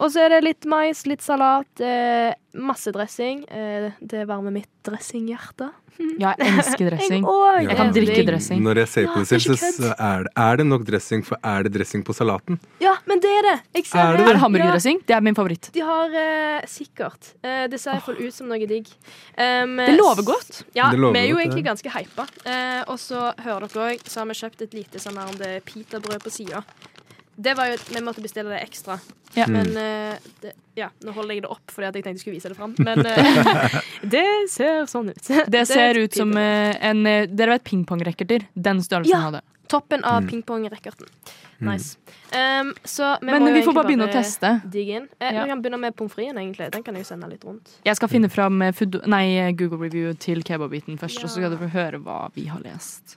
Og 0.00 0.08
så 0.12 0.24
er 0.24 0.34
det 0.34 0.40
litt 0.46 0.68
mais, 0.70 1.04
litt 1.08 1.22
salat, 1.24 1.82
eh, 1.84 2.32
masse 2.56 2.92
dressing. 2.94 3.44
Eh, 3.52 3.90
det 4.00 4.24
varmer 4.28 4.54
mitt 4.54 4.70
dressinghjerte. 4.86 5.68
Ja, 6.20 6.32
jeg 6.38 6.54
elsker 6.54 6.86
dressing. 6.90 7.24
Jeg 7.24 7.28
òg. 7.28 7.58
Jeg 7.66 7.76
kan 7.78 7.92
drikke 7.94 8.22
dressing. 8.28 8.62
Når 8.64 8.80
jeg 8.82 8.90
ser 8.94 9.08
på 9.10 9.20
det 9.20 9.28
det 9.28 9.40
selv, 9.44 9.74
så 9.76 9.92
er 9.92 10.24
det, 10.24 10.32
er 10.44 10.60
det 10.60 10.66
nok 10.68 10.86
dressing, 10.88 11.24
for 11.26 11.40
er 11.52 11.66
det 11.66 11.72
dressing 11.74 12.04
på 12.06 12.16
salaten? 12.16 12.60
Ja, 12.82 12.94
men 13.10 13.20
det 13.22 13.32
er 13.40 13.48
det. 13.48 13.56
Jeg 13.80 13.88
ser 13.90 14.00
Er 14.00 14.16
det 14.16 14.24
Er 14.24 14.32
det 14.32 14.42
hamburgerdressing? 14.44 15.02
Det 15.06 15.16
er 15.16 15.24
min 15.26 15.36
favoritt. 15.36 15.70
De 15.74 15.84
har 15.84 16.16
eh, 16.22 16.68
sikkert. 16.70 17.32
Eh, 17.44 17.66
det 17.70 17.80
ser 17.82 17.98
iallfall 17.98 18.20
ut 18.20 18.36
som 18.36 18.48
noe 18.50 18.70
digg. 18.70 18.88
Um, 19.36 19.76
Det 19.80 19.96
lover 19.98 20.26
godt. 20.32 20.62
Ja, 20.76 20.90
lover 20.94 21.18
vi 21.18 21.24
er 21.24 21.28
jo 21.30 21.36
godt, 21.36 21.44
egentlig 21.44 21.64
ja. 21.64 21.68
ganske 21.72 21.94
hypa. 21.98 22.28
Eh, 22.44 22.80
og 22.86 23.00
så 23.02 23.30
hører 23.44 23.68
dere 23.68 23.90
òg, 23.90 24.06
så 24.08 24.22
har 24.22 24.30
vi 24.30 24.38
kjøpt 24.40 24.64
et 24.66 24.78
lite 24.80 25.02
sånn 25.02 25.20
her 25.20 25.32
om 25.32 25.38
det 25.40 25.52
pitabrød 25.68 26.24
på 26.24 26.32
sida. 26.40 26.64
Det 27.40 27.54
var 27.56 27.70
jo, 27.70 27.76
Vi 27.94 28.00
måtte 28.04 28.20
bestille 28.24 28.50
det 28.52 28.60
ekstra. 28.66 28.98
Ja. 29.34 29.46
Mm. 29.48 29.52
Men 29.54 29.68
uh, 29.76 30.32
det, 30.42 30.52
ja, 30.76 30.88
nå 31.06 31.12
holder 31.16 31.34
jeg 31.38 31.42
det 31.44 31.50
opp 31.54 31.70
fordi 31.70 31.86
at 31.88 31.94
jeg 31.96 32.04
tenkte 32.04 32.18
jeg 32.18 32.24
skulle 32.24 32.38
vise 32.40 32.50
det 32.50 32.58
fram. 32.58 32.74
Men 32.78 33.00
uh, 33.06 33.78
det 34.16 34.26
ser 34.52 34.84
sånn 34.90 35.12
ut. 35.14 35.30
Det 35.48 35.62
ser 35.70 35.94
er 35.94 36.02
ut 36.04 36.18
som 36.18 36.34
eh, 36.36 36.74
en 36.90 37.04
Dere 37.30 37.54
vet 37.56 37.64
pingpongracketer? 37.70 38.48
Den 38.54 38.82
størrelsen 38.84 39.14
Ja. 39.16 39.22
hadde. 39.30 39.42
Toppen 39.70 40.02
av 40.04 40.24
Mm. 40.24 40.28
pingpongrekkerten. 40.32 41.06
Nice. 41.62 41.96
Um, 42.34 42.72
så 42.82 43.12
vi 43.20 43.26
Men 43.28 43.42
må 43.44 43.52
vi 43.54 43.60
får 43.62 43.74
bare 43.76 43.86
begynne 43.86 44.08
å 44.08 44.12
teste. 44.12 44.50
Digge 44.66 44.96
inn. 44.98 45.06
Eh, 45.20 45.30
Ja. 45.34 45.44
Vi 45.44 45.48
kan 45.52 45.62
begynne 45.62 45.78
med 45.78 45.94
pommes 45.94 46.12
fritesen, 46.12 46.38
egentlig. 46.42 46.70
Den 46.72 46.82
kan 46.82 46.94
jeg 46.98 47.04
jo 47.04 47.08
sende 47.14 47.28
litt 47.30 47.44
rundt. 47.46 47.70
Jeg 47.86 47.94
skal 47.96 48.08
finne 48.08 48.28
fram 48.32 48.58
food, 48.74 48.98
nei, 49.06 49.52
Google 49.52 49.78
review 49.78 50.12
til 50.18 50.42
kebabbiten 50.42 50.98
først, 50.98 51.20
Ja. 51.20 51.24
og 51.24 51.30
så 51.30 51.36
skal 51.38 51.50
dere 51.54 51.62
få 51.62 51.70
høre 51.70 52.02
hva 52.02 52.32
vi 52.34 52.46
har 52.50 52.58
lest. 52.66 53.16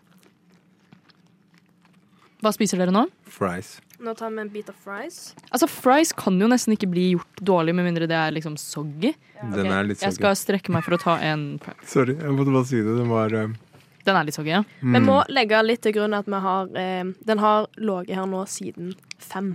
Hva 2.43 2.51
spiser 2.53 2.77
dere 2.77 2.91
nå? 2.91 3.05
Fries. 3.25 3.79
Nå 4.03 4.11
tar 4.19 4.33
vi 4.35 4.41
en 4.41 4.49
bit 4.51 4.67
av 4.67 4.75
fries. 4.83 5.17
Altså, 5.47 5.67
Fries 5.71 6.09
kan 6.11 6.35
jo 6.41 6.47
nesten 6.51 6.73
ikke 6.75 6.89
bli 6.91 7.05
gjort 7.13 7.39
dårlig 7.39 7.71
med 7.77 7.85
mindre 7.87 8.07
det 8.11 8.17
er 8.19 8.33
liksom 8.35 8.57
soggy. 8.59 9.13
Den 9.53 9.69
er 9.71 9.85
litt 9.87 10.01
Jeg 10.01 10.11
soggy. 10.11 10.17
skal 10.17 10.35
strekke 10.35 10.73
meg 10.75 10.83
for 10.83 10.97
å 10.97 10.99
ta 10.99 11.13
en. 11.23 11.45
Sorry, 11.93 12.17
jeg 12.19 12.33
måtte 12.35 12.51
bare 12.51 12.67
si 12.67 12.81
det. 12.83 12.97
Den 12.97 13.07
var 13.11 13.31
eh, 13.39 13.53
Den 14.03 14.17
er 14.19 14.27
litt 14.27 14.35
soggy, 14.35 14.51
ja. 14.57 14.59
Vi 14.81 14.91
mm. 14.91 15.05
må 15.07 15.21
legge 15.31 15.61
litt 15.63 15.83
til 15.85 15.95
grunn 15.95 16.17
at 16.17 16.27
vi 16.27 16.41
har 16.47 16.73
eh, 16.81 17.13
Den 17.29 17.39
har 17.43 17.69
ligget 17.79 18.19
her 18.19 18.27
nå 18.27 18.41
siden 18.51 18.91
fem. 19.23 19.53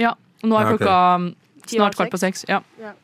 Ja, 0.00 0.14
og 0.40 0.48
Nå 0.48 0.56
er 0.56 0.64
Ja, 0.64 0.70
ok. 0.72 0.78
klokka 0.78 0.96
um, 1.18 1.26
Ti 1.66 1.76
snart 1.76 1.98
kvart 1.98 2.14
på 2.14 2.20
seks. 2.22 2.46
Ja, 2.48 2.62
Ja. 2.80 2.94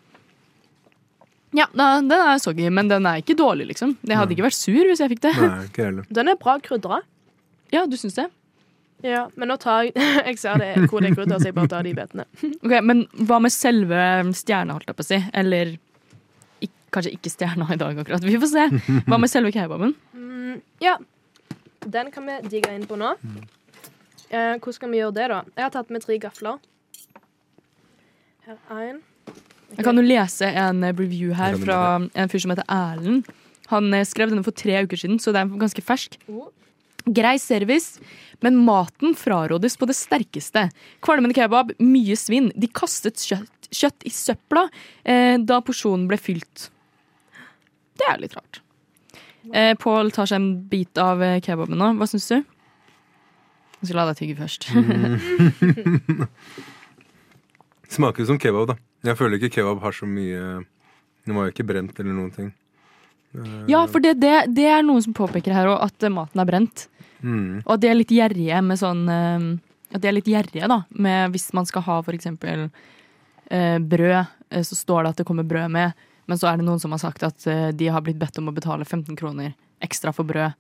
ja 1.61 1.67
da- 1.75 1.99
den 2.01 2.15
er 2.17 2.41
soggy, 2.41 2.71
men 2.73 2.89
den 2.89 3.05
er 3.05 3.21
ikke 3.21 3.37
dårlig, 3.37 3.69
liksom. 3.75 3.99
Jeg 4.01 4.17
hadde 4.17 4.33
Nei. 4.33 4.39
ikke 4.39 4.49
vært 4.49 4.57
sur 4.57 4.89
hvis 4.89 5.05
jeg 5.05 5.13
fikk 5.13 5.21
det. 5.29 5.35
Nei, 5.43 5.67
ikke 5.69 5.85
heller. 5.91 6.09
Den 6.09 6.33
er 6.33 6.41
bra 6.41 6.57
krydra. 6.65 7.03
Ja, 7.75 7.85
du 7.85 7.99
syns 8.01 8.17
det? 8.17 8.31
Ja, 9.05 9.27
men 9.37 9.51
nå 9.53 9.59
tar 9.61 9.85
jeg 9.85 9.93
Jeg 10.31 10.39
ser 10.41 10.61
det 10.63 10.71
hvor 10.89 11.05
det 11.05 11.13
er 11.13 11.19
krydder, 11.19 11.41
så 11.41 11.51
jeg 11.51 11.57
bare 11.57 11.71
tar 11.73 11.85
de 11.85 11.95
bitene. 11.97 12.25
Ok, 12.65 12.77
Men 12.83 13.05
hva 13.29 13.41
med 13.45 13.53
selve 13.53 13.99
stjerna, 14.37 14.79
holdt 14.79 14.89
jeg 14.89 14.99
på 14.99 15.05
å 15.05 15.09
si? 15.11 15.19
Eller 15.37 15.75
ik 16.65 16.73
kanskje 16.95 17.13
ikke 17.19 17.33
stjerna 17.33 17.69
i 17.75 17.81
dag, 17.81 17.99
akkurat. 18.01 18.25
Vi 18.25 18.39
får 18.41 18.53
se. 18.55 18.69
Hva 19.11 19.21
med 19.21 19.33
selve 19.33 19.53
kebaben? 19.55 19.93
Mm, 20.17 20.63
ja. 20.85 20.97
Den 21.85 22.09
kan 22.15 22.25
vi 22.31 22.39
digge 22.49 22.73
inn 22.73 22.87
på 22.89 22.97
nå. 22.97 23.13
Eh, 24.31 24.57
hvordan 24.57 24.77
skal 24.79 24.95
vi 24.95 25.03
gjøre 25.03 25.17
det, 25.19 25.27
da? 25.35 25.43
Jeg 25.53 25.67
har 25.67 25.75
tatt 25.75 25.93
med 25.93 26.05
tre 26.05 26.17
gafler. 26.23 26.63
Her 28.49 28.57
er 28.73 28.87
en. 28.89 29.03
Jeg 29.75 29.85
kan 29.87 29.99
jo 29.99 30.05
lese 30.07 30.49
en 30.49 30.85
eh, 30.87 30.95
review 30.97 31.35
her 31.37 31.57
fra 31.61 31.79
en 32.01 32.33
fyr 32.33 32.43
som 32.45 32.55
heter 32.55 32.67
Erlend. 32.73 33.29
Han 33.73 33.93
eh, 33.93 34.07
skrev 34.09 34.33
denne 34.33 34.45
for 34.47 34.57
tre 34.57 34.81
uker 34.85 35.01
siden, 35.01 35.21
så 35.21 35.35
det 35.35 35.43
er 35.43 35.53
ganske 35.61 35.85
fersk. 35.85 36.17
Oh. 36.33 36.49
Grei 37.05 37.37
service, 37.41 38.01
men 38.43 38.59
maten 38.67 39.15
frarådes 39.19 39.77
på 39.79 39.87
det 39.91 39.97
sterkeste. 39.99 40.67
Kvalmende 41.05 41.37
kebab, 41.37 41.75
mye 41.83 42.17
svinn. 42.19 42.51
De 42.59 42.71
kastet 42.71 43.23
kjøtt, 43.23 43.69
kjøtt 43.71 44.07
i 44.09 44.13
søpla 44.15 44.67
eh, 45.05 45.37
da 45.39 45.61
porsjonen 45.65 46.09
ble 46.11 46.19
fylt. 46.21 46.69
Det 47.95 48.09
er 48.11 48.23
litt 48.23 48.35
rart. 48.35 48.61
Eh, 49.53 49.75
Pål 49.79 50.11
tar 50.15 50.31
seg 50.31 50.41
en 50.41 50.51
bit 50.71 50.99
av 50.99 51.23
eh, 51.23 51.39
kebaben 51.45 51.79
nå. 51.79 51.93
Hva 52.01 52.09
syns 52.11 52.31
du? 52.33 52.41
Jeg 53.81 53.91
skal 53.91 54.01
la 54.01 54.09
deg 54.11 54.21
tygge 54.23 54.37
først. 54.41 54.71
Mm. 54.73 56.27
Smaker 57.95 58.27
som 58.27 58.41
kebab, 58.41 58.73
da. 58.73 58.79
Jeg 59.05 59.19
føler 59.21 59.39
ikke 59.39 59.61
kebab 59.61 59.83
har 59.85 59.93
så 59.93 60.07
mye 60.09 60.63
Den 61.27 61.37
var 61.37 61.47
jo 61.47 61.53
ikke 61.53 61.67
brent 61.69 61.99
eller 62.01 62.17
noen 62.17 62.33
ting. 62.33 62.49
Eh, 63.35 63.65
ja, 63.71 63.85
for 63.91 64.03
det, 64.05 64.17
det, 64.23 64.35
det 64.57 64.67
er 64.71 64.85
noen 64.87 65.03
som 65.05 65.17
påpeker 65.17 65.55
her 65.55 65.71
òg, 65.73 65.83
at 65.89 66.07
eh, 66.07 66.13
maten 66.13 66.41
er 66.41 66.49
brent. 66.49 66.87
Mm. 67.25 67.63
Og 67.65 67.73
at 67.77 67.83
de 67.83 67.91
er 67.91 67.99
litt 67.99 68.13
gjerrige 68.15 68.61
med 68.65 68.81
sånn 68.81 69.05
eh, 69.11 69.47
At 69.95 70.03
de 70.03 70.11
er 70.11 70.17
litt 70.17 70.29
gjerrige, 70.31 70.69
da. 70.71 70.83
Med 70.95 71.35
hvis 71.35 71.49
man 71.57 71.69
skal 71.69 71.85
ha 71.87 72.01
for 72.05 72.17
eksempel 72.17 72.69
eh, 73.49 73.79
brød, 73.79 74.21
eh, 74.51 74.65
så 74.67 74.79
står 74.79 75.05
det 75.05 75.15
at 75.15 75.23
det 75.23 75.29
kommer 75.29 75.47
brød 75.49 75.73
med. 75.75 76.07
Men 76.27 76.41
så 76.41 76.49
er 76.49 76.59
det 76.59 76.67
noen 76.67 76.81
som 76.83 76.95
har 76.95 77.03
sagt 77.03 77.25
at 77.27 77.47
eh, 77.51 77.69
de 77.77 77.91
har 77.93 78.05
blitt 78.05 78.21
bedt 78.21 78.41
om 78.41 78.49
å 78.51 78.57
betale 78.57 78.87
15 78.87 79.17
kroner 79.21 79.53
ekstra 79.85 80.13
for 80.17 80.27
brød. 80.29 80.57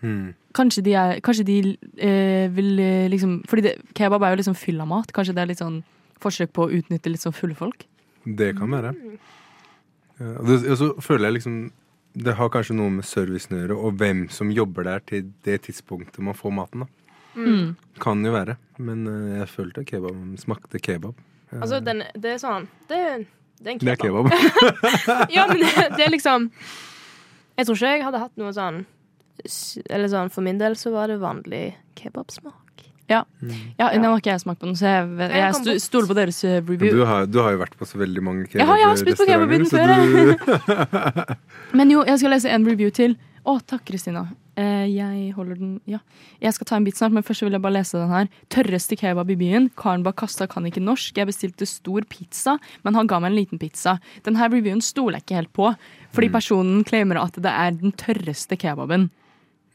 Mm. 0.00 0.32
Kanskje 0.56 0.84
de, 0.84 0.94
er, 0.96 1.18
kanskje 1.24 1.46
de 1.48 1.56
eh, 2.00 2.46
vil 2.56 2.78
eh, 2.80 3.08
liksom 3.12 3.42
Fordi 3.48 3.66
det, 3.66 3.74
kebab 3.92 4.24
er 4.24 4.32
jo 4.32 4.40
liksom 4.40 4.56
fyll 4.56 4.80
av 4.80 4.88
mat. 4.92 5.12
Kanskje 5.16 5.34
det 5.36 5.42
er 5.42 5.50
litt 5.52 5.60
sånn 5.60 5.82
forsøk 6.20 6.52
på 6.56 6.66
å 6.66 6.72
utnytte 6.76 7.12
litt 7.12 7.24
sånn 7.24 7.36
fulle 7.36 7.56
folk. 7.56 7.86
Det 8.24 8.52
kan 8.58 8.72
være. 8.72 8.92
Og 10.20 10.50
ja, 10.52 10.76
så 10.76 10.90
føler 11.00 11.30
jeg 11.30 11.38
liksom 11.38 11.60
det 12.14 12.34
har 12.38 12.48
kanskje 12.50 12.74
noe 12.74 12.90
med 12.90 13.04
servicen 13.06 13.56
å 13.56 13.60
gjøre, 13.62 13.76
og 13.78 13.98
hvem 14.00 14.24
som 14.32 14.50
jobber 14.50 14.84
der 14.88 15.02
til 15.06 15.28
det 15.46 15.60
tidspunktet 15.68 16.18
man 16.26 16.34
får 16.34 16.52
maten. 16.56 16.84
da. 16.86 16.86
Mm. 17.38 17.76
Kan 18.02 18.24
jo 18.26 18.32
være. 18.34 18.56
Men 18.82 19.04
eh, 19.06 19.38
jeg 19.40 19.48
følte 19.52 19.84
kebab, 19.86 20.16
smakte 20.42 20.80
kebab. 20.82 21.14
Eh, 21.52 21.60
Altså, 21.60 21.78
den, 21.82 22.02
det 22.14 22.32
er 22.36 22.40
sånn 22.42 22.66
Det, 22.88 22.98
det 23.60 23.68
er 23.68 23.74
en 23.74 23.78
det 23.82 23.92
er 23.92 24.00
kebab. 24.02 24.30
kebab. 24.30 25.30
ja, 25.36 25.46
men 25.50 25.58
det, 25.62 25.70
det 25.96 26.04
er 26.06 26.10
liksom 26.14 26.50
Jeg 27.58 27.66
tror 27.66 27.76
ikke 27.78 27.90
jeg 27.94 28.04
hadde 28.06 28.20
hatt 28.22 28.36
noe 28.38 28.52
sånn 28.54 28.82
Eller 29.90 30.10
sånn, 30.12 30.30
for 30.30 30.46
min 30.46 30.58
del 30.60 30.76
så 30.78 30.92
var 30.94 31.08
det 31.10 31.18
vanlig 31.22 31.74
kebabsmak. 31.98 32.69
Ja. 33.10 33.24
ja, 33.78 33.88
Nå 33.98 34.12
har 34.12 34.20
ikke 34.20 34.30
jeg 34.30 34.40
smakt 34.44 34.60
på 34.62 34.68
den, 34.70 34.76
så 34.78 34.86
jeg, 34.86 35.30
jeg 35.34 35.80
stoler 35.82 36.06
på 36.06 36.14
deres 36.14 36.36
eh, 36.46 36.60
review. 36.62 36.92
du 36.94 37.04
har, 37.04 37.26
du 37.26 37.40
har 37.42 37.56
jo 37.56 37.58
vært 37.64 37.74
på 37.80 37.88
så 37.90 37.98
veldig 37.98 38.22
mange 38.22 38.46
Jeg 38.54 38.64
har- 38.68 38.78
jeg 38.78 38.86
har 38.86 39.00
spist 39.00 39.18
på 39.18 39.26
kebabrestauranter. 39.26 40.36
før, 40.38 40.54
så 40.54 40.76
du- 41.26 41.34
Men 41.78 41.90
jo, 41.90 42.04
jeg 42.06 42.18
skal 42.22 42.30
lese 42.36 42.48
en 42.54 42.64
review 42.66 42.90
til. 42.94 43.16
Å, 43.46 43.56
takk, 43.66 43.82
Kristina. 43.88 44.28
Eh, 44.60 44.86
jeg 44.92 45.32
holder 45.32 45.56
den 45.58 45.80
Ja. 45.88 45.98
Jeg 46.42 46.52
skal 46.54 46.66
ta 46.68 46.76
en 46.76 46.84
bit 46.84 46.94
snart, 46.98 47.10
men 47.12 47.22
først 47.24 47.40
vil 47.42 47.52
jeg 47.56 47.62
bare 47.62 47.72
lese 47.78 47.96
den 47.98 48.10
her. 48.12 48.28
Tørreste 48.52 48.96
kebab 49.00 49.30
i 49.32 49.36
byen. 49.40 49.70
Karen 49.74 50.02
bak 50.04 50.16
kassa 50.20 50.46
kan 50.46 50.62
ikke 50.68 50.82
norsk. 50.84 51.16
Jeg 51.16 51.26
bestilte 51.26 51.66
stor 51.66 52.02
pizza, 52.10 52.58
men 52.84 52.94
han 52.94 53.06
ga 53.08 53.18
meg 53.18 53.32
en 53.32 53.38
liten 53.38 53.58
pizza. 53.58 53.98
Den 54.22 54.36
her 54.36 54.50
reviewen 54.52 54.82
stoler 54.84 55.18
jeg 55.18 55.24
ikke 55.24 55.38
helt 55.40 55.52
på, 55.56 55.70
fordi 56.12 56.28
personen 56.30 56.84
claimer 56.84 57.16
at 57.24 57.32
det 57.40 57.50
er 57.50 57.70
den 57.80 57.92
tørreste 57.92 58.56
kebaben 58.60 59.10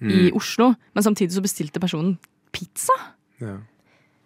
i 0.01 0.29
Mm. 0.29 0.35
Oslo, 0.35 0.75
men 0.93 1.03
samtidig 1.03 1.31
så 1.31 1.41
bestilte 1.41 1.79
personen 1.79 2.17
pizza. 2.51 2.93
Ja. 3.41 3.55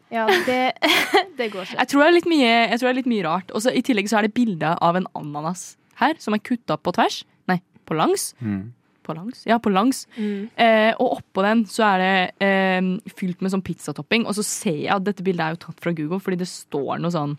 Ja, 0.10 0.24
det, 0.46 0.60
det 1.38 1.52
går 1.54 1.68
ikke. 1.68 1.78
Jeg 1.78 1.88
tror 1.92 2.02
det 2.02 2.08
er 2.10 2.16
litt 2.18 2.30
mye, 2.32 2.50
jeg 2.72 2.80
tror 2.80 2.88
det 2.88 2.94
er 2.96 3.00
litt 3.04 3.12
mye 3.12 3.26
rart. 3.28 3.52
Og 3.54 3.62
så 3.62 3.74
I 3.78 3.84
tillegg 3.86 4.10
så 4.10 4.18
er 4.20 4.26
det 4.28 4.34
bilde 4.38 4.72
av 4.82 4.98
en 4.98 5.06
ananas 5.18 5.76
her, 6.02 6.16
som 6.24 6.34
er 6.34 6.42
kutta 6.42 6.80
på 6.82 6.94
tvers. 6.98 7.22
Nei, 7.52 7.60
på 7.86 7.98
langs. 7.98 8.32
Mm. 8.42 8.72
På 9.06 9.14
langs? 9.18 9.44
Ja, 9.50 9.58
på 9.62 9.70
langs. 9.74 10.04
Mm. 10.18 10.50
Eh, 10.58 10.92
og 11.02 11.20
oppå 11.20 11.42
den 11.46 11.62
så 11.70 11.86
er 11.92 12.02
det 12.02 12.48
eh, 12.48 12.90
fylt 13.18 13.42
med 13.46 13.54
sånn 13.54 13.64
pizzatopping. 13.66 14.26
Og 14.30 14.34
så 14.38 14.46
ser 14.46 14.80
jeg 14.84 14.94
at 14.96 15.06
dette 15.06 15.26
bildet 15.26 15.46
er 15.46 15.56
jo 15.58 15.62
tatt 15.68 15.80
fra 15.86 15.94
Google, 15.98 16.22
fordi 16.22 16.42
det 16.42 16.50
står 16.50 17.02
noe 17.02 17.14
sånn 17.14 17.38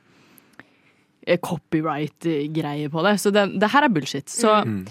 eh, 1.27 1.39
copyright-greie 1.43 2.91
på 2.91 3.03
det. 3.07 3.17
Så 3.23 3.33
det, 3.35 3.49
det 3.61 3.71
her 3.75 3.87
er 3.87 3.95
bullshit. 3.95 4.31
Så 4.31 4.61
Mm. 4.65 4.85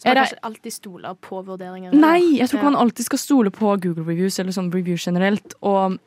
Så 0.00 0.08
man 0.08 0.16
det- 0.16 0.32
ikke 0.32 0.44
alltid 0.48 0.72
stole 0.72 1.14
på 1.20 1.42
vurderinger. 1.44 1.92
Nei, 1.92 2.38
jeg 2.38 2.48
tror 2.48 2.58
ikke 2.60 2.70
man 2.72 2.80
alltid 2.80 3.04
skal 3.04 3.18
stole 3.20 3.50
på 3.52 3.74
Google 3.80 4.02
reviews 4.04 4.38
eller 4.40 4.52
sånn 4.56 4.72
review 4.72 4.96
generelt. 4.96 5.52
Og 5.62 5.98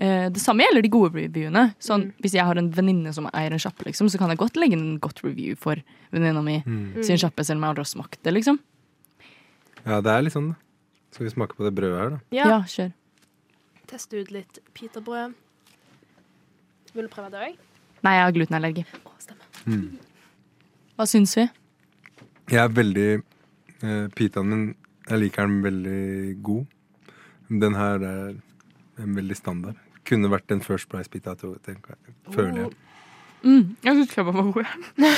eh, 0.00 0.28
det 0.28 0.40
samme 0.42 0.64
gjelder 0.66 0.82
de 0.82 0.88
gode 0.90 1.12
reviewene. 1.14 1.74
Sånn, 1.80 2.12
Hvis 2.20 2.32
jeg 2.34 2.44
har 2.44 2.58
en 2.58 2.70
venninne 2.72 3.14
som 3.14 3.30
eier 3.32 3.52
en 3.52 3.58
sjappe, 3.62 3.84
liksom, 3.86 4.10
så 4.10 4.18
kan 4.18 4.28
jeg 4.28 4.38
godt 4.38 4.56
legge 4.56 4.74
en 4.74 4.98
godt 4.98 5.22
review 5.24 5.54
for 5.56 5.76
venninna 6.12 6.42
mi 6.42 6.58
Mm. 6.66 7.04
sin 7.04 7.16
sjappe, 7.16 7.44
selv 7.46 7.58
om 7.58 7.62
jeg 7.62 7.70
aldri 7.70 7.84
har 7.86 8.02
smakt 8.02 8.18
det, 8.22 8.34
liksom. 8.34 8.58
ja, 9.86 10.00
det 10.00 10.10
er 10.10 10.22
litt 10.22 10.32
sånn, 10.34 10.48
da. 10.50 10.56
Skal 11.12 11.26
vi 11.26 11.32
smake 11.32 11.54
på 11.56 11.64
det 11.64 11.74
brødet 11.74 11.98
her, 12.00 12.10
da? 12.10 12.18
Ja. 12.32 12.48
Ja, 12.48 12.60
kjør. 12.62 12.92
Teste 13.86 14.20
ut 14.20 14.30
litt 14.32 14.58
pitabrød. 14.74 15.32
Vil 16.94 17.06
du 17.06 17.08
prøve 17.08 17.30
det 17.30 17.40
òg? 17.40 17.56
Nei, 18.02 18.12
jeg 18.16 18.24
har 18.24 18.32
glutenallergi. 18.32 18.84
Å, 19.06 19.10
Mm. 19.66 19.98
Hva 20.98 21.06
syns 21.06 21.34
vi? 21.36 21.48
Jeg 22.48 22.58
er 22.60 22.68
veldig 22.68 23.22
eh, 23.82 24.06
Pitaen 24.16 24.50
min, 24.50 24.64
jeg 25.08 25.22
liker 25.22 25.46
den 25.46 25.62
veldig 25.64 26.42
god. 26.42 26.64
Den 27.48 27.74
her 27.78 28.02
er 28.02 28.34
en 29.02 29.16
veldig 29.16 29.36
standard. 29.36 29.76
Kunne 30.06 30.30
vært 30.30 30.50
en 30.54 30.62
First 30.62 30.88
Price-pita, 30.90 31.34
føler 31.36 32.62
jeg. 32.62 32.72
Mm, 33.46 33.76
jeg 33.84 33.98
syns 33.98 34.14
kebab 34.14 34.34
var 34.34 34.48
god. 34.54 34.72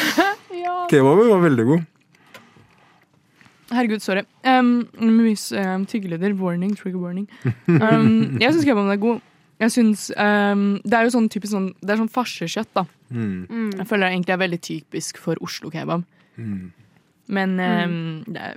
ja. 0.65 0.75
Kebaben 0.91 1.31
var 1.31 1.41
veldig 1.45 1.65
god. 1.65 1.87
Herregud, 3.71 4.01
sorry. 4.01 4.25
Um, 4.45 4.89
Mys 5.01 5.53
um, 5.53 5.87
tyggelyder. 5.87 6.33
Warning, 6.41 6.77
trigger 6.77 6.99
warning. 6.99 7.29
Um, 7.69 8.39
jeg 8.41 8.53
syns 8.53 8.65
kebaben 8.65 8.91
er 8.91 8.97
god. 8.97 9.21
Jeg 9.59 9.73
synes, 9.73 10.11
um, 10.17 10.81
Det 10.85 10.95
er 10.95 11.03
jo 11.03 11.11
sånn 11.11 11.29
typisk 11.29 11.51
sånn 11.51 11.73
Det 11.83 11.91
er 11.91 11.99
sånn 11.99 12.13
farsekjøtt, 12.13 12.71
da. 12.79 12.85
Mm. 13.11 13.73
Jeg 13.75 13.87
føler 13.91 14.07
det 14.07 14.13
egentlig 14.15 14.35
er 14.35 14.43
veldig 14.45 14.61
typisk 14.63 15.19
for 15.21 15.41
Oslo 15.45 15.73
kebab. 15.73 16.05
Mm. 16.37 16.71
Men 17.29 17.59
um, 17.61 18.25
det 18.27 18.57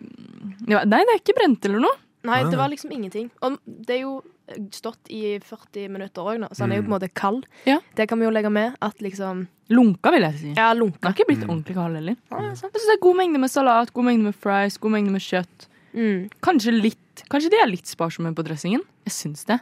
Nei, 0.67 0.85
det 0.85 0.99
er 1.01 1.19
ikke 1.19 1.35
brent 1.35 1.65
eller 1.67 1.79
noe. 1.83 1.97
Nei, 2.23 2.43
det 2.49 2.57
var 2.59 2.69
liksom 2.69 2.91
ingenting. 2.93 3.31
Og 3.41 3.57
det 3.65 3.95
er 3.97 4.01
jo 4.03 4.21
stått 4.71 5.09
i 5.09 5.39
40 5.39 5.87
minutter 5.89 6.21
òg 6.27 6.37
nå, 6.43 6.49
så 6.53 6.65
han 6.65 6.71
er 6.71 6.77
jo 6.81 6.83
på 6.83 6.91
en 6.91 6.91
Mm. 6.91 6.99
måte 6.99 7.13
kald. 7.13 7.45
Ja. 7.65 7.79
Det 7.95 8.07
kan 8.09 8.19
vi 8.19 8.25
jo 8.25 8.31
legge 8.31 8.51
med 8.51 8.75
at 8.81 8.97
liksom 9.01 9.47
Lunka, 9.71 10.11
vil 10.11 10.21
jeg 10.21 10.35
si. 10.39 10.53
Ja, 10.53 10.73
Den 10.73 10.83
lunka. 10.83 11.07
har 11.07 11.13
ikke 11.15 11.27
blitt 11.27 11.43
Mm. 11.45 11.49
ordentlig 11.49 11.75
kald 11.75 11.95
heller. 11.95 12.15
Ja. 12.31 12.37
Jeg 12.41 12.57
synes 12.57 12.71
det 12.73 12.93
er 12.97 13.01
God 13.01 13.15
mengde 13.15 13.39
med 13.39 13.49
salat, 13.49 13.93
god 13.93 14.03
mengde 14.05 14.23
med 14.23 14.35
fries, 14.35 14.77
god 14.77 14.91
mengde 14.91 15.11
med 15.11 15.21
kjøtt. 15.21 15.67
Mm. 15.95 16.29
Kanskje 16.41 16.81
litt 16.81 16.97
Kanskje 17.29 17.49
de 17.51 17.57
er 17.61 17.67
litt 17.67 17.85
sparsomme 17.87 18.33
på 18.35 18.43
dressingen. 18.43 18.81
Jeg 19.05 19.13
syns 19.13 19.45
det. 19.45 19.59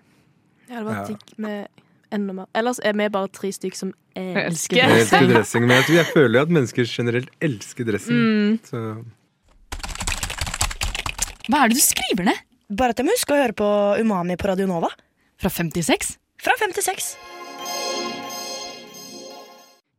Ja, 0.70 0.76
det 0.78 0.86
var 0.86 0.94
Ja. 0.96 1.06
digg 1.06 1.38
med 1.38 1.68
enda 2.16 2.36
mer. 2.42 2.50
Ellers 2.58 2.80
er 2.84 2.98
vi 2.98 3.08
bare 3.14 3.32
tre 3.34 3.52
stykker 3.56 3.78
som 3.78 3.94
elsker 4.18 4.50
elsker 4.50 4.80
Jeg 4.80 5.02
elsker 5.04 5.28
dressing, 5.32 5.66
men 5.68 5.80
jeg, 5.80 5.96
jeg 6.00 6.08
føler 6.14 6.40
jo 6.40 6.46
at 6.48 6.54
mennesker 6.60 6.90
generelt 6.90 7.32
elsker 7.46 7.88
dressing. 7.88 8.20
Mm. 8.20 8.60
Så 8.68 8.78
Hva 11.50 11.64
er 11.64 11.72
det 11.72 11.80
du 11.80 11.84
skriver 11.84 12.32
ned? 12.32 12.46
Bare 12.70 12.94
at 12.94 13.02
jeg 13.02 13.08
må 13.08 13.16
huske 13.16 13.34
å 13.34 13.42
høre 13.42 13.58
på 13.58 13.70
Umami 14.04 14.38
på 14.38 14.52
Radio 14.52 14.68
Nova. 14.70 14.92
Fra 15.40 15.50
56? 15.50 16.18
Fra 16.44 16.54
56. 16.60 17.14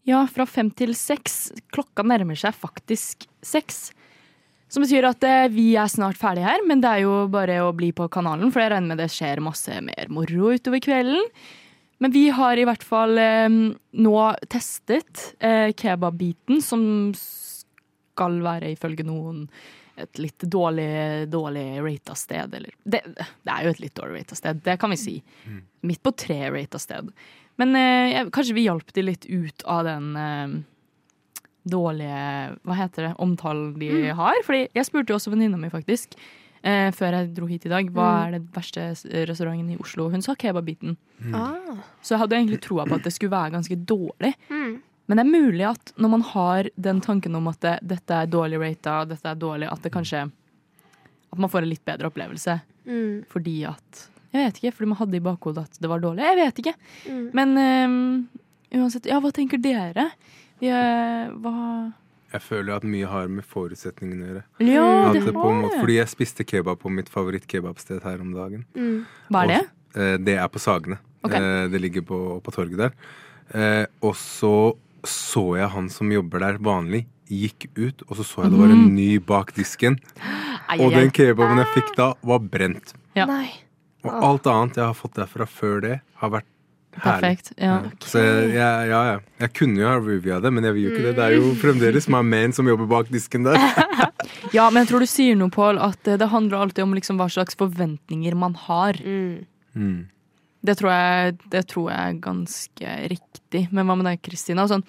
Ja, 0.09 0.25
fra 0.31 0.47
fem 0.49 0.71
til 0.75 0.95
seks. 0.97 1.51
Klokka 1.75 2.05
nærmer 2.07 2.39
seg 2.39 2.55
faktisk 2.57 3.27
seks. 3.45 3.91
Som 4.71 4.85
betyr 4.85 5.09
at 5.09 5.25
eh, 5.27 5.49
vi 5.51 5.73
er 5.79 5.91
snart 5.91 6.19
ferdige 6.19 6.47
her, 6.47 6.63
men 6.67 6.83
det 6.83 6.91
er 6.91 7.03
jo 7.03 7.25
bare 7.31 7.59
å 7.65 7.73
bli 7.75 7.91
på 7.97 8.07
kanalen, 8.13 8.53
for 8.55 8.63
jeg 8.63 8.71
regner 8.73 8.93
med 8.93 9.03
det 9.03 9.11
skjer 9.11 9.43
masse 9.43 9.81
mer 9.83 10.13
moro 10.15 10.53
utover 10.55 10.83
kvelden. 10.85 11.27
Men 12.01 12.13
vi 12.15 12.29
har 12.33 12.57
i 12.57 12.65
hvert 12.65 12.85
fall 12.87 13.19
eh, 13.21 13.49
nå 14.01 14.15
testet 14.49 15.35
eh, 15.39 15.69
kebabbiten, 15.77 16.63
som 16.65 16.83
skal 17.17 18.41
være 18.45 18.73
ifølge 18.75 19.05
noen 19.05 19.45
et 20.01 20.17
litt 20.23 20.41
dårlig, 20.49 21.27
dårlig 21.29 21.67
rata 21.85 22.15
sted. 22.17 22.55
Eller 22.57 22.73
det, 22.89 23.03
det 23.13 23.53
er 23.53 23.67
jo 23.67 23.73
et 23.75 23.83
litt 23.85 23.95
dårlig 23.99 24.23
rata 24.23 24.39
sted, 24.39 24.63
det 24.65 24.79
kan 24.81 24.95
vi 24.95 24.97
si. 24.97 25.19
Midt 25.85 26.01
på 26.07 26.15
tre 26.17 26.39
rata 26.55 26.81
sted. 26.81 27.11
Men 27.61 27.77
eh, 27.77 28.23
kanskje 28.33 28.57
vi 28.57 28.65
hjalp 28.65 28.95
de 28.97 29.05
litt 29.05 29.27
ut 29.29 29.65
av 29.69 29.85
den 29.85 30.07
eh, 30.17 30.55
dårlige 31.69 32.57
Hva 32.65 32.77
heter 32.79 33.11
det? 33.11 33.15
Omtalen 33.21 33.75
de 33.79 33.91
Mm. 33.93 34.17
har. 34.17 34.41
Fordi 34.47 34.69
jeg 34.75 34.87
spurte 34.89 35.13
jo 35.13 35.19
også 35.21 35.35
venninna 35.35 35.61
mi, 35.61 35.69
faktisk, 35.69 36.17
eh, 36.63 36.91
før 36.97 37.17
jeg 37.17 37.33
dro 37.37 37.47
hit 37.51 37.67
i 37.67 37.73
dag, 37.73 37.89
hva 37.95 38.09
er 38.27 38.37
det 38.37 38.43
verste 38.55 38.91
restauranten 39.29 39.73
i 39.75 39.79
Oslo? 39.81 40.09
Hun 40.13 40.23
sa 40.23 40.35
kebabbiten. 40.35 40.97
Ah. 41.35 41.81
Så 42.03 42.15
jeg 42.15 42.23
hadde 42.25 42.37
egentlig 42.39 42.61
troa 42.65 42.87
på 42.89 42.97
at 42.99 43.05
det 43.07 43.13
skulle 43.17 43.35
være 43.35 43.55
ganske 43.57 43.77
dårlig. 43.89 44.35
Mm. 44.51 44.79
Men 45.11 45.19
det 45.19 45.25
er 45.25 45.31
mulig 45.43 45.65
at 45.67 45.93
når 45.99 46.11
man 46.13 46.23
har 46.23 46.69
den 46.77 47.01
tanken 47.03 47.35
om 47.35 47.49
at 47.51 47.61
det, 47.65 47.79
dette 47.83 48.15
er 48.15 48.29
dårlig 48.31 48.61
rata, 48.63 49.01
dette 49.11 49.27
er 49.33 49.41
dårlig, 49.41 49.67
at 49.71 49.83
det 49.83 49.91
kanskje 49.95 50.31
At 51.31 51.39
man 51.39 51.51
får 51.51 51.63
en 51.63 51.71
litt 51.71 51.85
bedre 51.87 52.11
opplevelse 52.11 52.61
Mm. 52.87 53.25
fordi 53.29 53.65
at 53.69 54.09
Jeg 54.33 54.47
vet 54.47 54.57
ikke, 54.59 54.73
fordi 54.77 54.89
man 54.89 54.99
hadde 54.99 55.17
i 55.19 55.21
bakhodet 55.21 55.65
at 55.67 55.79
det 55.83 55.89
var 55.91 56.01
dårlig. 56.01 56.23
Jeg 56.23 56.37
vet 56.39 56.59
ikke. 56.63 56.75
Mm. 57.11 57.31
Men 57.35 57.49
um, 57.59 58.29
uansett, 58.79 59.07
ja, 59.11 59.19
hva 59.21 59.31
tenker 59.35 59.59
dere? 59.59 60.07
Vi, 60.61 60.69
eh, 60.71 61.31
hva 61.43 61.93
jeg 62.31 62.43
føler 62.45 62.77
at 62.77 62.87
mye 62.87 63.09
har 63.11 63.31
med 63.33 63.47
forutsetningene 63.47 64.23
å 64.23 64.29
gjøre. 64.31 64.43
Ja, 64.67 64.87
At 65.09 65.17
det 65.19 65.25
det 65.27 65.35
på 65.35 65.49
en 65.51 65.63
måte, 65.65 65.81
fordi 65.81 65.97
jeg 65.99 66.13
spiste 66.13 66.47
kebab 66.47 66.79
på 66.83 66.93
mitt 66.95 67.11
favoritt-kebabsted 67.11 68.05
her 68.07 68.23
om 68.23 68.35
dagen. 68.37 68.67
Mm. 68.75 69.01
Hva 69.31 69.43
er 69.45 69.53
det? 69.55 69.63
Og, 69.65 70.03
eh, 70.03 70.17
det 70.29 70.37
er 70.39 70.49
på 70.49 70.63
Sagene. 70.63 71.01
Okay. 71.27 71.41
Eh, 71.41 71.69
det 71.73 71.81
ligger 71.83 72.07
på, 72.07 72.21
på 72.45 72.55
torget 72.55 72.79
der. 72.79 72.95
Eh, 73.51 73.87
og 74.07 74.15
så 74.17 74.77
så 75.05 75.57
jeg 75.57 75.71
han 75.73 75.89
som 75.89 76.11
jobber 76.13 76.43
der 76.43 76.59
vanlig, 76.61 77.07
gikk 77.31 77.69
ut, 77.79 78.03
og 78.09 78.19
så 78.19 78.27
så 78.27 78.45
jeg 78.45 78.53
det 78.53 78.61
var 78.61 78.73
en 78.75 78.87
ny 78.95 79.11
bak 79.23 79.55
disken. 79.57 79.97
Ai, 80.69 80.79
Og 80.79 80.93
den 80.93 81.11
kebaben 81.15 81.61
jeg 81.63 81.71
fikk 81.75 81.95
da, 81.97 82.13
var 82.27 82.43
brent. 82.43 82.95
Ja. 83.17 83.27
Nei. 83.31 83.49
Og 84.05 84.11
alt 84.13 84.49
annet 84.51 84.81
jeg 84.81 84.87
har 84.87 84.97
fått 84.97 85.17
derfra 85.19 85.47
før 85.49 85.81
det, 85.85 86.01
har 86.21 86.33
vært. 86.37 86.49
Perfekt. 87.05 87.53
Ja. 87.59 87.79
Så 88.05 88.21
jeg, 88.23 88.51
jeg, 88.55 88.89
ja, 88.91 89.01
ja. 89.13 89.17
jeg 89.45 89.53
kunne 89.57 89.81
jo 89.83 89.89
ha 89.89 89.97
reviewa 89.99 90.41
det, 90.45 90.53
men 90.53 90.65
jeg 90.69 90.75
vil 90.77 90.85
jo 90.87 90.91
ikke 90.95 91.05
det. 91.09 91.15
Det 91.19 91.25
er 91.27 91.37
jo 91.39 91.51
fremdeles 91.61 92.09
my 92.13 92.21
man 92.27 92.53
som 92.57 92.69
jobber 92.71 92.87
bak 92.91 93.11
disken 93.13 93.45
der. 93.49 93.57
ja, 94.57 94.69
men 94.71 94.83
jeg 94.85 94.91
tror 94.93 95.05
du 95.05 95.09
sier 95.11 95.37
noe, 95.41 95.51
Pål, 95.55 95.81
at 95.83 96.09
eh, 96.11 96.19
det 96.21 96.29
handler 96.33 96.61
alltid 96.67 96.85
om 96.85 96.95
liksom 96.99 97.21
hva 97.21 97.29
slags 97.33 97.59
forventninger 97.61 98.37
man 98.39 98.55
har. 98.67 98.99
Mm. 99.05 99.47
Mm. 99.75 99.99
Det 100.63 100.77
tror 100.77 100.91
jeg, 100.93 101.37
det 101.55 101.65
tror 101.73 101.91
jeg 101.91 101.99
er 102.15 102.21
ganske 102.21 102.97
riktig. 103.15 103.67
Men 103.73 103.87
hva 103.89 103.97
med 103.97 104.11
deg, 104.11 104.21
Kristina? 104.27 104.67
Sånn, 104.69 104.83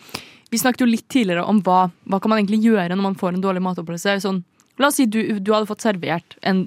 vi 0.52 0.60
snakket 0.60 0.84
jo 0.84 0.90
litt 0.92 1.06
tidligere 1.08 1.46
om 1.48 1.62
hva, 1.64 1.86
hva 2.12 2.20
kan 2.20 2.34
man 2.34 2.42
egentlig 2.42 2.60
gjøre 2.66 2.92
når 2.98 3.06
man 3.06 3.16
får 3.20 3.38
en 3.38 3.44
dårlig 3.46 3.62
matopplevelse. 3.64 4.18
Sånn, 4.26 4.42
la 4.82 4.90
oss 4.90 4.98
si 5.00 5.06
du, 5.08 5.22
du 5.40 5.54
hadde 5.56 5.70
fått 5.70 5.86
servert 5.86 6.36
en 6.44 6.66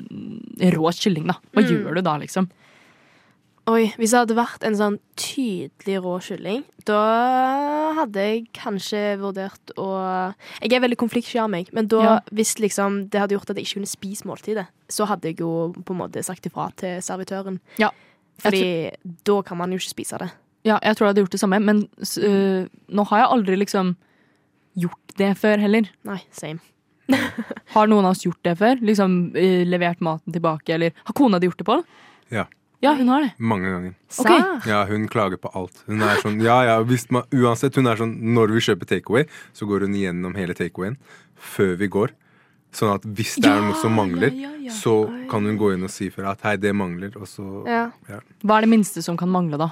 rå 0.72 0.88
kylling. 0.96 1.26
da. 1.28 1.36
Hva 1.52 1.64
Mm. 1.64 1.68
gjør 1.74 1.94
du 1.98 2.00
da, 2.06 2.14
liksom? 2.22 2.48
Oi, 3.64 3.86
hvis 3.96 4.12
det 4.12 4.18
hadde 4.18 4.34
vært 4.36 4.64
en 4.68 4.74
sånn 4.76 4.96
tydelig 5.16 5.96
rå 6.04 6.18
kylling, 6.20 6.64
da 6.84 6.98
hadde 7.96 8.24
jeg 8.26 8.42
kanskje 8.52 9.14
vurdert 9.22 9.72
å 9.80 9.86
Jeg 10.60 10.74
er 10.76 10.82
veldig 10.84 10.98
konfliktsky 11.00 11.38
av 11.40 11.48
meg, 11.48 11.70
men 11.72 11.86
da, 11.88 12.02
Ja. 12.02 12.20
hvis 12.30 12.58
liksom 12.60 13.08
det 13.08 13.20
hadde 13.22 13.32
gjort 13.38 13.48
at 13.48 13.56
jeg 13.56 13.64
ikke 13.64 13.80
kunne 13.80 13.88
spise 13.88 14.28
måltidet, 14.28 14.66
så 14.88 15.06
hadde 15.08 15.30
jeg 15.30 15.40
jo 15.40 15.72
på 15.72 15.94
en 15.94 16.00
måte 16.02 16.22
sagt 16.22 16.44
ifra 16.44 16.68
til 16.76 17.00
servitøren. 17.00 17.58
Ja. 17.78 17.88
Fordi 18.38 18.92
da 19.24 19.40
kan 19.42 19.56
man 19.56 19.70
jo 19.72 19.78
ikke 19.78 19.94
spise 19.96 20.18
det. 20.18 20.30
Ja, 20.64 20.78
jeg 20.82 20.96
tror 20.96 21.06
jeg 21.06 21.14
hadde 21.14 21.22
gjort 21.24 21.36
det 21.36 21.40
samme, 21.40 21.60
men 21.60 21.88
øh, 22.20 22.68
nå 22.88 23.06
har 23.08 23.18
jeg 23.18 23.30
aldri 23.30 23.56
liksom 23.56 23.96
gjort 24.76 25.16
det 25.16 25.36
før 25.38 25.60
heller. 25.60 25.88
Nei, 26.04 26.20
same. 26.30 26.60
Har 27.74 27.86
noen 27.86 28.04
av 28.04 28.12
oss 28.12 28.24
gjort 28.24 28.42
det 28.42 28.56
før? 28.58 28.80
Liksom 28.80 29.32
uh, 29.36 29.64
levert 29.68 30.00
maten 30.00 30.32
tilbake, 30.32 30.74
eller 30.74 30.92
Har 31.04 31.14
kona 31.16 31.38
di 31.38 31.46
gjort 31.46 31.58
det, 31.60 31.66
på? 31.68 31.76
Ja. 32.32 32.46
Ja, 32.84 32.92
hun 32.98 33.08
har 33.08 33.22
det. 33.24 33.30
Mange 33.40 33.70
ganger. 33.72 33.94
Okay. 34.20 34.40
Ja, 34.70 34.82
hun 34.90 35.06
klager 35.08 35.40
på 35.40 35.50
alt. 35.56 35.78
Hun 35.88 36.02
er 36.04 36.20
sånn, 36.22 36.36
ja, 36.44 36.58
ja, 36.68 36.76
hvis 36.84 37.06
man, 37.14 37.24
uansett, 37.32 37.74
hun 37.80 37.88
er 37.90 37.96
sånn, 38.00 38.12
når 38.36 38.52
vi 38.58 38.60
kjøper 38.68 38.90
takeaway, 38.94 39.24
så 39.56 39.66
går 39.70 39.86
hun 39.88 39.96
igjennom 39.96 40.36
hele 40.36 40.54
takeawayen 40.58 40.98
før 41.54 41.74
vi 41.80 41.88
går. 41.88 42.12
Sånn 42.74 42.90
at 42.96 43.04
hvis 43.06 43.36
det 43.40 43.46
er 43.50 43.60
noe 43.62 43.76
som 43.78 43.94
mangler, 43.94 44.34
så 44.74 44.94
kan 45.30 45.44
hun 45.46 45.56
gå 45.60 45.72
inn 45.76 45.84
og 45.86 45.92
si 45.94 46.08
fra 46.10 46.32
at 46.34 46.40
hei, 46.42 46.56
det 46.58 46.72
mangler, 46.74 47.12
og 47.16 47.28
så 47.30 47.44
Ja. 47.66 47.84
ja, 48.10 48.18
Hva 48.44 48.58
er 48.58 48.66
det 48.66 48.70
minste 48.76 49.02
som 49.02 49.16
kan 49.16 49.28
mangle, 49.30 49.56
da? 49.58 49.70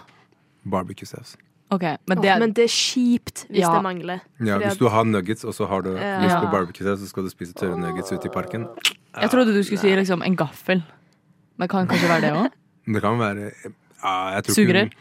barbecue 0.64 1.06
sauce. 1.06 1.36
Okay, 1.72 1.96
men 2.06 2.20
det, 2.20 2.32
men 2.38 2.52
det 2.52 2.64
er 2.64 2.72
kjipt 2.72 3.46
hvis 3.50 3.64
Ja. 3.64 3.72
det 3.74 3.82
mangler. 3.82 4.20
Ja, 4.38 4.58
hvis 4.60 4.76
du 4.78 4.88
har 4.88 5.04
nuggets, 5.04 5.44
og 5.44 5.54
så 5.54 5.66
har 5.66 5.82
du 5.82 5.94
Ja. 5.96 6.20
lyst 6.22 6.36
på 6.38 6.50
barbecue-saus, 6.52 7.00
så 7.00 7.08
skal 7.08 7.24
du 7.24 7.30
spise 7.30 7.52
tørre 7.54 7.76
nuggets 7.76 8.12
ute 8.12 8.26
i 8.26 8.30
parken. 8.30 8.68
Jeg 9.20 9.30
trodde 9.30 9.52
du 9.52 9.62
skulle 9.64 9.80
si 9.80 9.88
liksom 9.96 10.22
en 10.22 10.36
gaffel. 10.36 10.82
Men 11.58 11.68
kan 11.68 11.86
kanskje 11.88 12.08
være 12.08 12.20
det 12.20 12.32
òg? 12.32 12.50
Det 12.86 13.02
kan 13.02 13.18
være 13.20 13.50
ja, 14.02 14.14
jeg 14.34 14.44
tror 14.44 14.54
Sugerør? 14.56 14.88
Ikke, 14.88 14.96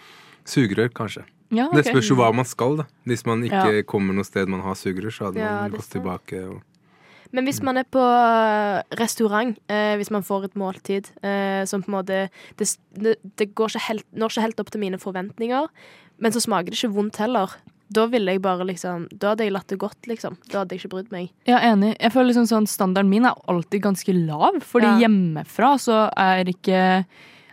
sugerør, 0.45 0.89
kanskje. 0.93 1.23
Ja, 1.51 1.67
Det 1.73 1.83
spørs 1.85 2.07
jo 2.09 2.15
hva 2.15 2.29
man 2.33 2.45
skal, 2.47 2.77
da. 2.77 2.83
Hvis 3.05 3.25
man 3.27 3.41
ikke 3.43 3.77
Ja. 3.77 3.81
kommer 3.83 4.13
noe 4.15 4.23
sted 4.23 4.47
man 4.47 4.61
har 4.61 4.75
sugerør, 4.75 5.11
så 5.11 5.25
hadde 5.27 5.39
Ja, 5.41 5.61
man 5.61 5.71
gått 5.71 5.89
tilbake 5.91 6.47
og 6.49 6.61
Men 7.33 7.45
hvis 7.45 7.61
man 7.63 7.77
er 7.77 7.83
på 7.83 7.99
eh, 8.01 8.83
restaurant, 8.99 9.57
eh, 9.69 9.95
hvis 9.95 10.11
man 10.11 10.21
får 10.21 10.45
et 10.45 10.53
måltid 10.55 11.09
eh, 11.23 11.63
som 11.65 11.81
på 11.81 11.87
en 11.87 11.95
måte 12.03 12.29
Det, 12.57 12.77
det, 12.93 13.17
ikke 13.39 13.79
helt, 13.87 14.05
når 14.13 14.29
ikke 14.29 14.41
helt 14.41 14.59
opp 14.59 14.69
til 14.71 14.79
mine 14.81 14.97
forventninger, 14.99 15.67
men 16.19 16.31
så 16.31 16.41
smaker 16.41 16.71
det 16.71 16.77
ikke 16.83 16.93
vondt 16.93 17.17
heller. 17.17 17.49
Da 17.91 18.05
ville 18.07 18.31
jeg 18.31 18.41
bare 18.41 18.63
liksom 18.67 19.07
Da 19.17 19.29
hadde 19.29 19.43
jeg 19.43 19.51
latt 19.53 19.67
det 19.67 19.79
gått, 19.79 20.07
liksom. 20.07 20.37
Da 20.49 20.59
hadde 20.59 20.75
jeg 20.75 20.81
ikke 20.85 20.89
brydd 20.95 21.11
meg. 21.11 21.31
Er 21.47 21.59
enig. 21.73 21.95
Jeg 21.99 22.11
føler 22.11 22.31
liksom 22.33 22.47
sånn 22.47 22.67
Standarden 22.67 23.09
min 23.09 23.25
er 23.25 23.35
alltid 23.47 23.81
ganske 23.81 24.13
lav, 24.27 24.61
fordi 24.63 24.87
Ja. 24.87 24.99
hjemmefra 25.07 25.75
så 25.79 26.09
er 26.15 26.45
ikke 26.45 27.05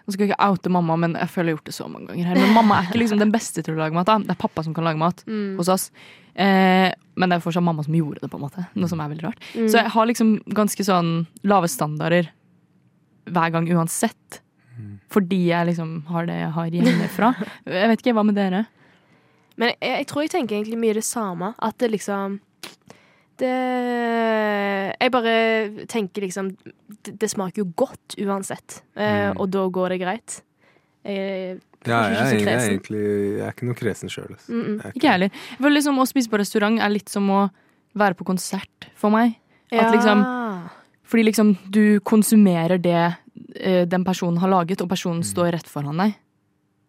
Nå 0.09 0.15
skal 0.15 0.25
jeg 0.25 0.31
ikke 0.33 0.47
oute 0.49 0.71
mamma, 0.73 0.95
men 0.97 1.13
jeg 1.21 1.29
føler 1.29 1.51
jeg 1.51 1.53
har 1.53 1.59
gjort 1.59 1.69
det 1.69 1.75
så 1.77 1.87
mange 1.93 2.09
ganger 2.09 2.25
her. 2.31 2.39
Men 2.41 2.55
mamma 2.57 2.79
er 2.81 2.87
ikke 2.89 3.01
liksom 3.03 3.19
den 3.21 3.33
beste 3.35 3.61
til 3.63 3.75
å 3.75 3.83
lage 3.83 3.93
mat. 3.93 4.07
da. 4.09 4.15
Det 4.25 4.33
er 4.33 4.39
pappa 4.41 4.63
som 4.65 4.73
kan 4.73 4.87
lage 4.89 4.97
mat 4.97 5.21
Mm. 5.29 5.59
hos 5.59 5.69
oss. 5.69 5.91
Eh, 6.35 6.89
men 7.19 7.29
det 7.29 7.37
er 7.37 7.45
fortsatt 7.45 7.63
mamma 7.67 7.85
som 7.85 7.93
gjorde 7.93 8.23
det, 8.23 8.31
på 8.33 8.39
en 8.41 8.45
måte. 8.47 8.65
Noe 8.75 8.89
som 8.89 9.01
er 9.05 9.11
veldig 9.13 9.25
rart. 9.27 9.39
Mm. 9.55 9.69
Så 9.69 9.83
jeg 9.83 9.91
har 9.93 10.07
liksom 10.09 10.31
ganske 10.49 10.81
sånn 10.87 11.27
lave 11.45 11.69
standarder 11.69 12.31
hver 13.29 13.53
gang 13.53 13.69
uansett. 13.69 14.41
Fordi 15.11 15.49
jeg 15.49 15.67
liksom 15.67 16.07
har 16.07 16.27
det 16.27 16.37
jeg 16.39 16.51
har 16.55 16.67
hjemmefra. 16.71 17.35
Jeg 17.67 17.89
vet 17.91 18.01
ikke, 18.01 18.15
hva 18.15 18.25
med 18.25 18.35
dere? 18.39 18.67
Men 19.59 19.73
jeg, 19.75 19.79
jeg 19.99 20.07
tror 20.07 20.23
jeg 20.23 20.31
tenker 20.31 20.57
egentlig 20.57 20.79
mye 20.79 20.95
det 20.95 21.05
samme. 21.05 21.55
At 21.59 21.77
det 21.79 21.91
liksom 21.91 22.41
Det 23.39 23.53
Jeg 24.99 25.13
bare 25.15 25.33
tenker 25.91 26.25
liksom 26.27 26.51
Det, 27.05 27.15
det 27.21 27.31
smaker 27.31 27.63
jo 27.63 27.69
godt 27.79 28.17
uansett, 28.19 28.83
eh, 28.97 29.31
Mm. 29.31 29.41
og 29.41 29.51
da 29.51 29.65
går 29.69 29.89
det 29.95 29.99
greit. 30.01 30.41
Jeg, 31.05 31.61
Ja, 31.87 32.01
jeg, 32.11 32.17
jeg, 32.19 32.41
jeg, 32.43 32.49
er 32.49 32.69
egentlig 32.69 33.03
Jeg 33.39 33.47
er 33.47 33.53
ikke 33.55 33.69
noe 33.69 33.79
kresen 33.79 34.11
sjøl. 34.11 34.33
Altså. 34.35 34.51
Mm, 34.53 34.65
mm. 34.67 34.79
Ikke 34.95 35.07
jeg 35.07 35.13
heller. 35.13 35.31
Liksom 35.61 35.99
Å 36.03 36.07
spise 36.11 36.29
på 36.33 36.41
restaurant 36.41 36.81
er 36.83 36.91
litt 36.91 37.09
som 37.09 37.29
å 37.31 37.45
være 37.95 38.15
på 38.19 38.27
konsert 38.27 38.89
for 38.99 39.11
meg. 39.15 39.37
At 39.73 39.93
liksom, 39.95 40.23
fordi 41.05 41.25
liksom 41.29 41.55
du 41.71 42.01
konsumerer 42.01 42.79
det 42.81 43.15
eh, 43.61 43.85
den 43.87 44.05
personen 44.05 44.39
har 44.43 44.49
laget, 44.49 44.81
og 44.81 44.89
personen 44.89 45.23
står 45.23 45.53
rett 45.53 45.69
foran 45.69 45.97
deg. 46.01 46.15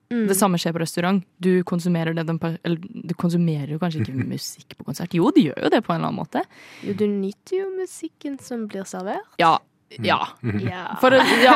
Mm. 0.10 0.26
Det 0.26 0.36
samme 0.38 0.58
skjer 0.58 0.74
på 0.74 0.82
restaurant. 0.82 1.26
Du 1.38 1.64
konsumerer 1.70 2.16
det 2.18 2.26
den 2.26 2.40
Eller 2.42 2.78
du 2.82 3.14
konsumerer 3.14 3.76
jo 3.76 3.80
kanskje 3.82 4.02
ikke 4.02 4.28
musikk 4.36 4.78
på 4.78 4.88
konsert. 4.88 5.14
Jo, 5.14 5.30
de 5.36 5.50
gjør 5.50 5.66
jo 5.68 5.74
det 5.74 5.84
på 5.86 5.94
en 5.94 6.00
eller 6.00 6.10
annen 6.10 6.22
måte. 6.22 6.44
Jo, 6.86 6.96
du 6.98 7.06
nyter 7.08 7.62
jo 7.62 7.68
musikken 7.78 8.40
som 8.42 8.66
blir 8.72 8.88
servert. 8.90 9.30
Ja. 9.42 9.58
Ja. 9.98 10.20
Ja. 10.62 10.98
For, 11.02 11.14
ja, 11.42 11.56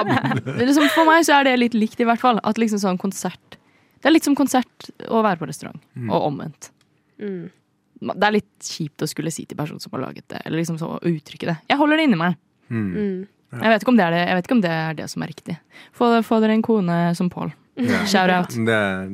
liksom 0.57 0.87
for 0.89 1.05
meg 1.05 1.25
så 1.25 1.37
er 1.37 1.49
det 1.49 1.57
litt 1.59 1.75
likt, 1.77 1.99
i 2.01 2.07
hvert 2.07 2.21
fall. 2.21 2.39
At 2.43 2.57
liksom 2.57 2.81
sånn 2.81 2.97
konsert 2.97 3.59
Det 4.01 4.09
er 4.09 4.15
litt 4.15 4.25
som 4.25 4.35
konsert 4.35 4.89
å 5.07 5.21
være 5.23 5.39
på 5.39 5.47
restaurant, 5.47 5.79
og 6.09 6.25
omvendt. 6.27 6.71
Mm. 7.21 7.45
Det 8.03 8.27
er 8.27 8.35
litt 8.35 8.67
kjipt 8.67 9.05
å 9.05 9.07
skulle 9.07 9.31
si 9.31 9.45
til 9.47 9.55
personen 9.55 9.79
som 9.79 9.93
har 9.95 10.01
laget 10.03 10.25
det, 10.33 10.41
eller 10.43 10.59
liksom 10.59 10.79
så 10.81 10.95
å 10.97 10.99
uttrykke 10.99 11.47
det. 11.47 11.55
Jeg 11.71 11.79
holder 11.79 12.01
det 12.01 12.07
inni 12.09 12.19
meg. 12.19 12.35
Mm. 12.73 13.23
Jeg 13.53 13.71
vet 13.71 13.85
ikke 13.85 13.93
om 13.93 13.99
det 13.99 14.05
er 14.07 14.15
det, 14.15 14.21
jeg 14.25 14.35
vet 14.35 14.49
ikke 14.49 14.57
om 14.57 14.63
det, 14.65 14.73
er 14.73 14.97
det 14.97 15.07
som 15.13 15.23
er 15.23 15.31
riktig. 15.31 15.55
Få, 15.95 16.09
dere 16.43 16.57
en 16.57 16.65
kone 16.65 16.97
som 17.15 17.29
Paul. 17.31 17.53
Ja. 17.75 18.03
Shout 18.05 18.29
out. 18.29 18.49
Det, 18.53 18.65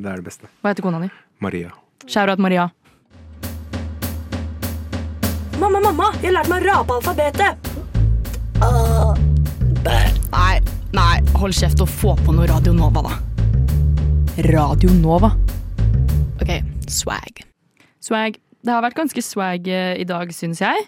det 0.02 0.10
er 0.10 0.20
det 0.20 0.24
beste. 0.26 0.48
Hva 0.60 0.72
heter 0.74 0.84
kona 0.84 1.00
di? 1.00 1.08
Maria. 1.40 1.70
Shout 2.06 2.28
out 2.28 2.38
Maria. 2.42 2.68
Mamma, 5.60 5.80
mamma, 5.84 6.10
jeg 6.24 6.32
lærte 6.32 6.48
meg 6.52 6.64
å 6.64 6.70
rape 6.72 6.94
alfabetet. 6.96 7.68
Nei, 10.30 10.54
nei, 10.96 11.16
hold 11.40 11.56
kjeft 11.56 11.80
og 11.84 11.88
få 11.90 12.14
på 12.24 12.32
noe 12.36 12.48
Radio 12.48 12.72
Nova, 12.76 13.02
da. 13.04 13.16
Radio 14.48 14.92
Nova. 14.96 15.32
OK, 16.40 16.52
swag. 16.88 17.42
Swag. 18.00 18.38
Det 18.60 18.72
har 18.72 18.84
vært 18.84 18.96
ganske 18.98 19.22
swag 19.24 19.68
eh, 19.72 19.94
i 20.00 20.06
dag, 20.08 20.32
syns 20.36 20.60
jeg. 20.64 20.86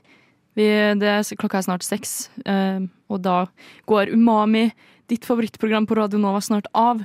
Vi, 0.57 0.65
det, 1.01 1.09
er- 1.09 1.37
klokka 1.41 1.61
er 1.61 1.67
snart 1.69 1.85
seks, 1.85 2.29
eh, 2.45 2.81
og 3.13 3.23
da 3.25 3.43
går 3.89 4.13
Umami, 4.13 4.67
ditt 5.09 5.25
favorittprogram 5.29 5.87
på 5.89 5.97
Radio 6.01 6.21
Nova, 6.21 6.41
snart 6.45 6.69
av. 6.77 7.01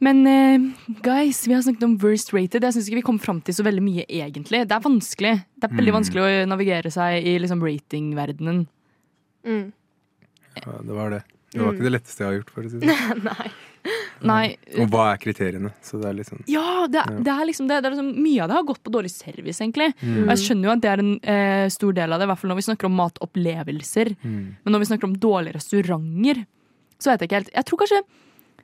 Men 0.00 0.22
eh, 0.26 0.58
guys, 1.04 1.42
vi 1.46 1.52
har 1.54 1.62
snakket 1.62 1.82
om 1.84 1.96
worst 2.00 2.32
rated. 2.32 2.64
Jeg 2.64 2.72
syns 2.72 2.86
ikke 2.88 3.00
vi 3.02 3.06
kom 3.10 3.18
fram 3.20 3.42
til 3.44 3.52
så 3.54 3.64
veldig 3.66 3.82
mye, 3.84 4.04
egentlig. 4.08 4.62
Det 4.68 4.72
er 4.72 4.80
vanskelig. 4.86 5.34
Det 5.60 5.68
er 5.68 5.74
veldig 5.76 5.92
Mm. 5.92 5.98
vanskelig 6.00 6.22
å 6.24 6.46
navigere 6.48 6.90
seg 6.94 7.26
i 7.26 7.34
liksom, 7.38 7.60
ratingverdenen. 7.60 8.62
Mm. 9.44 9.72
Ja, 10.64 10.78
det 10.84 10.94
var 10.96 11.10
det. 11.10 11.22
Det 11.52 11.60
var 11.60 11.72
Mm. 11.72 11.76
ikke 11.76 11.84
det 11.90 11.92
letteste 11.92 12.18
jeg 12.24 12.26
har 12.30 12.38
gjort. 12.40 12.50
for 12.50 12.62
å 12.62 12.70
si 12.70 12.78
det 12.78 12.88
sånn. 12.96 13.24
Nei. 13.24 13.50
Nei. 14.22 14.56
Og 14.78 14.88
hva 14.92 15.04
er 15.14 15.18
kriteriene? 15.18 15.72
Så 15.82 16.00
det 16.00 16.08
er 16.10 16.24
sånn 16.24 16.44
Ja, 16.48 16.86
det, 16.86 17.00
er- 17.00 17.20
det 17.24 17.32
er 17.32 17.44
liksom 17.48 17.68
det. 17.68 17.82
det 17.82 17.86
er 17.90 17.94
liksom, 17.96 18.10
mye 18.22 18.42
av 18.42 18.48
det 18.48 18.56
har 18.56 18.64
gått 18.68 18.82
på 18.84 18.92
dårlig 18.92 19.10
service, 19.10 19.60
egentlig. 19.60 19.94
Mm. 20.00 20.22
Og 20.24 20.28
jeg 20.32 20.42
skjønner 20.44 20.64
jo 20.64 20.72
at 20.72 20.80
det 20.80 20.90
er 20.90 20.98
en 21.04 21.20
eh, 21.24 21.68
stor 21.68 21.92
del 21.92 22.12
av 22.12 22.18
det, 22.20 22.24
i 22.24 22.30
hvert 22.32 22.38
fall 22.38 22.50
når 22.50 22.60
vi 22.60 22.66
snakker 22.68 22.84
om 22.88 22.96
matopplevelser. 23.00 24.16
Mm. 24.24 24.56
Men 24.64 24.72
når 24.72 24.78
vi 24.80 24.90
snakker 24.92 25.04
om 25.04 25.16
dårlige 25.16 25.54
restauranter, 25.60 26.46
så 27.00 27.10
vet 27.12 27.20
jeg 27.20 27.28
ikke 27.28 27.38
helt. 27.40 27.52
Jeg 27.56 27.64
tror 27.68 27.78
kanskje 27.84 28.02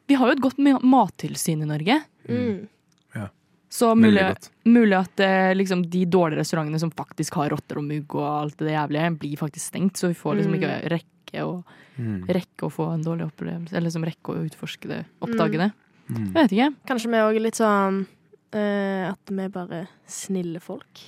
Vi 0.08 0.14
har 0.14 0.28
jo 0.30 0.36
et 0.36 0.42
godt 0.44 0.58
ma- 0.62 0.80
mattilsyn 0.82 1.62
i 1.62 1.68
Norge. 1.68 1.96
Mm. 2.28 2.68
Ja. 3.16 3.28
Så 3.70 3.92
mulig, 3.98 4.22
mulig 4.64 4.96
at 4.98 5.20
eh, 5.20 5.52
liksom, 5.58 5.82
de 5.90 6.04
dårlige 6.06 6.38
restaurantene 6.44 6.78
som 6.80 6.90
faktisk 6.94 7.34
har 7.40 7.50
rotter 7.50 7.80
og 7.80 7.84
mugg 7.88 8.14
og 8.14 8.26
alt 8.42 8.56
det 8.62 8.72
jævlige, 8.76 9.10
blir 9.18 9.36
faktisk 9.40 9.72
stengt. 9.72 9.96
Så 9.98 10.08
vi 10.12 10.14
får 10.18 10.36
liksom 10.40 10.54
Mm. 10.54 10.60
ikke 10.60 10.90
rekke 10.94 11.42
å, 11.44 11.64
Mm. 11.98 12.26
rekke 12.28 12.66
å 12.66 12.70
få 12.72 12.92
en 12.94 13.02
dårlig 13.02 13.26
opplevelse. 13.32 13.72
Eller 13.74 13.88
liksom 13.90 14.04
rekke 14.04 14.34
å 14.34 14.44
utforske 14.46 14.88
det, 14.88 15.04
oppdage 15.20 15.58
det. 15.58 15.72
Mm. 16.10 16.32
Jeg 16.32 16.34
vet 16.34 16.52
ikke. 16.52 16.74
Kanskje 16.86 17.10
vi 17.10 17.16
òg 17.24 17.36
er 17.36 17.40
litt 17.40 17.54
sånn 17.58 18.06
eh, 18.52 19.10
at 19.10 19.18
vi 19.28 19.42
er 19.42 19.48
bare 19.48 19.88
snille 20.06 20.60
folk. 20.62 21.00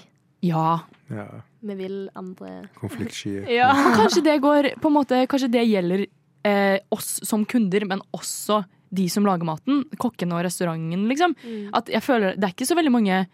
Ja. 0.42 0.80
Ja. 1.10 1.26
Vi 1.62 1.74
vil 1.74 2.08
andre 2.16 2.68
Konfliktskyer. 2.80 3.46
Ja. 3.58 3.72
Kanskje 3.94 4.22
det 4.24 4.40
går 4.42 4.74
på 4.80 4.86
en 4.90 4.94
måte, 4.94 5.26
Kanskje 5.28 5.50
det 5.50 5.64
gjelder 5.68 6.06
eh, 6.44 6.78
oss 6.90 7.20
som 7.26 7.44
kunder, 7.44 7.84
men 7.86 8.00
også 8.12 8.64
de 8.94 9.08
som 9.12 9.26
lager 9.26 9.48
maten. 9.48 9.84
Kokkene 10.00 10.36
og 10.38 10.44
restauranten, 10.46 11.08
liksom. 11.10 11.34
Mm. 11.44 11.70
At 11.76 11.90
jeg 11.92 12.02
føler, 12.02 12.36
Det 12.36 12.44
er 12.44 12.54
ikke 12.54 12.68
så 12.68 12.76
veldig 12.78 12.92
mange 12.94 13.26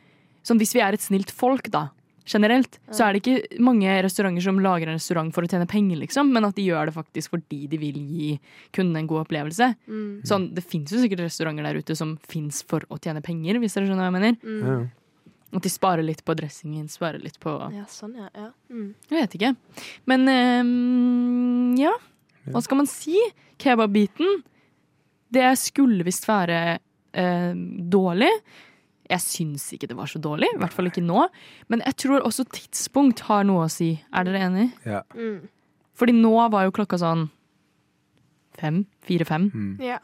sånn 0.44 0.58
Hvis 0.60 0.74
vi 0.74 0.80
er 0.84 0.92
et 0.92 1.00
snilt 1.00 1.30
folk, 1.32 1.70
da, 1.72 1.88
generelt, 2.28 2.78
så 2.92 3.06
er 3.06 3.14
det 3.14 3.22
ikke 3.22 3.60
mange 3.64 3.88
restauranter 4.04 4.44
som 4.44 4.58
lager 4.60 4.88
en 4.88 4.96
restaurant 4.98 5.32
for 5.32 5.44
å 5.44 5.48
tjene 5.48 5.68
penger, 5.68 5.96
liksom, 6.00 6.30
men 6.32 6.44
at 6.44 6.56
de 6.56 6.64
gjør 6.66 6.88
det 6.88 6.94
faktisk 6.96 7.34
fordi 7.34 7.66
de 7.68 7.78
vil 7.80 7.96
gi 7.96 8.28
kundene 8.76 9.02
en 9.02 9.08
god 9.08 9.26
opplevelse. 9.26 9.70
Mm. 9.88 10.22
Sånn, 10.24 10.50
Det 10.56 10.64
fins 10.64 10.92
jo 10.92 11.00
sikkert 11.00 11.24
restauranter 11.24 11.64
der 11.64 11.80
ute 11.80 11.96
som 11.96 12.16
fins 12.28 12.62
for 12.62 12.84
å 12.88 13.00
tjene 13.00 13.22
penger, 13.24 13.60
hvis 13.60 13.76
dere 13.76 13.88
skjønner 13.88 14.04
hva 14.04 14.10
jeg 14.12 14.16
mener. 14.18 14.36
Mm. 14.44 14.62
Ja. 14.68 14.78
At 15.54 15.62
de 15.62 15.70
sparer 15.70 16.02
litt 16.02 16.24
på 16.26 16.34
dressingen, 16.34 16.88
sparer 16.90 17.22
litt 17.22 17.38
på 17.40 17.52
Ja, 17.72 17.84
sånn, 17.88 18.16
ja. 18.18 18.28
ja. 18.34 18.48
Mm. 18.72 18.94
Jeg 19.08 19.20
vet 19.20 19.36
ikke. 19.38 19.52
Men 20.10 20.28
um, 20.28 21.76
ja. 21.78 21.92
Hva 22.50 22.60
skal 22.64 22.80
man 22.80 22.88
si? 22.90 23.16
Kebabbiten. 23.62 24.42
Det 25.34 25.50
skulle 25.60 26.06
visst 26.06 26.28
være 26.28 26.60
eh, 27.14 27.52
dårlig. 27.90 28.30
Jeg 29.10 29.20
syns 29.20 29.66
ikke 29.76 29.88
det 29.90 29.96
var 29.98 30.08
så 30.08 30.20
dårlig. 30.22 30.48
I 30.54 30.60
hvert 30.62 30.72
fall 30.72 30.88
ikke 30.88 31.04
nå. 31.04 31.26
Men 31.72 31.82
jeg 31.84 31.98
tror 32.04 32.24
også 32.24 32.46
tidspunkt 32.54 33.24
har 33.28 33.44
noe 33.48 33.66
å 33.66 33.72
si. 33.72 33.90
Er 34.14 34.24
dere 34.28 34.46
enig? 34.46 34.70
Ja. 34.88 35.02
Mm. 35.16 35.42
Fordi 35.94 36.14
nå 36.16 36.32
var 36.50 36.66
jo 36.66 36.72
klokka 36.74 36.98
sånn 37.02 37.28
fem? 38.58 38.84
Fire-fem. 39.06 39.50
Mm. 39.54 39.70
ja. 39.84 40.00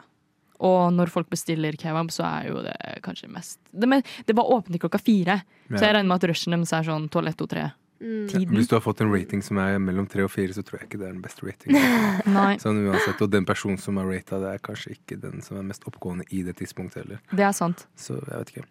Og 0.61 0.91
når 0.93 1.09
folk 1.09 1.29
bestiller 1.31 1.73
kebab, 1.79 2.11
så 2.13 2.21
er 2.27 2.49
jo 2.51 2.59
det 2.61 2.75
kanskje 3.01 3.31
mest 3.33 3.57
Det, 3.73 3.87
men, 3.89 4.03
det 4.27 4.35
var 4.37 4.51
åpent 4.53 4.75
til 4.75 4.83
klokka 4.83 4.99
fire, 5.01 5.39
Ja. 5.71 5.77
så 5.77 5.87
jeg 5.87 5.95
regner 5.95 6.11
med 6.11 6.19
at 6.21 6.27
rushen 6.29 6.53
deres 6.53 6.73
er 6.77 6.85
sånn 6.85 7.07
toalett 7.09 7.39
to 7.39 7.47
tre. 7.49 7.71
Mm. 8.01 8.25
Ja, 8.25 8.33
Tiden. 8.33 8.55
Hvis 8.57 8.67
du 8.67 8.75
har 8.75 8.81
fått 8.81 9.01
en 9.05 9.11
rating 9.13 9.43
som 9.45 9.59
er 9.61 9.77
mellom 9.79 10.07
tre 10.09 10.25
og 10.25 10.31
fire, 10.33 10.53
så 10.57 10.63
tror 10.65 10.81
jeg 10.81 10.89
ikke 10.89 11.01
det 11.01 11.07
er 11.07 11.13
den 11.13 11.21
beste 11.21 11.45
ratingen. 11.45 12.59
Sånn 12.63 12.81
uansett, 12.87 13.21
Og 13.21 13.31
den 13.31 13.45
personen 13.45 13.77
som 13.81 14.01
har 14.01 14.09
rata 14.09 14.41
det, 14.41 14.55
er 14.57 14.63
kanskje 14.65 14.95
ikke 14.97 15.19
den 15.21 15.45
som 15.45 15.61
er 15.61 15.67
mest 15.69 15.85
oppgående 15.85 16.25
i 16.33 16.43
det 16.47 16.57
tidspunktet 16.61 17.03
heller. 17.03 17.21
Det 17.31 17.45
er 17.45 17.53
sant. 17.55 17.85
Så 17.95 18.17
jeg 18.17 18.33
vet 18.33 18.55
ikke. 18.55 18.67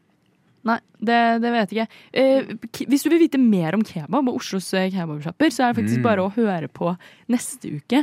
Nei, 0.69 0.77
det, 1.01 1.19
det 1.41 1.51
vet 1.55 1.71
jeg 1.73 1.87
ikke. 1.87 2.01
Eh, 2.13 2.51
k- 2.69 2.85
hvis 2.91 3.03
du 3.07 3.09
vil 3.09 3.23
vite 3.23 3.39
mer 3.41 3.73
om 3.79 3.81
kebab 3.87 4.27
og 4.29 4.35
Oslos 4.43 4.67
eh, 4.77 4.91
kebabsjapper, 4.93 5.49
så 5.55 5.65
er 5.65 5.73
det 5.73 5.79
faktisk 5.83 6.01
Mm. 6.03 6.05
bare 6.05 6.21
å 6.27 6.33
høre 6.35 6.69
på 6.69 6.91
neste 7.33 7.71
uke. 7.79 8.03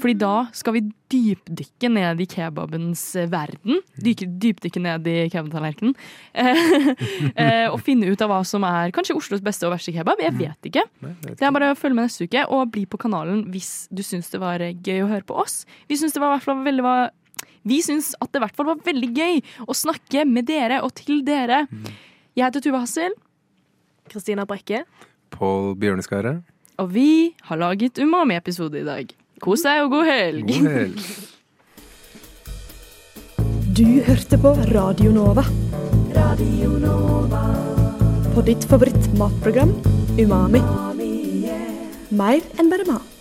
Fordi 0.00 0.14
da 0.20 0.30
skal 0.56 0.72
vi 0.78 0.80
dypdykke 1.12 1.88
ned 1.92 2.20
i 2.20 2.26
kebabens 2.28 3.02
eh, 3.20 3.26
verden. 3.32 3.82
Dyke, 4.00 4.24
dypdykke 4.40 4.80
ned 4.84 5.06
i 5.08 5.16
kebabtallerkenen. 5.32 5.94
Eh, 6.32 6.62
eh, 7.36 7.66
og 7.68 7.80
finne 7.84 8.08
ut 8.08 8.24
av 8.24 8.32
hva 8.32 8.40
som 8.48 8.64
er 8.68 8.92
kanskje 8.96 9.16
Oslos 9.18 9.44
beste 9.44 9.68
og 9.68 9.74
verste 9.76 9.92
kebab. 9.92 10.20
Jeg 10.24 10.36
vet 10.40 10.70
ikke. 10.72 10.86
Nei, 11.04 11.12
vet 11.12 11.30
ikke. 11.34 11.38
Det 11.42 11.48
er 11.50 11.56
bare 11.58 11.72
å 11.74 11.78
følge 11.78 11.98
med 12.00 12.08
neste 12.08 12.24
uke, 12.28 12.46
og 12.48 12.72
bli 12.72 12.86
på 12.88 13.00
kanalen 13.04 13.44
hvis 13.52 13.72
du 13.92 14.00
syns 14.06 14.32
det 14.32 14.40
var 14.42 14.64
eh, 14.64 14.72
gøy 14.76 15.04
å 15.04 15.12
høre 15.12 15.28
på 15.28 15.36
oss. 15.44 15.62
Vi 15.92 16.00
syns 16.00 16.16
det 16.16 16.24
var 16.24 16.32
i 16.32 16.38
hvert 16.38 16.48
fall 16.48 16.64
veldig 16.64 16.84
var 16.88 17.10
vi 17.68 17.78
syns 17.84 18.12
at 18.20 18.32
det 18.32 18.40
i 18.40 18.44
hvert 18.46 18.56
fall 18.58 18.70
var 18.72 18.82
veldig 18.86 19.10
gøy 19.16 19.40
å 19.68 19.76
snakke 19.76 20.24
med 20.28 20.48
dere 20.48 20.80
og 20.86 20.94
til 20.98 21.22
dere. 21.26 21.64
Jeg 22.38 22.44
heter 22.48 22.64
Tuva 22.64 22.82
Hassel, 22.84 23.14
Kristina 24.08 24.44
Brekke. 24.48 24.84
Pål 25.34 25.74
Bjørneskaret. 25.80 26.42
og 26.78 26.92
vi 26.94 27.34
har 27.48 27.58
laget 27.58 27.98
Umami-episode 27.98 28.80
i 28.80 28.86
dag. 28.86 29.10
Kos 29.42 29.62
deg 29.66 29.82
og 29.84 29.90
god 29.96 30.06
helg! 30.08 30.46
God 30.48 30.70
helg. 30.78 31.02
Du 33.78 33.84
hørte 34.02 34.34
på 34.42 34.50
Radio 34.74 35.12
Nova. 35.14 35.44
Radio 36.16 36.70
Nova. 36.82 37.42
På 38.34 38.42
ditt 38.42 38.64
favoritt 38.66 39.06
matprogram 39.20 39.70
Umami. 40.18 40.58
Mer 42.18 42.42
enn 42.58 42.72
bare 42.72 42.86
mat. 42.88 43.17